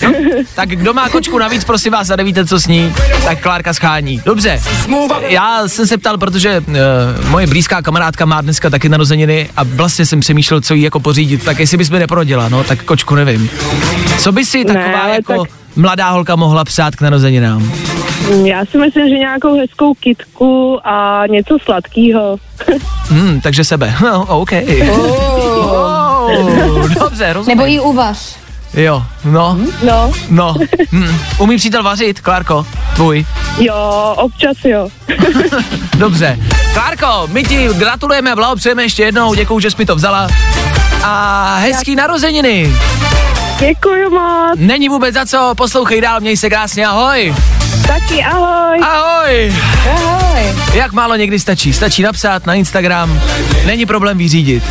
tak 0.55 0.69
kdo 0.69 0.93
má 0.93 1.09
kočku 1.09 1.37
navíc, 1.37 1.63
prosím 1.63 1.91
vás, 1.93 2.09
a 2.09 2.15
nevíte, 2.15 2.45
co 2.45 2.59
s 2.59 2.67
ní, 2.67 2.93
tak 3.23 3.39
Klárka 3.39 3.73
schání. 3.73 4.21
Dobře, 4.25 4.61
já 5.27 5.67
jsem 5.67 5.87
se 5.87 5.97
ptal, 5.97 6.17
protože 6.17 6.59
uh, 6.67 6.75
moje 7.29 7.47
blízká 7.47 7.81
kamarádka 7.81 8.25
má 8.25 8.41
dneska 8.41 8.69
taky 8.69 8.89
narozeniny 8.89 9.49
a 9.57 9.63
vlastně 9.63 10.05
jsem 10.05 10.19
přemýšlel, 10.19 10.61
co 10.61 10.73
jí 10.73 10.81
jako 10.81 10.99
pořídit, 10.99 11.43
tak 11.43 11.59
jestli 11.59 11.77
bys 11.77 11.89
mi 11.89 11.99
neporodila, 11.99 12.49
no, 12.49 12.63
tak 12.63 12.83
kočku 12.83 13.15
nevím. 13.15 13.49
Co 14.17 14.31
by 14.31 14.45
si 14.45 14.65
taková 14.65 14.99
ale 14.99 15.11
jako 15.15 15.45
tak- 15.45 15.51
mladá 15.79 16.09
holka 16.09 16.35
mohla 16.35 16.63
přát 16.63 16.95
k 16.95 17.01
narozeninám? 17.01 17.73
Já 18.45 18.65
si 18.65 18.77
myslím, 18.77 19.09
že 19.09 19.15
nějakou 19.15 19.59
hezkou 19.59 19.93
kitku 19.93 20.79
a 20.87 21.23
něco 21.29 21.57
sladkého. 21.63 22.37
Hmm, 23.09 23.41
takže 23.41 23.63
sebe. 23.63 23.95
No, 24.03 24.25
OK. 24.25 24.49
Oh. 24.91 26.89
dobře, 26.99 27.33
rozumím. 27.33 27.57
Nebo 27.57 27.67
jí 27.67 27.79
uvař. 27.79 28.35
Jo, 28.73 29.03
no, 29.25 29.57
No, 29.83 30.11
no. 30.29 30.55
Hmm. 30.91 31.19
Umí 31.37 31.57
přítel 31.57 31.83
vařit, 31.83 32.19
Klárko? 32.21 32.65
Tvůj. 32.95 33.25
jo, 33.59 34.13
občas 34.17 34.57
jo. 34.65 34.89
Dobře. 35.97 36.37
Klárko, 36.73 37.27
my 37.27 37.43
ti 37.43 37.67
gratulujeme, 37.73 38.35
blahopřejeme 38.35 38.83
ještě 38.83 39.03
jednou, 39.03 39.33
děkuju, 39.33 39.59
že 39.59 39.71
jsi 39.71 39.75
mi 39.79 39.85
to 39.85 39.95
vzala. 39.95 40.27
A 41.03 41.55
hezký 41.61 41.95
narozeniny. 41.95 42.71
Děkuju 43.59 44.09
moc. 44.09 44.55
Není 44.55 44.89
vůbec 44.89 45.13
za 45.15 45.25
co, 45.25 45.53
poslouchej 45.57 46.01
dál, 46.01 46.19
měj 46.19 46.37
se 46.37 46.49
krásně, 46.49 46.87
ahoj. 46.87 47.35
Taky 47.87 48.23
ahoj. 48.23 48.79
Ahoj. 48.81 49.53
Ahoj. 49.91 50.41
Jak 50.73 50.91
málo 50.91 51.15
někdy 51.15 51.39
stačí? 51.39 51.73
Stačí 51.73 52.01
napsat 52.01 52.45
na 52.45 52.53
Instagram, 52.53 53.21
není 53.65 53.85
problém 53.85 54.17
vyřídit. 54.17 54.63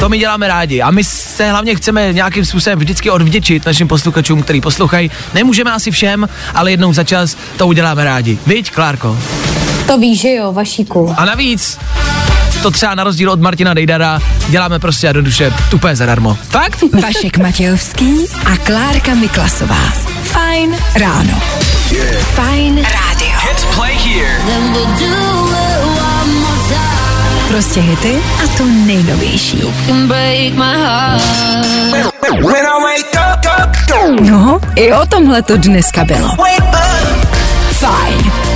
To 0.00 0.08
my 0.08 0.18
děláme 0.18 0.48
rádi 0.48 0.82
a 0.82 0.90
my 0.90 1.04
se 1.04 1.50
hlavně 1.50 1.74
chceme 1.74 2.12
nějakým 2.12 2.44
způsobem 2.44 2.78
vždycky 2.78 3.10
odvděčit 3.10 3.66
našim 3.66 3.88
posluchačům, 3.88 4.42
který 4.42 4.60
poslouchají. 4.60 5.10
Nemůžeme 5.34 5.72
asi 5.72 5.90
všem, 5.90 6.28
ale 6.54 6.70
jednou 6.70 6.92
za 6.92 7.04
čas 7.04 7.36
to 7.56 7.66
uděláme 7.66 8.04
rádi. 8.04 8.38
Viď, 8.46 8.70
Klárko? 8.70 9.18
To 9.86 9.98
víš, 9.98 10.20
že 10.20 10.34
jo, 10.34 10.52
Vašíku. 10.52 11.14
A 11.16 11.24
navíc, 11.24 11.78
to 12.62 12.70
třeba 12.70 12.94
na 12.94 13.04
rozdíl 13.04 13.30
od 13.30 13.40
Martina 13.40 13.74
Dejdara 13.74 14.20
děláme 14.48 14.78
prostě 14.78 15.06
jednoduše 15.06 15.52
tupé 15.70 15.96
zadarmo. 15.96 16.38
Fakt? 16.48 16.84
Vašek 17.02 17.38
Matějovský 17.38 18.26
a 18.52 18.56
Klárka 18.56 19.14
Miklasová. 19.14 19.92
Fajn 20.22 20.76
ráno. 20.96 21.40
Fajn 22.34 22.76
rádio. 22.76 23.38
hits 23.48 23.64
play 23.74 23.94
here. 23.94 24.38
Prostě 27.48 27.80
hity 27.80 28.16
a 28.44 28.58
to 28.58 28.64
nejnovější. 28.64 29.62
No, 34.20 34.60
i 34.76 34.92
o 34.92 35.06
tomhle 35.06 35.42
to 35.42 35.56
dneska 35.56 36.04
bylo. 36.04 36.28
Fajn. 37.72 38.47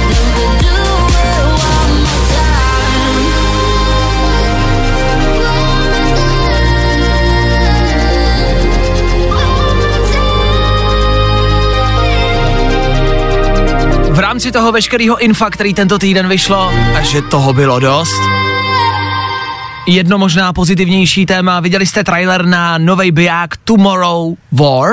Rámci 14.32 14.52
toho 14.52 14.72
veškerého 14.72 15.18
infa, 15.18 15.50
který 15.50 15.74
tento 15.74 15.98
týden 15.98 16.28
vyšlo, 16.28 16.72
a 16.96 17.02
že 17.02 17.22
toho 17.22 17.52
bylo 17.52 17.80
dost. 17.80 18.20
Jedno 19.86 20.18
možná 20.18 20.52
pozitivnější 20.52 21.26
téma, 21.26 21.60
viděli 21.60 21.86
jste 21.86 22.04
trailer 22.04 22.44
na 22.44 22.78
nový 22.78 23.10
biják 23.10 23.56
Tomorrow 23.56 24.34
War, 24.52 24.88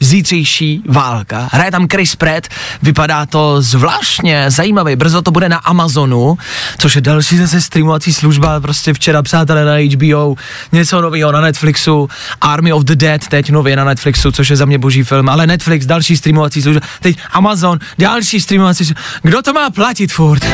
zítřejší 0.00 0.82
válka. 0.88 1.48
Hraje 1.52 1.70
tam 1.70 1.88
Chris 1.88 2.16
Pratt, 2.16 2.48
vypadá 2.82 3.26
to 3.26 3.62
zvláštně 3.62 4.50
zajímavý. 4.50 4.96
Brzo 4.96 5.22
to 5.22 5.30
bude 5.30 5.48
na 5.48 5.56
Amazonu, 5.56 6.38
což 6.78 6.94
je 6.94 7.00
další 7.00 7.36
zase 7.36 7.60
streamovací 7.60 8.12
služba, 8.12 8.60
prostě 8.60 8.92
včera 8.92 9.22
přátelé 9.22 9.64
na 9.64 9.74
HBO, 9.94 10.34
něco 10.72 11.00
nového 11.00 11.32
na 11.32 11.40
Netflixu, 11.40 12.08
Army 12.40 12.72
of 12.72 12.84
the 12.84 12.96
Dead 12.96 13.28
teď 13.28 13.50
nově 13.50 13.76
na 13.76 13.84
Netflixu, 13.84 14.32
což 14.32 14.48
je 14.48 14.56
za 14.56 14.64
mě 14.64 14.78
boží 14.78 15.02
film, 15.02 15.28
ale 15.28 15.46
Netflix, 15.46 15.86
další 15.86 16.16
streamovací 16.16 16.62
služba, 16.62 16.80
teď 17.00 17.18
Amazon, 17.32 17.78
další 17.98 18.40
streamovací 18.40 18.84
služba. 18.84 19.02
Kdo 19.22 19.42
to 19.42 19.52
má 19.52 19.70
platit 19.70 20.12
furt? 20.12 20.46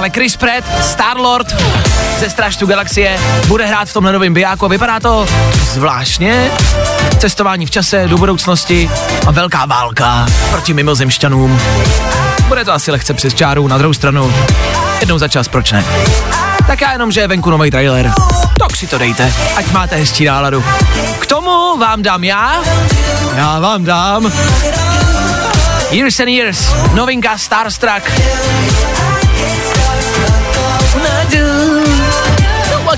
Ale 0.00 0.10
Chris 0.10 0.36
Pratt, 0.36 0.64
Star-Lord 0.82 1.56
ze 2.18 2.30
Strážců 2.30 2.66
galaxie, 2.66 3.18
bude 3.46 3.66
hrát 3.66 3.88
v 3.88 3.92
tomhle 3.92 4.12
novém 4.12 4.34
bijáku 4.34 4.64
a 4.64 4.68
vypadá 4.68 5.00
to 5.00 5.26
zvláštně. 5.72 6.50
Cestování 7.18 7.66
v 7.66 7.70
čase 7.70 8.08
do 8.08 8.18
budoucnosti 8.18 8.90
a 9.26 9.30
velká 9.30 9.66
válka 9.66 10.26
proti 10.50 10.74
mimozemšťanům. 10.74 11.60
Bude 12.48 12.64
to 12.64 12.72
asi 12.72 12.90
lehce 12.90 13.14
přes 13.14 13.34
čáru, 13.34 13.68
na 13.68 13.78
druhou 13.78 13.94
stranu 13.94 14.34
jednou 15.00 15.18
za 15.18 15.28
čas, 15.28 15.48
proč 15.48 15.72
ne? 15.72 15.84
Tak 16.66 16.80
já 16.80 16.92
jenom, 16.92 17.12
že 17.12 17.20
je 17.20 17.28
venku 17.28 17.50
nový 17.50 17.70
trailer. 17.70 18.12
Tak 18.58 18.76
si 18.76 18.86
to 18.86 18.98
dejte, 18.98 19.32
ať 19.56 19.70
máte 19.72 19.96
hezčí 19.96 20.24
náladu. 20.24 20.64
K 21.18 21.26
tomu 21.26 21.78
vám 21.78 22.02
dám 22.02 22.24
já, 22.24 22.62
já 23.36 23.58
vám 23.58 23.84
dám 23.84 24.32
Years 25.90 26.20
and 26.20 26.28
Years, 26.28 26.74
novinka 26.94 27.38
Starstruck. 27.38 28.10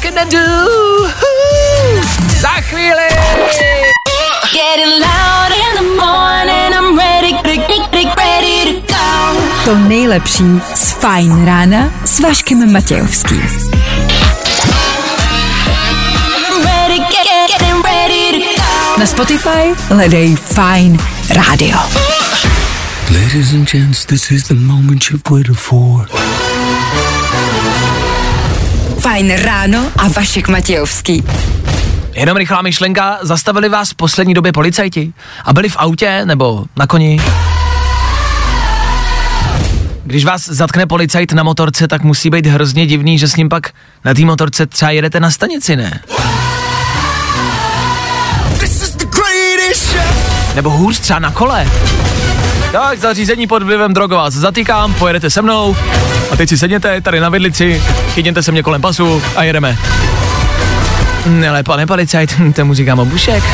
What 0.03 0.15
can 0.15 0.19
I 0.19 0.31
do? 0.31 1.09
Za 2.41 2.49
chvíli! 2.49 3.09
Getting 4.53 5.01
loud 5.01 5.53
in 5.65 5.73
the 5.79 5.87
morning, 6.03 6.73
I'm 6.75 6.99
ready, 6.99 7.33
ready, 7.45 8.07
ready 8.17 8.81
to 8.81 8.95
go. 8.95 9.41
To 9.65 9.79
nejlepší 9.79 10.45
z 10.75 10.93
Fajn 10.93 11.45
rána 11.45 11.91
s 12.05 12.21
Vaškem 12.21 12.73
Matějovským. 12.73 13.43
Na 18.99 19.07
Spotify 19.07 19.75
hledej 19.89 20.37
Fajn 20.37 20.99
rádio. 21.31 21.79
Ladies 23.11 23.53
and 23.53 23.71
gents, 23.71 24.05
this 24.05 24.31
is 24.31 24.45
the 24.45 24.55
moment 24.55 25.11
you've 25.11 25.31
waited 25.31 25.57
for. 25.57 26.07
Fajn 29.03 29.35
ráno 29.35 29.91
a 29.97 30.09
Vašek 30.09 30.49
Matějovský. 30.49 31.25
Jenom 32.13 32.37
rychlá 32.37 32.63
myšlenka, 32.63 33.19
zastavili 33.23 33.69
vás 33.69 33.91
v 33.91 33.95
poslední 33.95 34.35
době 34.35 34.53
policajti 34.53 35.13
a 35.45 35.53
byli 35.53 35.69
v 35.69 35.77
autě 35.79 36.25
nebo 36.25 36.65
na 36.77 36.87
koni? 36.87 37.21
Když 40.05 40.25
vás 40.25 40.49
zatkne 40.49 40.87
policajt 40.87 41.33
na 41.33 41.43
motorce, 41.43 41.89
tak 41.89 42.03
musí 42.03 42.31
být 42.31 42.47
hrozně 42.47 42.87
divný, 42.87 43.19
že 43.19 43.29
s 43.29 43.37
ním 43.37 43.49
pak 43.49 43.71
na 44.05 44.15
té 44.15 44.25
motorce 44.25 44.67
třeba 44.67 44.91
jedete 44.91 45.21
na 45.21 45.31
stanici, 45.31 45.77
ne? 45.77 46.01
Nebo 50.55 50.71
hůř 50.71 51.01
třeba 51.01 51.19
na 51.19 51.31
kole. 51.31 51.71
Tak, 52.73 52.99
zařízení 52.99 53.47
pod 53.47 53.63
vlivem 53.63 53.95
drogu 53.95 54.15
vás 54.15 54.35
zatýkám, 54.35 54.95
pojedete 54.95 55.31
se 55.31 55.43
mnou 55.43 55.77
a 56.31 56.37
teď 56.37 56.49
si 56.49 56.59
sedněte 56.59 57.01
tady 57.01 57.21
na 57.21 57.29
vidlici, 57.29 57.83
chytněte 58.15 58.43
se 58.43 58.53
mě 58.53 58.63
kolem 58.63 58.81
pasu 58.81 59.23
a 59.37 59.43
jedeme. 59.43 59.79
Ale 61.49 61.63
pane 61.63 61.87
policajt, 61.87 62.35
tomu 62.57 62.75
říkám 62.75 62.99
obušek. 62.99 63.45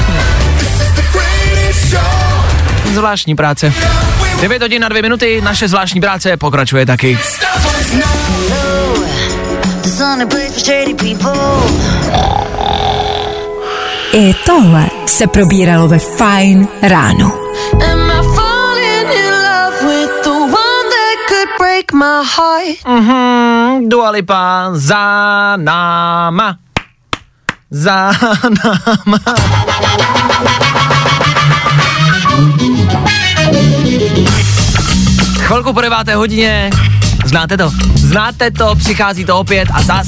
Zvláštní 2.95 3.35
práce. 3.35 3.73
9 4.41 4.63
hodin 4.63 4.83
na 4.83 4.89
2 4.89 5.03
minuty, 5.03 5.41
naše 5.41 5.69
zvláštní 5.69 6.01
práce 6.01 6.37
pokračuje 6.37 6.87
taky. 6.87 7.19
I 14.13 14.35
tohle 14.47 14.87
se 15.07 15.27
probíralo 15.27 15.89
ve 15.89 15.99
Fajn 15.99 16.69
ráno. 16.83 17.33
Break 21.89 21.93
my 21.93 22.25
heart? 22.37 22.87
Mhm, 22.87 23.89
Dua 23.89 24.11
Lipa 24.11 24.71
za 24.73 25.57
náma. 25.57 26.57
Za 27.71 28.13
náma. 28.65 29.19
Chvilku 35.39 35.73
po 35.73 35.81
deváté 35.81 36.15
hodině, 36.15 36.71
znáte 37.25 37.57
to, 37.57 37.71
znáte 37.95 38.51
to, 38.51 38.75
přichází 38.75 39.25
to 39.25 39.39
opět 39.39 39.69
a 39.73 39.83
zas 39.83 40.07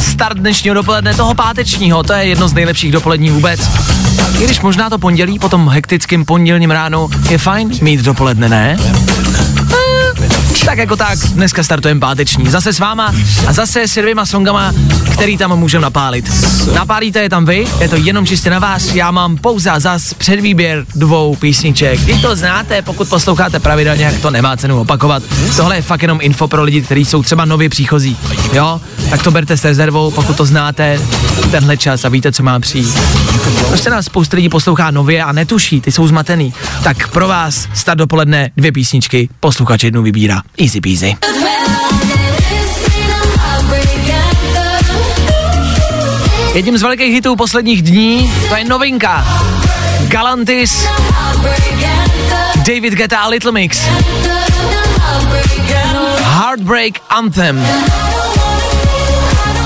start 0.00 0.38
dnešního 0.38 0.74
dopoledne, 0.74 1.14
toho 1.14 1.34
pátečního, 1.34 2.02
to 2.02 2.12
je 2.12 2.24
jedno 2.24 2.48
z 2.48 2.52
nejlepších 2.52 2.92
dopolední 2.92 3.30
vůbec. 3.30 3.60
I 4.40 4.44
když 4.44 4.60
možná 4.60 4.90
to 4.90 4.98
pondělí, 4.98 5.38
po 5.38 5.48
tom 5.48 5.68
hektickém 5.68 6.24
pondělním 6.24 6.70
ránu, 6.70 7.08
je 7.30 7.38
fajn 7.38 7.70
mít 7.82 8.00
dopoledne, 8.00 8.48
ne? 8.48 8.76
Tak 10.64 10.78
jako 10.78 10.96
tak, 10.96 11.18
dneska 11.18 11.62
startujeme 11.62 12.00
páteční. 12.00 12.50
Zase 12.50 12.72
s 12.72 12.78
váma 12.78 13.14
a 13.46 13.52
zase 13.52 13.88
s 13.88 14.00
dvěma 14.00 14.26
songama, 14.26 14.72
který 15.12 15.36
tam 15.36 15.56
můžeme 15.58 15.82
napálit. 15.82 16.32
Napálíte 16.74 17.18
je 17.18 17.30
tam 17.30 17.46
vy, 17.46 17.66
je 17.80 17.88
to 17.88 17.96
jenom 17.96 18.26
čistě 18.26 18.50
na 18.50 18.58
vás, 18.58 18.94
já 18.94 19.10
mám 19.10 19.36
pouze 19.36 19.70
zas 19.78 20.14
předvýběr 20.14 20.84
dvou 20.94 21.36
písniček. 21.36 22.00
Vy 22.00 22.18
to 22.18 22.36
znáte, 22.36 22.82
pokud 22.82 23.08
posloucháte 23.08 23.60
pravidelně, 23.60 24.04
jak 24.04 24.18
to 24.18 24.30
nemá 24.30 24.56
cenu 24.56 24.80
opakovat. 24.80 25.22
Tohle 25.56 25.76
je 25.76 25.82
fakt 25.82 26.02
jenom 26.02 26.18
info 26.22 26.48
pro 26.48 26.62
lidi, 26.62 26.82
kteří 26.82 27.04
jsou 27.04 27.22
třeba 27.22 27.44
nově 27.44 27.68
příchozí. 27.68 28.16
Jo? 28.52 28.80
Tak 29.10 29.22
to 29.22 29.30
berte 29.30 29.56
s 29.56 29.64
rezervou, 29.64 30.10
pokud 30.10 30.36
to 30.36 30.44
znáte, 30.44 31.00
tenhle 31.50 31.76
čas 31.76 32.04
a 32.04 32.08
víte, 32.08 32.32
co 32.32 32.42
má 32.42 32.60
přijít. 32.60 32.98
Prostě 33.68 33.90
nás 33.90 34.04
spousta 34.04 34.36
lidí 34.36 34.48
poslouchá 34.48 34.90
nově 34.90 35.24
a 35.24 35.32
netuší, 35.32 35.80
ty 35.80 35.92
jsou 35.92 36.08
zmatený. 36.08 36.54
Tak 36.82 37.08
pro 37.08 37.28
vás 37.28 37.68
start 37.74 37.98
dopoledne 37.98 38.50
dvě 38.56 38.72
písničky, 38.72 39.28
posluchač 39.40 39.84
jednu 39.84 40.02
vybírá. 40.02 40.42
Easy 40.56 40.80
peasy. 40.80 41.16
Jedním 46.54 46.78
z 46.78 46.82
velkých 46.82 47.14
hitů 47.14 47.36
posledních 47.36 47.82
dní, 47.82 48.32
to 48.48 48.56
je 48.56 48.64
novinka. 48.64 49.26
Galantis, 50.08 50.86
David 52.56 52.94
Guetta 52.94 53.18
a 53.18 53.28
Little 53.28 53.52
Mix. 53.52 53.80
Heartbreak 56.22 56.92
Anthem. 57.10 57.66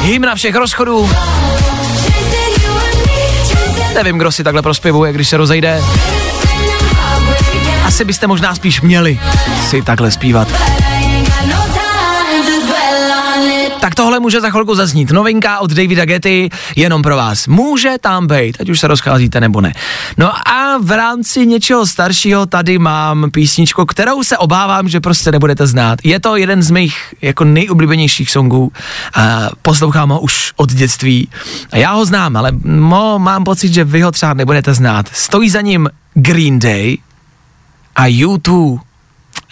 Hymna 0.00 0.34
všech 0.34 0.54
rozchodů. 0.54 1.10
Nevím, 3.94 4.18
kdo 4.18 4.32
si 4.32 4.44
takhle 4.44 4.62
prospěvuje, 4.62 5.12
když 5.12 5.28
se 5.28 5.36
rozejde. 5.36 5.82
Asi 7.92 8.04
byste 8.04 8.26
možná 8.26 8.54
spíš 8.54 8.80
měli 8.80 9.20
si 9.68 9.82
takhle 9.82 10.10
zpívat. 10.10 10.48
Tak 13.80 13.94
tohle 13.94 14.20
může 14.20 14.40
za 14.40 14.50
chvilku 14.50 14.74
zaznít. 14.74 15.10
Novinka 15.10 15.58
od 15.58 15.70
Davida 15.70 16.04
Getty, 16.04 16.50
jenom 16.76 17.02
pro 17.02 17.16
vás. 17.16 17.46
Může 17.46 17.94
tam 18.00 18.26
být, 18.26 18.56
ať 18.60 18.68
už 18.68 18.80
se 18.80 18.86
rozcházíte 18.86 19.40
nebo 19.40 19.60
ne. 19.60 19.74
No 20.18 20.48
a 20.48 20.78
v 20.82 20.90
rámci 20.90 21.46
něčeho 21.46 21.86
staršího 21.86 22.46
tady 22.46 22.78
mám 22.78 23.30
písničku, 23.30 23.84
kterou 23.86 24.22
se 24.24 24.38
obávám, 24.38 24.88
že 24.88 25.00
prostě 25.00 25.32
nebudete 25.32 25.66
znát. 25.66 25.98
Je 26.04 26.20
to 26.20 26.36
jeden 26.36 26.62
z 26.62 26.70
mých 26.70 27.14
jako 27.22 27.44
nejoblíbenějších 27.44 28.30
songů. 28.30 28.72
Poslouchám 29.62 30.10
ho 30.10 30.20
už 30.20 30.52
od 30.56 30.72
dětství. 30.72 31.28
Já 31.72 31.92
ho 31.92 32.04
znám, 32.04 32.36
ale 32.36 32.52
mo, 32.64 33.18
mám 33.18 33.44
pocit, 33.44 33.72
že 33.72 33.84
vy 33.84 34.00
ho 34.00 34.12
třeba 34.12 34.34
nebudete 34.34 34.74
znát. 34.74 35.06
Stojí 35.12 35.50
za 35.50 35.60
ním 35.60 35.88
Green 36.14 36.58
Day, 36.58 36.98
a 37.96 38.06
YouTube. 38.06 38.82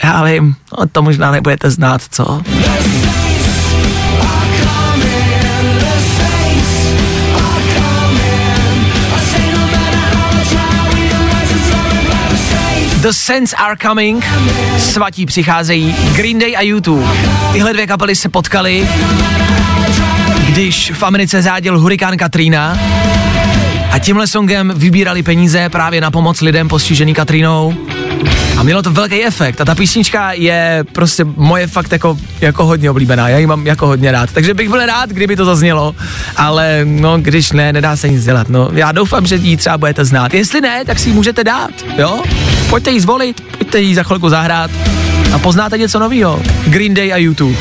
Já 0.05 0.25
vím, 0.25 0.57
no 0.79 0.87
to 0.93 1.03
možná 1.03 1.31
nebudete 1.31 1.71
znát, 1.71 2.03
co? 2.11 2.43
The 13.01 13.13
Saints 13.13 13.55
are 13.59 13.77
coming, 13.83 14.25
svatí 14.79 15.27
přicházejí, 15.27 15.95
Green 16.17 16.39
Day 16.39 16.57
a 16.57 16.61
YouTube. 16.61 17.07
Tyhle 17.53 17.73
dvě 17.73 17.87
kapely 17.87 18.17
se 18.17 18.29
potkaly, 18.29 18.89
když 20.49 20.91
v 20.91 21.03
Americe 21.03 21.43
záděl 21.43 21.79
hurikán 21.79 22.17
Katrina 22.17 22.79
a 23.91 23.99
tímhle 23.99 24.27
songem 24.27 24.73
vybírali 24.77 25.23
peníze 25.23 25.69
právě 25.69 26.01
na 26.01 26.11
pomoc 26.11 26.41
lidem 26.41 26.69
postižený 26.69 27.15
Katrinou. 27.15 27.75
A 28.61 28.63
mělo 28.63 28.83
to 28.83 28.91
velký 28.91 29.25
efekt. 29.25 29.61
A 29.61 29.65
ta 29.65 29.75
písnička 29.75 30.33
je 30.33 30.85
prostě 30.93 31.25
moje 31.25 31.67
fakt 31.67 31.93
jako, 31.93 32.19
jako 32.41 32.67
hodně 32.67 32.91
oblíbená, 32.91 33.29
já 33.29 33.39
ji 33.39 33.47
mám 33.47 33.67
jako 33.67 33.87
hodně 33.87 34.13
rád, 34.13 34.33
takže 34.33 34.55
bych 34.55 34.69
byl 34.69 34.87
rád, 34.87 35.11
kdyby 35.11 35.37
to 35.37 35.45
zaznělo, 35.45 35.95
ale 36.37 36.81
no 36.85 37.19
když 37.19 37.53
ne, 37.53 37.73
nedá 37.73 37.97
se 37.97 38.09
nic 38.09 38.25
dělat, 38.25 38.49
no 38.49 38.69
já 38.73 38.93
doufám, 38.93 39.27
že 39.27 39.37
ji 39.37 39.57
třeba 39.57 39.79
budete 39.79 40.05
znát, 40.05 40.35
jestli 40.35 40.61
ne, 40.61 40.85
tak 40.85 40.99
si 40.99 41.09
ji 41.09 41.15
můžete 41.15 41.45
dát, 41.45 41.71
jo, 41.99 42.23
pojďte 42.71 42.91
ji 42.91 43.01
zvolit, 43.01 43.41
pojďte 43.59 43.81
ji 43.81 43.95
za 43.95 44.03
chvilku 44.03 44.29
zahrát 44.29 44.71
a 45.33 45.39
poznáte 45.39 45.79
něco 45.79 45.99
nového, 45.99 46.43
Green 46.67 46.95
Day 46.95 47.13
a 47.13 47.17
YouTube, 47.17 47.57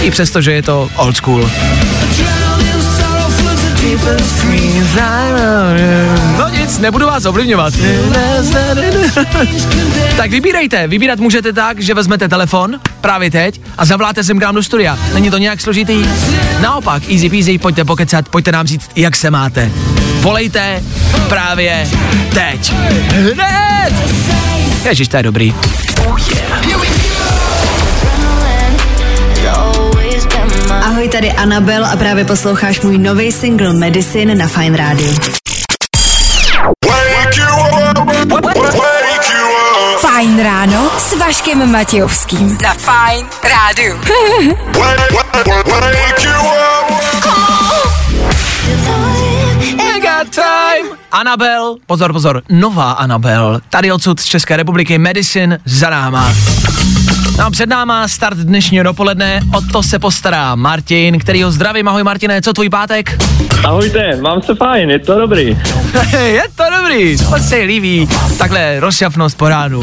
i 0.00 0.10
přesto, 0.10 0.40
že 0.40 0.52
je 0.52 0.62
to 0.62 0.88
old 0.96 1.16
school. 1.16 1.50
No 6.38 6.48
nic, 6.48 6.78
nebudu 6.78 7.06
vás 7.06 7.24
ovlivňovat. 7.24 7.74
tak 10.16 10.30
vybírejte, 10.30 10.88
vybírat 10.88 11.18
můžete 11.18 11.52
tak, 11.52 11.80
že 11.80 11.94
vezmete 11.94 12.28
telefon 12.28 12.80
právě 13.00 13.30
teď 13.30 13.60
a 13.78 13.84
zavoláte 13.84 14.24
sem 14.24 14.38
k 14.38 14.42
nám 14.42 14.54
do 14.54 14.62
studia. 14.62 14.98
Není 15.14 15.30
to 15.30 15.38
nějak 15.38 15.60
složitý? 15.60 16.06
Naopak, 16.60 17.02
easy 17.10 17.30
peasy, 17.30 17.58
pojďte 17.58 17.84
pokecat, 17.84 18.28
pojďte 18.28 18.52
nám 18.52 18.66
říct, 18.66 18.90
jak 18.96 19.16
se 19.16 19.30
máte. 19.30 19.70
Volejte 20.20 20.82
právě 21.28 21.88
teď. 22.34 22.72
Hned! 23.08 23.92
Ježiš, 24.84 25.08
to 25.08 25.16
je 25.16 25.22
dobrý. 25.22 25.54
Ahoj, 31.02 31.12
tady 31.12 31.32
Anabel 31.32 31.86
a 31.86 31.96
právě 31.96 32.24
posloucháš 32.24 32.80
můj 32.80 32.98
nový 32.98 33.32
single 33.32 33.72
Medicine 33.72 34.34
na 34.34 34.48
Fine 34.48 34.76
Radio. 34.76 35.12
Fajn 40.00 40.42
ráno 40.42 40.90
s 40.98 41.18
Vaškem 41.18 41.72
Matějovským. 41.72 42.58
Na 42.62 42.74
Fajn 42.74 43.26
rádiu. 43.50 43.96
Mega 49.76 50.24
time! 50.34 50.88
Anabel, 51.12 51.76
pozor, 51.86 52.12
pozor, 52.12 52.42
nová 52.48 52.92
Anabel, 52.92 53.60
tady 53.70 53.92
odsud 53.92 54.20
z 54.20 54.24
České 54.24 54.56
republiky, 54.56 54.98
Medicine 54.98 55.58
za 55.64 55.90
náma. 55.90 56.34
No 57.38 57.44
a 57.44 57.50
před 57.50 57.68
náma 57.68 58.08
start 58.08 58.38
dnešního 58.38 58.84
dopoledne, 58.84 59.40
o 59.56 59.60
to 59.72 59.82
se 59.82 59.98
postará 59.98 60.54
Martin, 60.54 61.18
který 61.18 61.42
ho 61.42 61.50
zdravím. 61.50 61.88
Ahoj 61.88 62.02
Martine, 62.02 62.42
co 62.42 62.52
tvůj 62.52 62.68
pátek? 62.68 63.22
Ahojte, 63.64 64.16
mám 64.16 64.42
se 64.42 64.54
fajn, 64.54 64.90
je 64.90 64.98
to 64.98 65.18
dobrý. 65.18 65.46
je 66.12 66.44
to 66.56 66.64
dobrý, 66.78 67.18
to 67.18 67.38
se 67.38 67.56
líbí, 67.56 68.08
takhle 68.38 68.80
rozšafnost 68.80 69.38
po 69.38 69.48
ránu. 69.48 69.82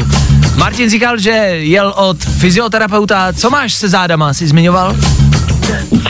Martin 0.56 0.90
říkal, 0.90 1.18
že 1.18 1.30
jel 1.56 1.94
od 1.96 2.24
fyzioterapeuta, 2.24 3.32
co 3.32 3.50
máš 3.50 3.74
se 3.74 3.88
zádama, 3.88 4.34
jsi 4.34 4.46
zmiňoval? 4.46 4.96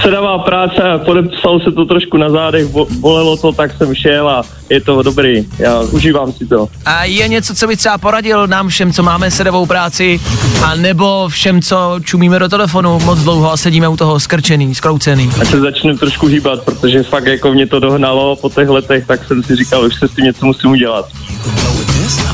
Sedavá 0.03 0.39
práce, 0.39 0.83
podepsal 1.05 1.61
se 1.61 1.73
to 1.73 1.85
trošku 1.85 2.17
na 2.17 2.31
zádech, 2.31 2.67
bo- 2.67 2.87
bolelo 2.91 3.37
to, 3.37 3.53
tak 3.53 3.77
jsem 3.77 3.95
šel 3.95 4.29
a 4.29 4.43
je 4.69 4.81
to 4.81 5.03
dobrý, 5.03 5.47
já 5.59 5.81
užívám 5.81 6.33
si 6.33 6.47
to. 6.47 6.69
A 6.87 7.05
je 7.05 7.29
něco, 7.29 7.55
co 7.55 7.67
by 7.67 7.77
třeba 7.77 7.99
poradil 7.99 8.47
nám 8.47 8.69
všem, 8.69 8.93
co 8.93 9.03
máme 9.03 9.31
sedavou 9.31 9.67
práci, 9.67 10.21
a 10.65 10.75
nebo 10.75 11.29
všem, 11.29 11.63
co 11.63 12.01
čumíme 12.05 12.39
do 12.39 12.49
telefonu 12.49 12.99
moc 13.05 13.19
dlouho 13.19 13.53
a 13.53 13.57
sedíme 13.57 13.89
u 13.89 13.97
toho 13.97 14.21
skrčený, 14.21 14.75
skroucený. 14.75 15.31
A 15.41 15.45
se 15.45 15.61
začnu 15.61 15.97
trošku 15.99 16.27
hýbat, 16.27 16.65
protože 16.65 17.03
fakt 17.03 17.27
jako 17.27 17.53
mě 17.53 17.67
to 17.67 17.81
dohnalo 17.81 18.37
po 18.37 18.51
těch 18.51 18.69
letech, 18.69 19.07
tak 19.07 19.25
jsem 19.25 19.43
si 19.43 19.57
říkal, 19.57 19.85
už 19.85 19.95
se 19.95 20.09
s 20.09 20.15
tím 20.15 20.25
něco 20.25 20.47
musím 20.47 20.71
udělat. 20.71 21.09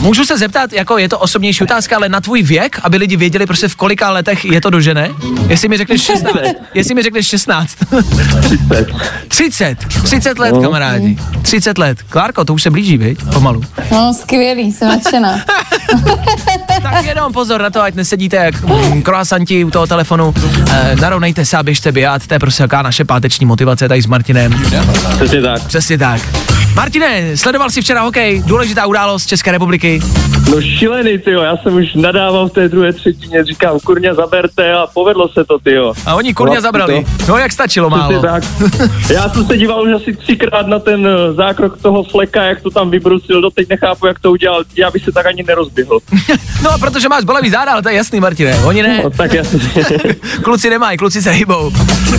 Můžu 0.00 0.24
se 0.24 0.38
zeptat, 0.38 0.72
jako 0.72 0.98
je 0.98 1.08
to 1.08 1.18
osobnější 1.18 1.64
otázka, 1.64 1.96
ale 1.96 2.08
na 2.08 2.20
tvůj 2.20 2.42
věk, 2.42 2.80
aby 2.82 2.96
lidi 2.96 3.16
věděli 3.16 3.46
prostě 3.46 3.68
v 3.68 3.76
kolika 3.76 4.10
letech 4.10 4.44
je 4.44 4.60
to 4.60 4.70
dožené? 4.70 5.10
Jestli 5.48 5.68
mi 5.68 5.76
řekneš 5.76 6.02
16. 6.02 6.36
Jestli 6.74 6.94
mi 6.94 7.02
řekneš 7.02 7.26
16. 7.26 7.76
30. 8.48 8.88
30. 9.28 9.78
30 10.02 10.38
let, 10.38 10.54
kamarádi. 10.62 11.18
30 11.42 11.78
let. 11.78 11.98
Klárko, 12.08 12.44
to 12.44 12.54
už 12.54 12.62
se 12.62 12.70
blíží, 12.70 12.98
viď? 12.98 13.18
Pomalu. 13.32 13.62
No, 13.90 14.14
skvělý, 14.14 14.72
jsem 14.72 14.88
nadšená. 14.88 15.44
tak 16.82 17.04
jenom 17.04 17.32
pozor 17.32 17.62
na 17.62 17.70
to, 17.70 17.82
ať 17.82 17.94
nesedíte 17.94 18.36
jak 18.36 18.54
croissanti 19.02 19.64
u 19.64 19.70
toho 19.70 19.86
telefonu. 19.86 20.34
E, 20.72 20.96
narovnejte 21.00 21.44
se 21.44 21.56
a 21.56 21.62
běžte 21.62 21.92
běhat, 21.92 22.26
to 22.26 22.34
je 22.34 22.38
prostě 22.38 22.62
jaká 22.62 22.82
naše 22.82 23.04
páteční 23.04 23.46
motivace 23.46 23.88
tady 23.88 24.02
s 24.02 24.06
Martinem. 24.06 24.54
Přesně 25.16 25.42
tak. 25.42 25.66
Přesně 25.66 25.98
tak. 25.98 26.20
Martine, 26.74 27.36
sledoval 27.36 27.70
jsi 27.70 27.80
včera 27.80 28.02
hokej, 28.02 28.42
důležitá 28.46 28.86
událost 28.86 29.26
České 29.26 29.52
republiky. 29.52 29.85
No 30.50 30.60
šílený, 30.60 31.18
tyjo, 31.18 31.42
já 31.42 31.56
jsem 31.56 31.74
už 31.74 31.94
nadával 31.94 32.48
v 32.48 32.52
té 32.52 32.68
druhé 32.68 32.92
třetině, 32.92 33.44
říkám, 33.44 33.78
kurňa 33.80 34.14
zaberte 34.14 34.72
a 34.72 34.86
povedlo 34.94 35.28
se 35.28 35.44
to, 35.44 35.58
tyjo. 35.58 35.92
A 36.06 36.14
oni 36.14 36.34
kurňa 36.34 36.60
zabrali. 36.60 37.06
No 37.28 37.36
jak 37.36 37.52
stačilo 37.52 37.90
málo. 37.90 38.22
tak. 38.22 38.44
Já 39.10 39.28
jsem 39.28 39.46
se 39.46 39.56
díval 39.56 39.82
už 39.82 39.92
asi 39.92 40.16
třikrát 40.16 40.66
na 40.66 40.78
ten 40.78 41.06
eh, 41.06 41.32
zákrok 41.32 41.82
toho 41.82 42.02
fleka, 42.02 42.42
jak 42.42 42.60
to 42.60 42.70
tam 42.70 42.90
vybrusil, 42.90 43.40
doteď 43.40 43.68
nechápu, 43.68 44.06
jak 44.06 44.20
to 44.20 44.30
udělal, 44.30 44.64
já 44.76 44.90
bych 44.90 45.04
se 45.04 45.12
tak 45.12 45.26
ani 45.26 45.42
nerozběhl. 45.42 45.98
no 46.62 46.70
a 46.70 46.78
protože 46.78 47.08
máš 47.08 47.24
bolavý 47.24 47.50
záda, 47.50 47.72
ale 47.72 47.82
to 47.82 47.88
je 47.88 47.94
jasný, 47.94 48.20
Martine, 48.20 48.58
oni 48.64 48.82
ne. 48.82 49.00
No, 49.04 49.10
tak 49.10 49.32
jasný. 49.32 49.60
kluci 50.42 50.70
nemají, 50.70 50.98
kluci 50.98 51.22
se 51.22 51.30
hýbou. 51.30 51.72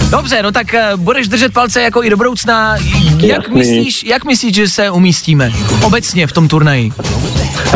Dobře, 0.09 0.43
no 0.43 0.51
tak 0.51 0.67
uh, 0.73 0.99
budeš 0.99 1.27
držet 1.27 1.53
palce 1.53 1.81
jako 1.81 2.03
i 2.03 2.09
do 2.09 2.17
budoucna. 2.17 2.77
Jak 3.21 3.23
Jasný. 3.23 3.55
myslíš, 3.55 4.03
jak 4.03 4.25
myslíš, 4.25 4.55
že 4.55 4.67
se 4.67 4.89
umístíme 4.89 5.51
obecně 5.83 6.27
v 6.27 6.31
tom 6.31 6.47
turnaji? 6.47 6.91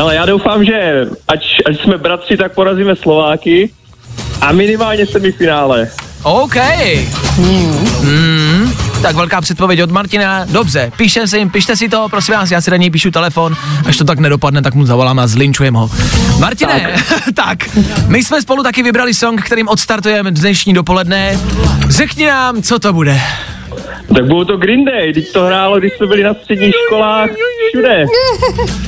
Ale 0.01 0.15
já 0.15 0.25
doufám, 0.25 0.65
že 0.65 1.07
ať, 1.27 1.39
ať 1.65 1.81
jsme 1.81 1.97
bratři, 1.97 2.37
tak 2.37 2.53
porazíme 2.53 2.95
Slováky 2.95 3.69
a 4.41 4.51
minimálně 4.51 5.05
semifinále. 5.05 5.87
OK. 6.23 6.55
Hmm. 7.35 8.73
Tak 9.01 9.15
velká 9.15 9.41
předpověď 9.41 9.81
od 9.81 9.91
Martina. 9.91 10.45
Dobře, 10.45 10.91
píšem 10.97 11.27
si 11.27 11.37
jim, 11.37 11.49
pište 11.49 11.75
si 11.75 11.89
to, 11.89 12.07
prosím 12.09 12.33
vás, 12.33 12.51
já 12.51 12.61
si 12.61 12.71
na 12.71 12.77
něj 12.77 12.89
píšu 12.89 13.11
telefon, 13.11 13.55
až 13.85 13.97
to 13.97 14.03
tak 14.03 14.19
nedopadne, 14.19 14.61
tak 14.61 14.73
mu 14.73 14.85
zavolám 14.85 15.19
a 15.19 15.27
zlinčujem 15.27 15.73
ho. 15.73 15.89
Martine, 16.39 16.91
tak. 17.35 17.35
tak, 17.35 17.77
my 18.07 18.23
jsme 18.23 18.41
spolu 18.41 18.63
taky 18.63 18.83
vybrali 18.83 19.13
song, 19.13 19.41
kterým 19.41 19.67
odstartujeme 19.67 20.31
dnešní 20.31 20.73
dopoledne. 20.73 21.39
Řekni 21.89 22.25
nám, 22.25 22.61
co 22.61 22.79
to 22.79 22.93
bude. 22.93 23.19
Tak 24.15 24.25
bylo 24.25 24.45
to 24.45 24.57
Green 24.57 24.85
Day, 24.85 25.11
když 25.11 25.29
to 25.29 25.43
hrálo, 25.43 25.79
když 25.79 25.93
jsme 25.93 26.07
byli 26.07 26.23
na 26.23 26.33
středních 26.33 26.73
školách, 26.87 27.29
všude. 27.69 28.05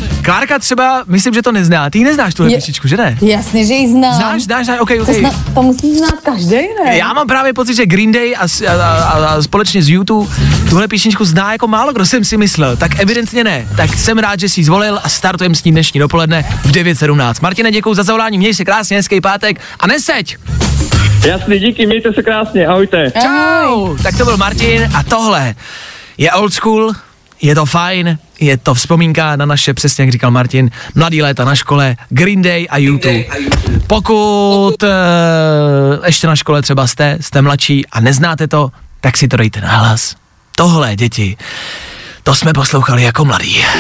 Klárka 0.24 0.60
třeba, 0.60 1.04
myslím, 1.08 1.34
že 1.34 1.42
to 1.42 1.52
nezná. 1.52 1.90
Ty 1.90 1.98
ji 1.98 2.04
neznáš 2.06 2.34
tuhle 2.34 2.52
Je- 2.52 2.58
písničku, 2.58 2.88
že 2.88 2.98
ne? 2.98 3.18
Jasně, 3.22 3.66
že 3.66 3.74
ji 3.74 3.92
znám. 3.92 4.14
Znáš, 4.16 4.44
znáš, 4.44 4.66
znáš, 4.66 4.80
OK, 4.80 4.92
OK. 5.02 5.06
To, 5.06 5.14
zna, 5.14 5.32
to 5.54 5.62
musí 5.64 5.98
znát 5.98 6.14
každý, 6.24 6.56
ne? 6.56 6.98
Já 6.98 7.14
mám 7.14 7.28
právě 7.28 7.54
pocit, 7.54 7.76
že 7.76 7.86
Green 7.86 8.12
Day 8.12 8.36
a, 8.36 8.48
a, 8.68 8.74
a, 8.74 9.26
a 9.26 9.42
společně 9.42 9.84
s 9.84 9.90
YouTube 9.90 10.32
tuhle 10.70 10.88
písničku 10.88 11.26
zná 11.26 11.52
jako 11.52 11.68
málo 11.68 11.94
kdo 11.94 12.06
jsem 12.06 12.24
si 12.26 12.38
myslel. 12.38 12.78
Tak 12.78 13.00
evidentně 13.00 13.44
ne. 13.44 13.68
Tak 13.78 13.94
jsem 13.98 14.18
rád, 14.18 14.40
že 14.40 14.50
jsi 14.50 14.60
ji 14.60 14.64
zvolil 14.64 15.00
a 15.04 15.10
startujeme 15.10 15.56
s 15.56 15.64
ní 15.64 15.72
dnešní 15.72 16.00
dopoledne 16.00 16.44
v 16.64 16.72
9.17. 16.72 17.34
Martine, 17.42 17.72
děkuji 17.72 17.94
za 17.94 18.04
zavolání, 18.04 18.38
měj 18.38 18.54
se 18.54 18.66
krásně, 18.66 18.98
hezký 18.98 19.22
pátek 19.22 19.62
a 19.80 19.88
neseď! 19.88 20.38
Jasný, 21.26 21.60
díky, 21.60 21.86
mějte 21.88 22.14
se 22.14 22.24
krásně, 22.24 22.68
ahojte. 22.68 23.12
Čau! 23.22 23.98
Tak 24.04 24.18
to 24.18 24.26
byl 24.26 24.38
Martin 24.38 24.92
a 24.96 25.04
tohle 25.04 25.56
je 26.18 26.32
old 26.32 26.54
school, 26.54 26.94
je 27.42 27.56
to 27.56 27.66
fajn, 27.66 28.18
je 28.46 28.58
to 28.58 28.74
vzpomínka 28.74 29.36
na 29.36 29.46
naše, 29.46 29.74
přesně 29.74 30.02
jak 30.02 30.12
říkal 30.12 30.32
Martin, 30.32 30.72
mladý 30.96 31.22
léta 31.22 31.46
na 31.46 31.56
škole, 31.56 31.96
Green 32.10 32.42
Day 32.42 32.68
a 32.70 32.78
YouTube. 32.78 33.24
Pokud 33.88 34.84
uh, 34.84 34.90
ještě 36.06 36.28
na 36.28 36.36
škole 36.36 36.62
třeba 36.62 36.88
jste, 36.88 37.18
jste 37.22 37.42
mladší 37.42 37.86
a 37.86 38.00
neznáte 38.00 38.48
to, 38.48 38.72
tak 39.02 39.18
si 39.18 39.28
to 39.28 39.38
dejte 39.38 39.62
na 39.62 39.78
hlas. 39.78 40.16
Tohle, 40.56 40.96
děti, 40.96 41.38
to 42.24 42.36
jsme 42.36 42.54
poslouchali 42.54 43.04
jako 43.04 43.26
mladí. 43.26 43.58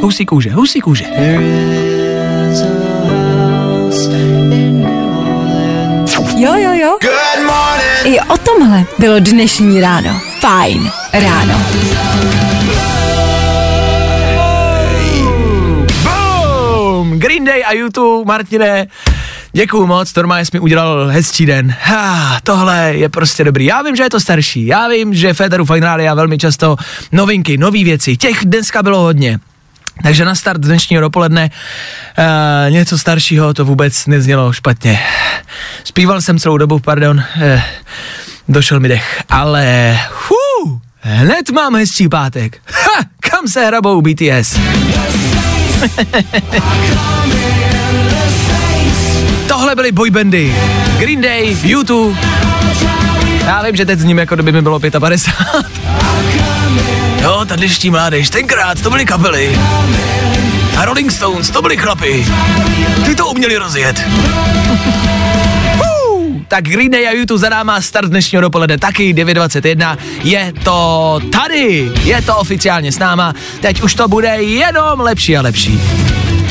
Husí 0.00 0.26
kůže, 0.26 0.52
husí 0.52 0.80
kůže. 0.80 1.04
Jo, 6.38 6.54
jo, 6.54 6.72
jo. 6.72 6.98
Good 7.02 7.46
morning. 7.46 8.04
I 8.04 8.20
o 8.20 8.36
tomhle 8.36 8.84
bylo 8.98 9.18
dnešní 9.18 9.80
ráno. 9.80 10.20
Fajn 10.40 10.90
ráno. 11.12 11.62
Boom! 16.02 17.18
Green 17.18 17.44
Day 17.44 17.64
a 17.66 17.72
YouTube, 17.72 18.24
Martine. 18.28 18.86
Děkuju 19.52 19.86
moc, 19.86 20.12
Torma 20.12 20.38
jsi 20.38 20.50
mi 20.52 20.60
udělal 20.60 21.06
hezčí 21.06 21.46
den. 21.46 21.74
Ha, 21.80 22.40
tohle 22.42 22.94
je 22.94 23.08
prostě 23.08 23.44
dobrý. 23.44 23.64
Já 23.64 23.82
vím, 23.82 23.96
že 23.96 24.02
je 24.02 24.10
to 24.10 24.20
starší. 24.20 24.66
Já 24.66 24.88
vím, 24.88 25.14
že 25.14 25.34
Federu 25.34 25.64
Fine 25.64 25.86
Radio 25.86 26.16
velmi 26.16 26.38
často 26.38 26.76
novinky, 27.12 27.58
nové 27.58 27.84
věci. 27.84 28.16
Těch 28.16 28.44
dneska 28.44 28.82
bylo 28.82 29.00
hodně. 29.00 29.38
Takže 30.02 30.24
na 30.24 30.34
start 30.34 30.60
dnešního 30.60 31.00
dopoledne 31.00 31.50
uh, 32.18 32.72
něco 32.72 32.98
staršího 32.98 33.54
to 33.54 33.64
vůbec 33.64 34.06
neznělo 34.06 34.52
špatně. 34.52 35.00
Zpíval 35.84 36.20
jsem 36.22 36.38
celou 36.38 36.58
dobu, 36.58 36.78
pardon, 36.78 37.16
uh, 37.18 37.60
došel 38.48 38.80
mi 38.80 38.88
dech, 38.88 39.22
ale 39.28 39.98
uh, 40.64 40.78
hned 41.00 41.50
mám 41.50 41.76
hezčí 41.76 42.08
pátek. 42.08 42.58
Ha, 42.66 43.02
kam 43.20 43.48
se 43.48 43.66
hrabou 43.66 44.02
BTS? 44.02 44.58
Tohle 49.48 49.74
byly 49.74 49.92
boybandy. 49.92 50.54
Green 50.98 51.20
Day, 51.20 51.56
YouTube. 51.62 52.18
Já 53.46 53.62
vím, 53.62 53.76
že 53.76 53.86
teď 53.86 53.98
s 53.98 54.04
ním 54.04 54.18
jako 54.18 54.34
kdyby 54.34 54.52
mi 54.52 54.62
bylo 54.62 54.80
55. 54.80 55.26
Jo, 57.22 57.44
ta 57.48 57.56
dnešní 57.56 57.90
mládež, 57.90 58.30
tenkrát 58.30 58.82
to 58.82 58.90
byly 58.90 59.06
kapely. 59.06 59.58
A 60.76 60.84
Rolling 60.84 61.12
Stones, 61.12 61.50
to 61.50 61.62
byly 61.62 61.76
chlapy. 61.76 62.26
Ty 63.04 63.14
to 63.14 63.26
uměli 63.26 63.56
rozjet. 63.56 64.04
Tak 66.48 66.64
Green 66.64 66.90
Day 66.90 67.08
a 67.08 67.12
YouTube 67.12 67.38
za 67.38 67.48
náma 67.48 67.80
start 67.80 68.08
dnešního 68.08 68.42
dopoledne 68.42 68.78
taky 68.78 69.14
9.21. 69.14 69.98
Je 70.22 70.52
to 70.64 71.20
tady, 71.32 71.92
je 72.04 72.22
to 72.22 72.36
oficiálně 72.36 72.92
s 72.92 72.98
náma. 72.98 73.32
Teď 73.60 73.82
už 73.82 73.94
to 73.94 74.08
bude 74.08 74.28
jenom 74.28 75.00
lepší 75.00 75.36
a 75.36 75.42
lepší. 75.42 75.80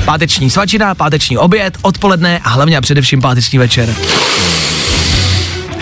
Páteční 0.05 0.49
svačina, 0.49 0.95
páteční 0.95 1.37
oběd, 1.37 1.77
odpoledne 1.81 2.39
a 2.43 2.49
hlavně 2.49 2.77
a 2.77 2.81
především 2.81 3.21
páteční 3.21 3.59
večer. 3.59 3.95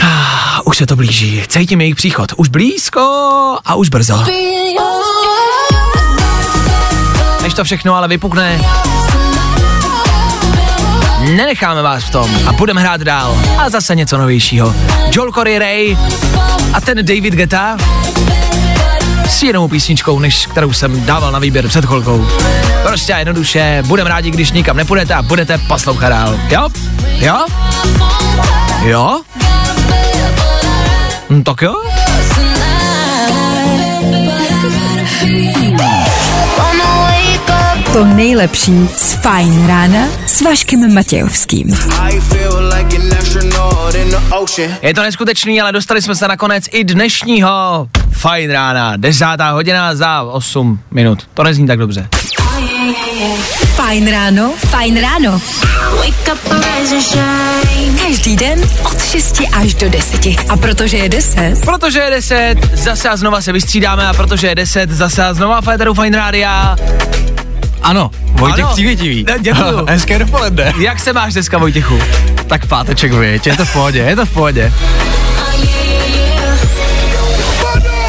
Ah, 0.01 0.61
už 0.65 0.77
se 0.77 0.85
to 0.85 0.95
blíží, 0.95 1.43
cítím 1.47 1.81
jejich 1.81 1.95
příchod. 1.95 2.31
Už 2.37 2.49
blízko 2.49 3.01
a 3.65 3.75
už 3.75 3.89
brzo. 3.89 4.23
Než 7.53 7.57
to 7.57 7.63
všechno 7.63 7.95
ale 7.95 8.07
vypukne, 8.07 8.61
nenecháme 11.35 11.81
vás 11.81 12.03
v 12.03 12.09
tom 12.09 12.31
a 12.47 12.53
budeme 12.53 12.81
hrát 12.81 13.01
dál. 13.01 13.37
A 13.57 13.69
zase 13.69 13.95
něco 13.95 14.17
novějšího. 14.17 14.75
Joel 15.11 15.31
Corey 15.31 15.59
Ray 15.59 15.97
a 16.73 16.81
ten 16.81 16.97
David 16.97 17.33
Guetta 17.33 17.77
s 19.29 19.43
jinou 19.43 19.67
písničkou, 19.67 20.19
než 20.19 20.45
kterou 20.45 20.73
jsem 20.73 21.05
dával 21.05 21.31
na 21.31 21.39
výběr 21.39 21.67
před 21.67 21.85
chvilkou. 21.85 22.27
Prostě 22.83 23.13
a 23.13 23.19
jednoduše, 23.19 23.83
budeme 23.87 24.09
rádi, 24.09 24.31
když 24.31 24.51
nikam 24.51 24.77
nepůjdete 24.77 25.13
a 25.13 25.21
budete 25.21 25.57
poslouchat 25.57 26.09
dál. 26.09 26.39
Jo? 26.49 26.69
Jo? 27.17 27.45
Jo? 28.83 29.21
Hm, 31.29 31.43
tak 31.43 31.61
jo? 31.61 31.73
To 37.93 38.05
nejlepší 38.05 38.89
z 38.95 39.13
Fajn 39.13 39.67
rána 39.67 40.07
s 40.25 40.41
Vaškem 40.41 40.93
Matějovským. 40.93 41.77
Je 44.81 44.93
to 44.93 45.01
neskutečný, 45.01 45.61
ale 45.61 45.71
dostali 45.71 46.01
jsme 46.01 46.15
se 46.15 46.27
nakonec 46.27 46.65
i 46.71 46.83
dnešního 46.83 47.87
Fajn 48.11 48.51
rána. 48.51 48.97
Desátá 48.97 49.51
hodina 49.51 49.95
za 49.95 50.21
8 50.21 50.79
minut. 50.91 51.19
To 51.33 51.43
nezní 51.43 51.67
tak 51.67 51.79
dobře. 51.79 52.07
Fajn 53.75 54.11
ráno, 54.11 54.53
fajn 54.57 55.01
ráno. 55.01 55.41
Každý 58.07 58.35
den 58.35 58.61
od 58.85 59.03
6 59.03 59.41
až 59.53 59.73
do 59.73 59.89
10. 59.89 60.25
A 60.49 60.57
protože 60.57 60.97
je 60.97 61.09
10, 61.09 61.53
Protože 61.65 61.99
je 61.99 62.09
10, 62.09 62.55
zase 62.73 63.09
a 63.09 63.17
znova 63.17 63.41
se 63.41 63.51
vystřídáme 63.51 64.07
a 64.07 64.13
protože 64.13 64.47
je 64.47 64.55
10, 64.55 64.89
zase 64.89 65.25
a 65.25 65.33
znova 65.33 65.61
Féteru 65.61 65.93
Fine 65.93 66.17
Rádia. 66.17 66.75
Ano, 67.83 68.11
Vojtěch 68.31 68.65
Ano. 68.65 68.73
Přívětivý. 68.73 69.23
Ne, 69.23 69.35
děkuju. 69.39 69.85
Hezké 69.89 70.19
dopoledne. 70.19 70.73
Jak 70.77 70.99
se 70.99 71.13
máš 71.13 71.33
dneska, 71.33 71.57
Vojtěchu? 71.57 71.99
Tak 72.47 72.65
páteček, 72.65 73.13
viď, 73.13 73.47
je 73.47 73.57
to 73.57 73.65
v 73.65 73.73
pohodě, 73.73 73.99
je 73.99 74.15
to 74.15 74.25
v 74.25 74.29
pohodě. 74.33 74.73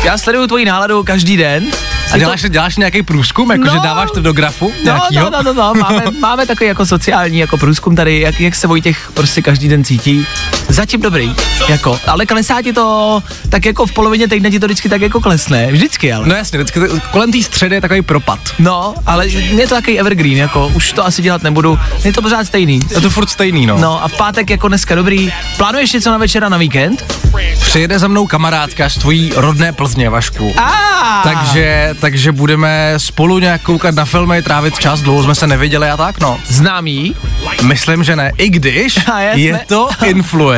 Já 0.04 0.18
sleduju 0.18 0.46
tvoji 0.46 0.64
náladu 0.64 1.02
každý 1.04 1.36
den. 1.36 1.64
A 2.12 2.18
děláš, 2.18 2.42
děláš 2.48 2.76
nějaký 2.76 3.02
průzkum, 3.02 3.50
jakože 3.52 3.76
No. 3.76 3.82
dáváš 3.82 4.10
to 4.14 4.20
do 4.20 4.32
grafu 4.32 4.72
No, 4.76 4.84
nějakýho? 4.84 5.30
no, 5.30 5.42
no, 5.42 5.42
no, 5.42 5.52
no, 5.52 5.74
máme, 5.80 6.02
máme 6.20 6.46
takový 6.46 6.68
jako 6.68 6.86
sociální 6.86 7.38
jako 7.38 7.58
průzkum 7.58 7.96
tady, 7.96 8.20
jak, 8.20 8.40
jak 8.40 8.54
se 8.54 8.66
Vojtěch 8.66 9.10
prostě 9.14 9.42
každý 9.42 9.68
den 9.68 9.84
cítí. 9.84 10.26
Zatím 10.68 11.00
dobrý, 11.00 11.34
jako, 11.68 12.00
ale 12.06 12.26
klesá 12.26 12.62
ti 12.62 12.72
to, 12.72 13.22
tak 13.48 13.66
jako 13.66 13.86
v 13.86 13.92
polovině 13.92 14.28
týdne 14.28 14.50
ti 14.50 14.60
to 14.60 14.66
vždycky 14.66 14.88
tak 14.88 15.00
jako 15.00 15.20
klesne, 15.20 15.72
vždycky 15.72 16.12
ale. 16.12 16.26
No 16.26 16.34
jasně, 16.34 16.58
vždycky 16.58 16.80
kolem 17.10 17.32
té 17.32 17.42
středy 17.42 17.74
je 17.74 17.80
takový 17.80 18.02
propad. 18.02 18.38
No, 18.58 18.94
ale 19.06 19.26
je 19.28 19.68
to 19.68 19.74
takový 19.74 20.00
evergreen, 20.00 20.36
jako 20.36 20.68
už 20.74 20.92
to 20.92 21.06
asi 21.06 21.22
dělat 21.22 21.42
nebudu, 21.42 21.78
je 22.04 22.12
to 22.12 22.22
pořád 22.22 22.46
stejný. 22.46 22.80
Je 22.90 23.00
to 23.00 23.10
furt 23.10 23.30
stejný, 23.30 23.66
no. 23.66 23.78
No 23.78 24.04
a 24.04 24.08
v 24.08 24.16
pátek 24.16 24.50
jako 24.50 24.68
dneska 24.68 24.94
dobrý. 24.94 25.32
Plánuješ 25.56 25.92
něco 25.92 26.10
na 26.10 26.18
večera 26.18 26.48
na 26.48 26.56
víkend? 26.56 27.14
Přijede 27.60 27.98
za 27.98 28.08
mnou 28.08 28.26
kamarádka 28.26 28.88
z 28.88 28.94
tvojí 28.94 29.32
rodné 29.36 29.72
Plzně, 29.72 30.10
Vašku. 30.10 30.52
A 30.58 31.20
Takže, 31.24 31.94
takže 32.00 32.32
budeme 32.32 32.94
spolu 32.96 33.38
nějak 33.38 33.62
koukat 33.62 33.94
na 33.94 34.04
filmy, 34.04 34.42
trávit 34.42 34.78
čas, 34.78 35.00
dlouho 35.00 35.22
jsme 35.22 35.34
se 35.34 35.46
neviděli 35.46 35.90
a 35.90 35.96
tak, 35.96 36.20
no. 36.20 36.38
Známý? 36.46 37.16
Myslím, 37.62 38.04
že 38.04 38.16
ne, 38.16 38.32
i 38.38 38.48
když 38.48 38.98
je 39.34 39.60
to 39.66 39.88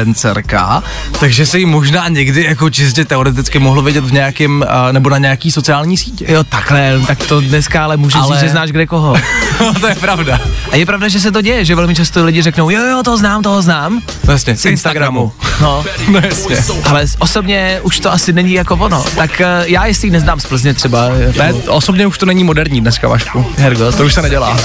influencerka, 0.01 0.83
takže 1.21 1.47
se 1.47 1.59
jí 1.59 1.67
možná 1.67 2.09
někdy 2.09 2.45
jako 2.45 2.71
čistě 2.71 3.05
teoreticky 3.05 3.59
mohlo 3.59 3.83
vidět 3.83 4.05
v 4.05 4.13
nějakém, 4.13 4.65
uh, 4.87 4.93
nebo 4.93 5.11
na 5.11 5.19
nějaký 5.19 5.51
sociální 5.51 5.97
sítě. 5.97 6.25
Jo, 6.29 6.45
takhle, 6.45 7.01
tak 7.07 7.19
to 7.27 7.41
dneska 7.41 7.85
ale 7.85 7.97
můžeš 7.97 8.21
ale... 8.23 8.37
Říct, 8.37 8.41
že 8.45 8.49
znáš 8.49 8.71
kde 8.71 8.87
koho. 8.87 9.17
no, 9.61 9.75
to 9.75 9.87
je 9.87 9.95
pravda. 9.95 10.41
A 10.71 10.77
je 10.77 10.87
pravda, 10.87 11.09
že 11.09 11.21
se 11.21 11.33
to 11.33 11.41
děje, 11.43 11.65
že 11.65 11.75
velmi 11.75 11.95
často 11.95 12.25
lidi 12.25 12.43
řeknou, 12.43 12.71
jo, 12.71 12.81
jo, 12.91 13.03
toho 13.05 13.17
znám, 13.17 13.43
toho 13.43 13.63
znám. 13.63 14.03
Jasně, 14.29 14.57
Z 14.57 14.65
Instagramu. 14.65 15.33
No, 15.61 15.85
No 16.09 16.21
jasně. 16.25 16.57
ale 16.85 17.05
osobně 17.19 17.81
už 17.83 18.01
to 18.01 18.13
asi 18.13 18.33
není 18.33 18.53
jako 18.53 18.75
ono. 18.77 19.05
Tak 19.17 19.41
eh, 19.41 19.47
já 19.67 19.87
jestli 19.87 20.09
ji 20.09 20.13
neznám 20.13 20.41
z 20.41 20.47
Plzně 20.47 20.75
třeba. 20.75 21.09
Ne, 21.39 21.53
osobně 21.53 22.07
už 22.07 22.19
to 22.19 22.27
není 22.27 22.45
moderní 22.45 22.81
dneska, 22.81 23.09
Vašku. 23.09 23.47
Hergo, 23.57 23.93
To 23.93 24.05
už 24.05 24.15
se 24.15 24.23
nedělá. 24.23 24.57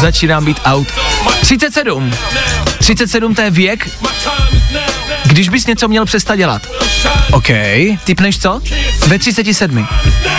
začínám 0.00 0.44
být 0.44 0.60
out. 0.64 0.88
37. 1.40 2.10
37 2.78 3.34
to 3.34 3.40
je 3.42 3.50
věk, 3.50 3.90
když 5.34 5.48
bys 5.48 5.66
něco 5.66 5.88
měl 5.88 6.04
přestat 6.04 6.36
dělat. 6.36 6.62
OK, 7.32 7.48
Typneš 8.04 8.38
co? 8.38 8.60
Ve 9.06 9.18
37. 9.18 9.86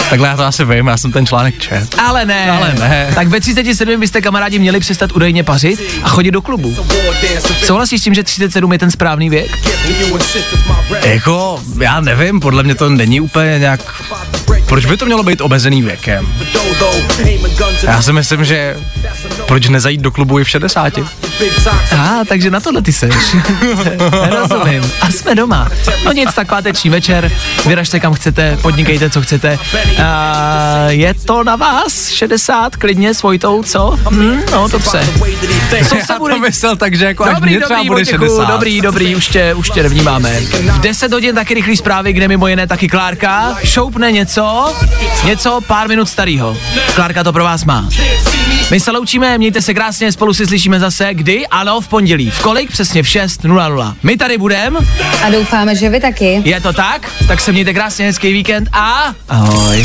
takhle 0.10 0.28
já 0.28 0.38
to 0.38 0.44
asi 0.44 0.66
vím, 0.66 0.88
já 0.88 0.98
jsem 0.98 1.12
ten 1.12 1.26
článek 1.26 1.60
čet. 1.60 1.96
Ale 1.98 2.26
ne. 2.26 2.52
Ale 2.52 2.74
ne. 2.80 3.12
Tak 3.16 3.28
ve 3.28 3.40
37 3.40 4.00
byste 4.00 4.22
kamarádi 4.22 4.60
měli 4.60 4.80
přestat 4.80 5.12
údajně 5.12 5.44
pařit 5.44 5.82
a 6.04 6.10
chodit 6.10 6.32
do 6.32 6.42
klubu. 6.42 6.76
Souhlasíš 7.64 8.02
s 8.02 8.04
tím, 8.04 8.14
že 8.14 8.24
37 8.24 8.74
je 8.74 8.80
ten 8.80 8.92
správný 8.92 9.30
věk? 9.30 9.58
Jako, 11.04 11.62
já 11.82 12.02
nevím, 12.02 12.40
podle 12.40 12.64
mě 12.64 12.76
to 12.76 12.90
není 12.90 13.22
úplně 13.22 13.60
nějak... 13.60 14.04
Proč 14.66 14.86
by 14.86 14.98
to 14.98 15.06
mělo 15.06 15.24
být 15.24 15.42
omezený 15.42 15.82
věkem? 15.82 16.28
Já 17.84 18.02
si 18.02 18.14
myslím, 18.14 18.46
že 18.46 18.78
proč 19.48 19.68
nezajít 19.68 20.02
do 20.02 20.12
klubu 20.12 20.40
i 20.40 20.44
v 20.44 20.50
60? 20.50 20.98
A, 20.98 21.02
ah, 21.98 22.26
takže 22.28 22.52
na 22.52 22.60
tohle 22.60 22.82
ty 22.82 22.94
seš. 22.94 23.14
Rozumím. 24.30 24.92
A 25.02 25.12
jsme 25.12 25.36
doma. 25.36 25.70
No 26.06 26.12
nic, 26.12 26.34
tak 26.34 26.48
páteční 26.48 26.90
večer, 26.90 27.32
vyražte 27.66 28.00
kam 28.00 28.14
chcete, 28.14 28.58
podnikejte, 28.62 29.10
co 29.10 29.22
chcete. 29.22 29.60
A, 30.04 30.86
je 30.90 31.14
to 31.14 31.44
na 31.44 31.56
vás, 31.56 32.10
60, 32.10 32.76
klidně 32.76 33.14
s 33.14 33.22
Vojtou, 33.22 33.64
co? 33.64 34.00
Hm, 34.12 34.40
no, 34.52 34.68
dobře. 34.68 35.08
Co 35.90 35.96
Já 35.96 36.06
se 36.06 36.14
to 36.14 36.20
bude... 36.20 36.40
myslel 36.40 36.76
tak, 36.76 36.96
že 36.96 37.06
jako 37.06 37.24
až 37.24 37.36
Dobrý, 37.36 37.56
třeba 37.58 37.68
dobrý, 37.76 37.88
bude 37.88 37.96
Vojtěchu, 38.04 38.24
60. 38.26 38.46
dobrý, 38.52 38.82
dobrý, 38.82 39.16
už 39.16 39.28
tě, 39.28 39.54
už 39.54 39.70
tě 39.70 39.84
nevnímáme. 39.84 40.40
V 40.72 40.80
10 40.80 41.14
hodin 41.14 41.36
taky 41.36 41.54
rychlý 41.54 41.78
zprávy, 41.78 42.14
kde 42.14 42.28
mimo 42.28 42.48
jiné 42.48 42.68
taky 42.68 42.88
Klárka 42.88 43.56
šoupne 43.64 44.12
něco, 44.12 44.74
něco 45.26 45.62
pár 45.68 45.88
minut 45.88 46.10
starého. 46.10 46.58
Klárka 46.96 47.24
to 47.24 47.34
pro 47.34 47.44
vás 47.44 47.64
má. 47.66 47.90
My 48.72 48.80
se 48.80 48.92
loučíme, 48.92 49.38
mějte 49.38 49.62
se 49.62 49.74
krásně, 49.74 50.12
spolu 50.12 50.34
si 50.34 50.46
slyšíme 50.48 50.80
zase, 50.80 51.14
kdy? 51.14 51.48
Ano, 51.48 51.82
v 51.82 51.88
pondělí. 51.88 52.30
V 52.32 52.40
kolik? 52.42 52.72
Přesně 52.72 53.04
v 53.04 53.06
6.00. 53.06 53.94
My 54.04 54.18
tady 54.18 54.38
budeme, 54.38 54.80
A 55.26 55.30
doufáme, 55.30 55.76
že 55.76 55.90
vy 55.90 56.00
taky. 56.00 56.42
je 56.46 56.62
to 56.62 56.74
tak? 56.74 57.12
Tak 57.28 57.42
se 57.42 57.52
mějte 57.52 57.74
krásně, 57.74 58.06
hezký 58.06 58.34
víkend 58.34 58.70
a 58.74 59.14
ahoj. 59.30 59.85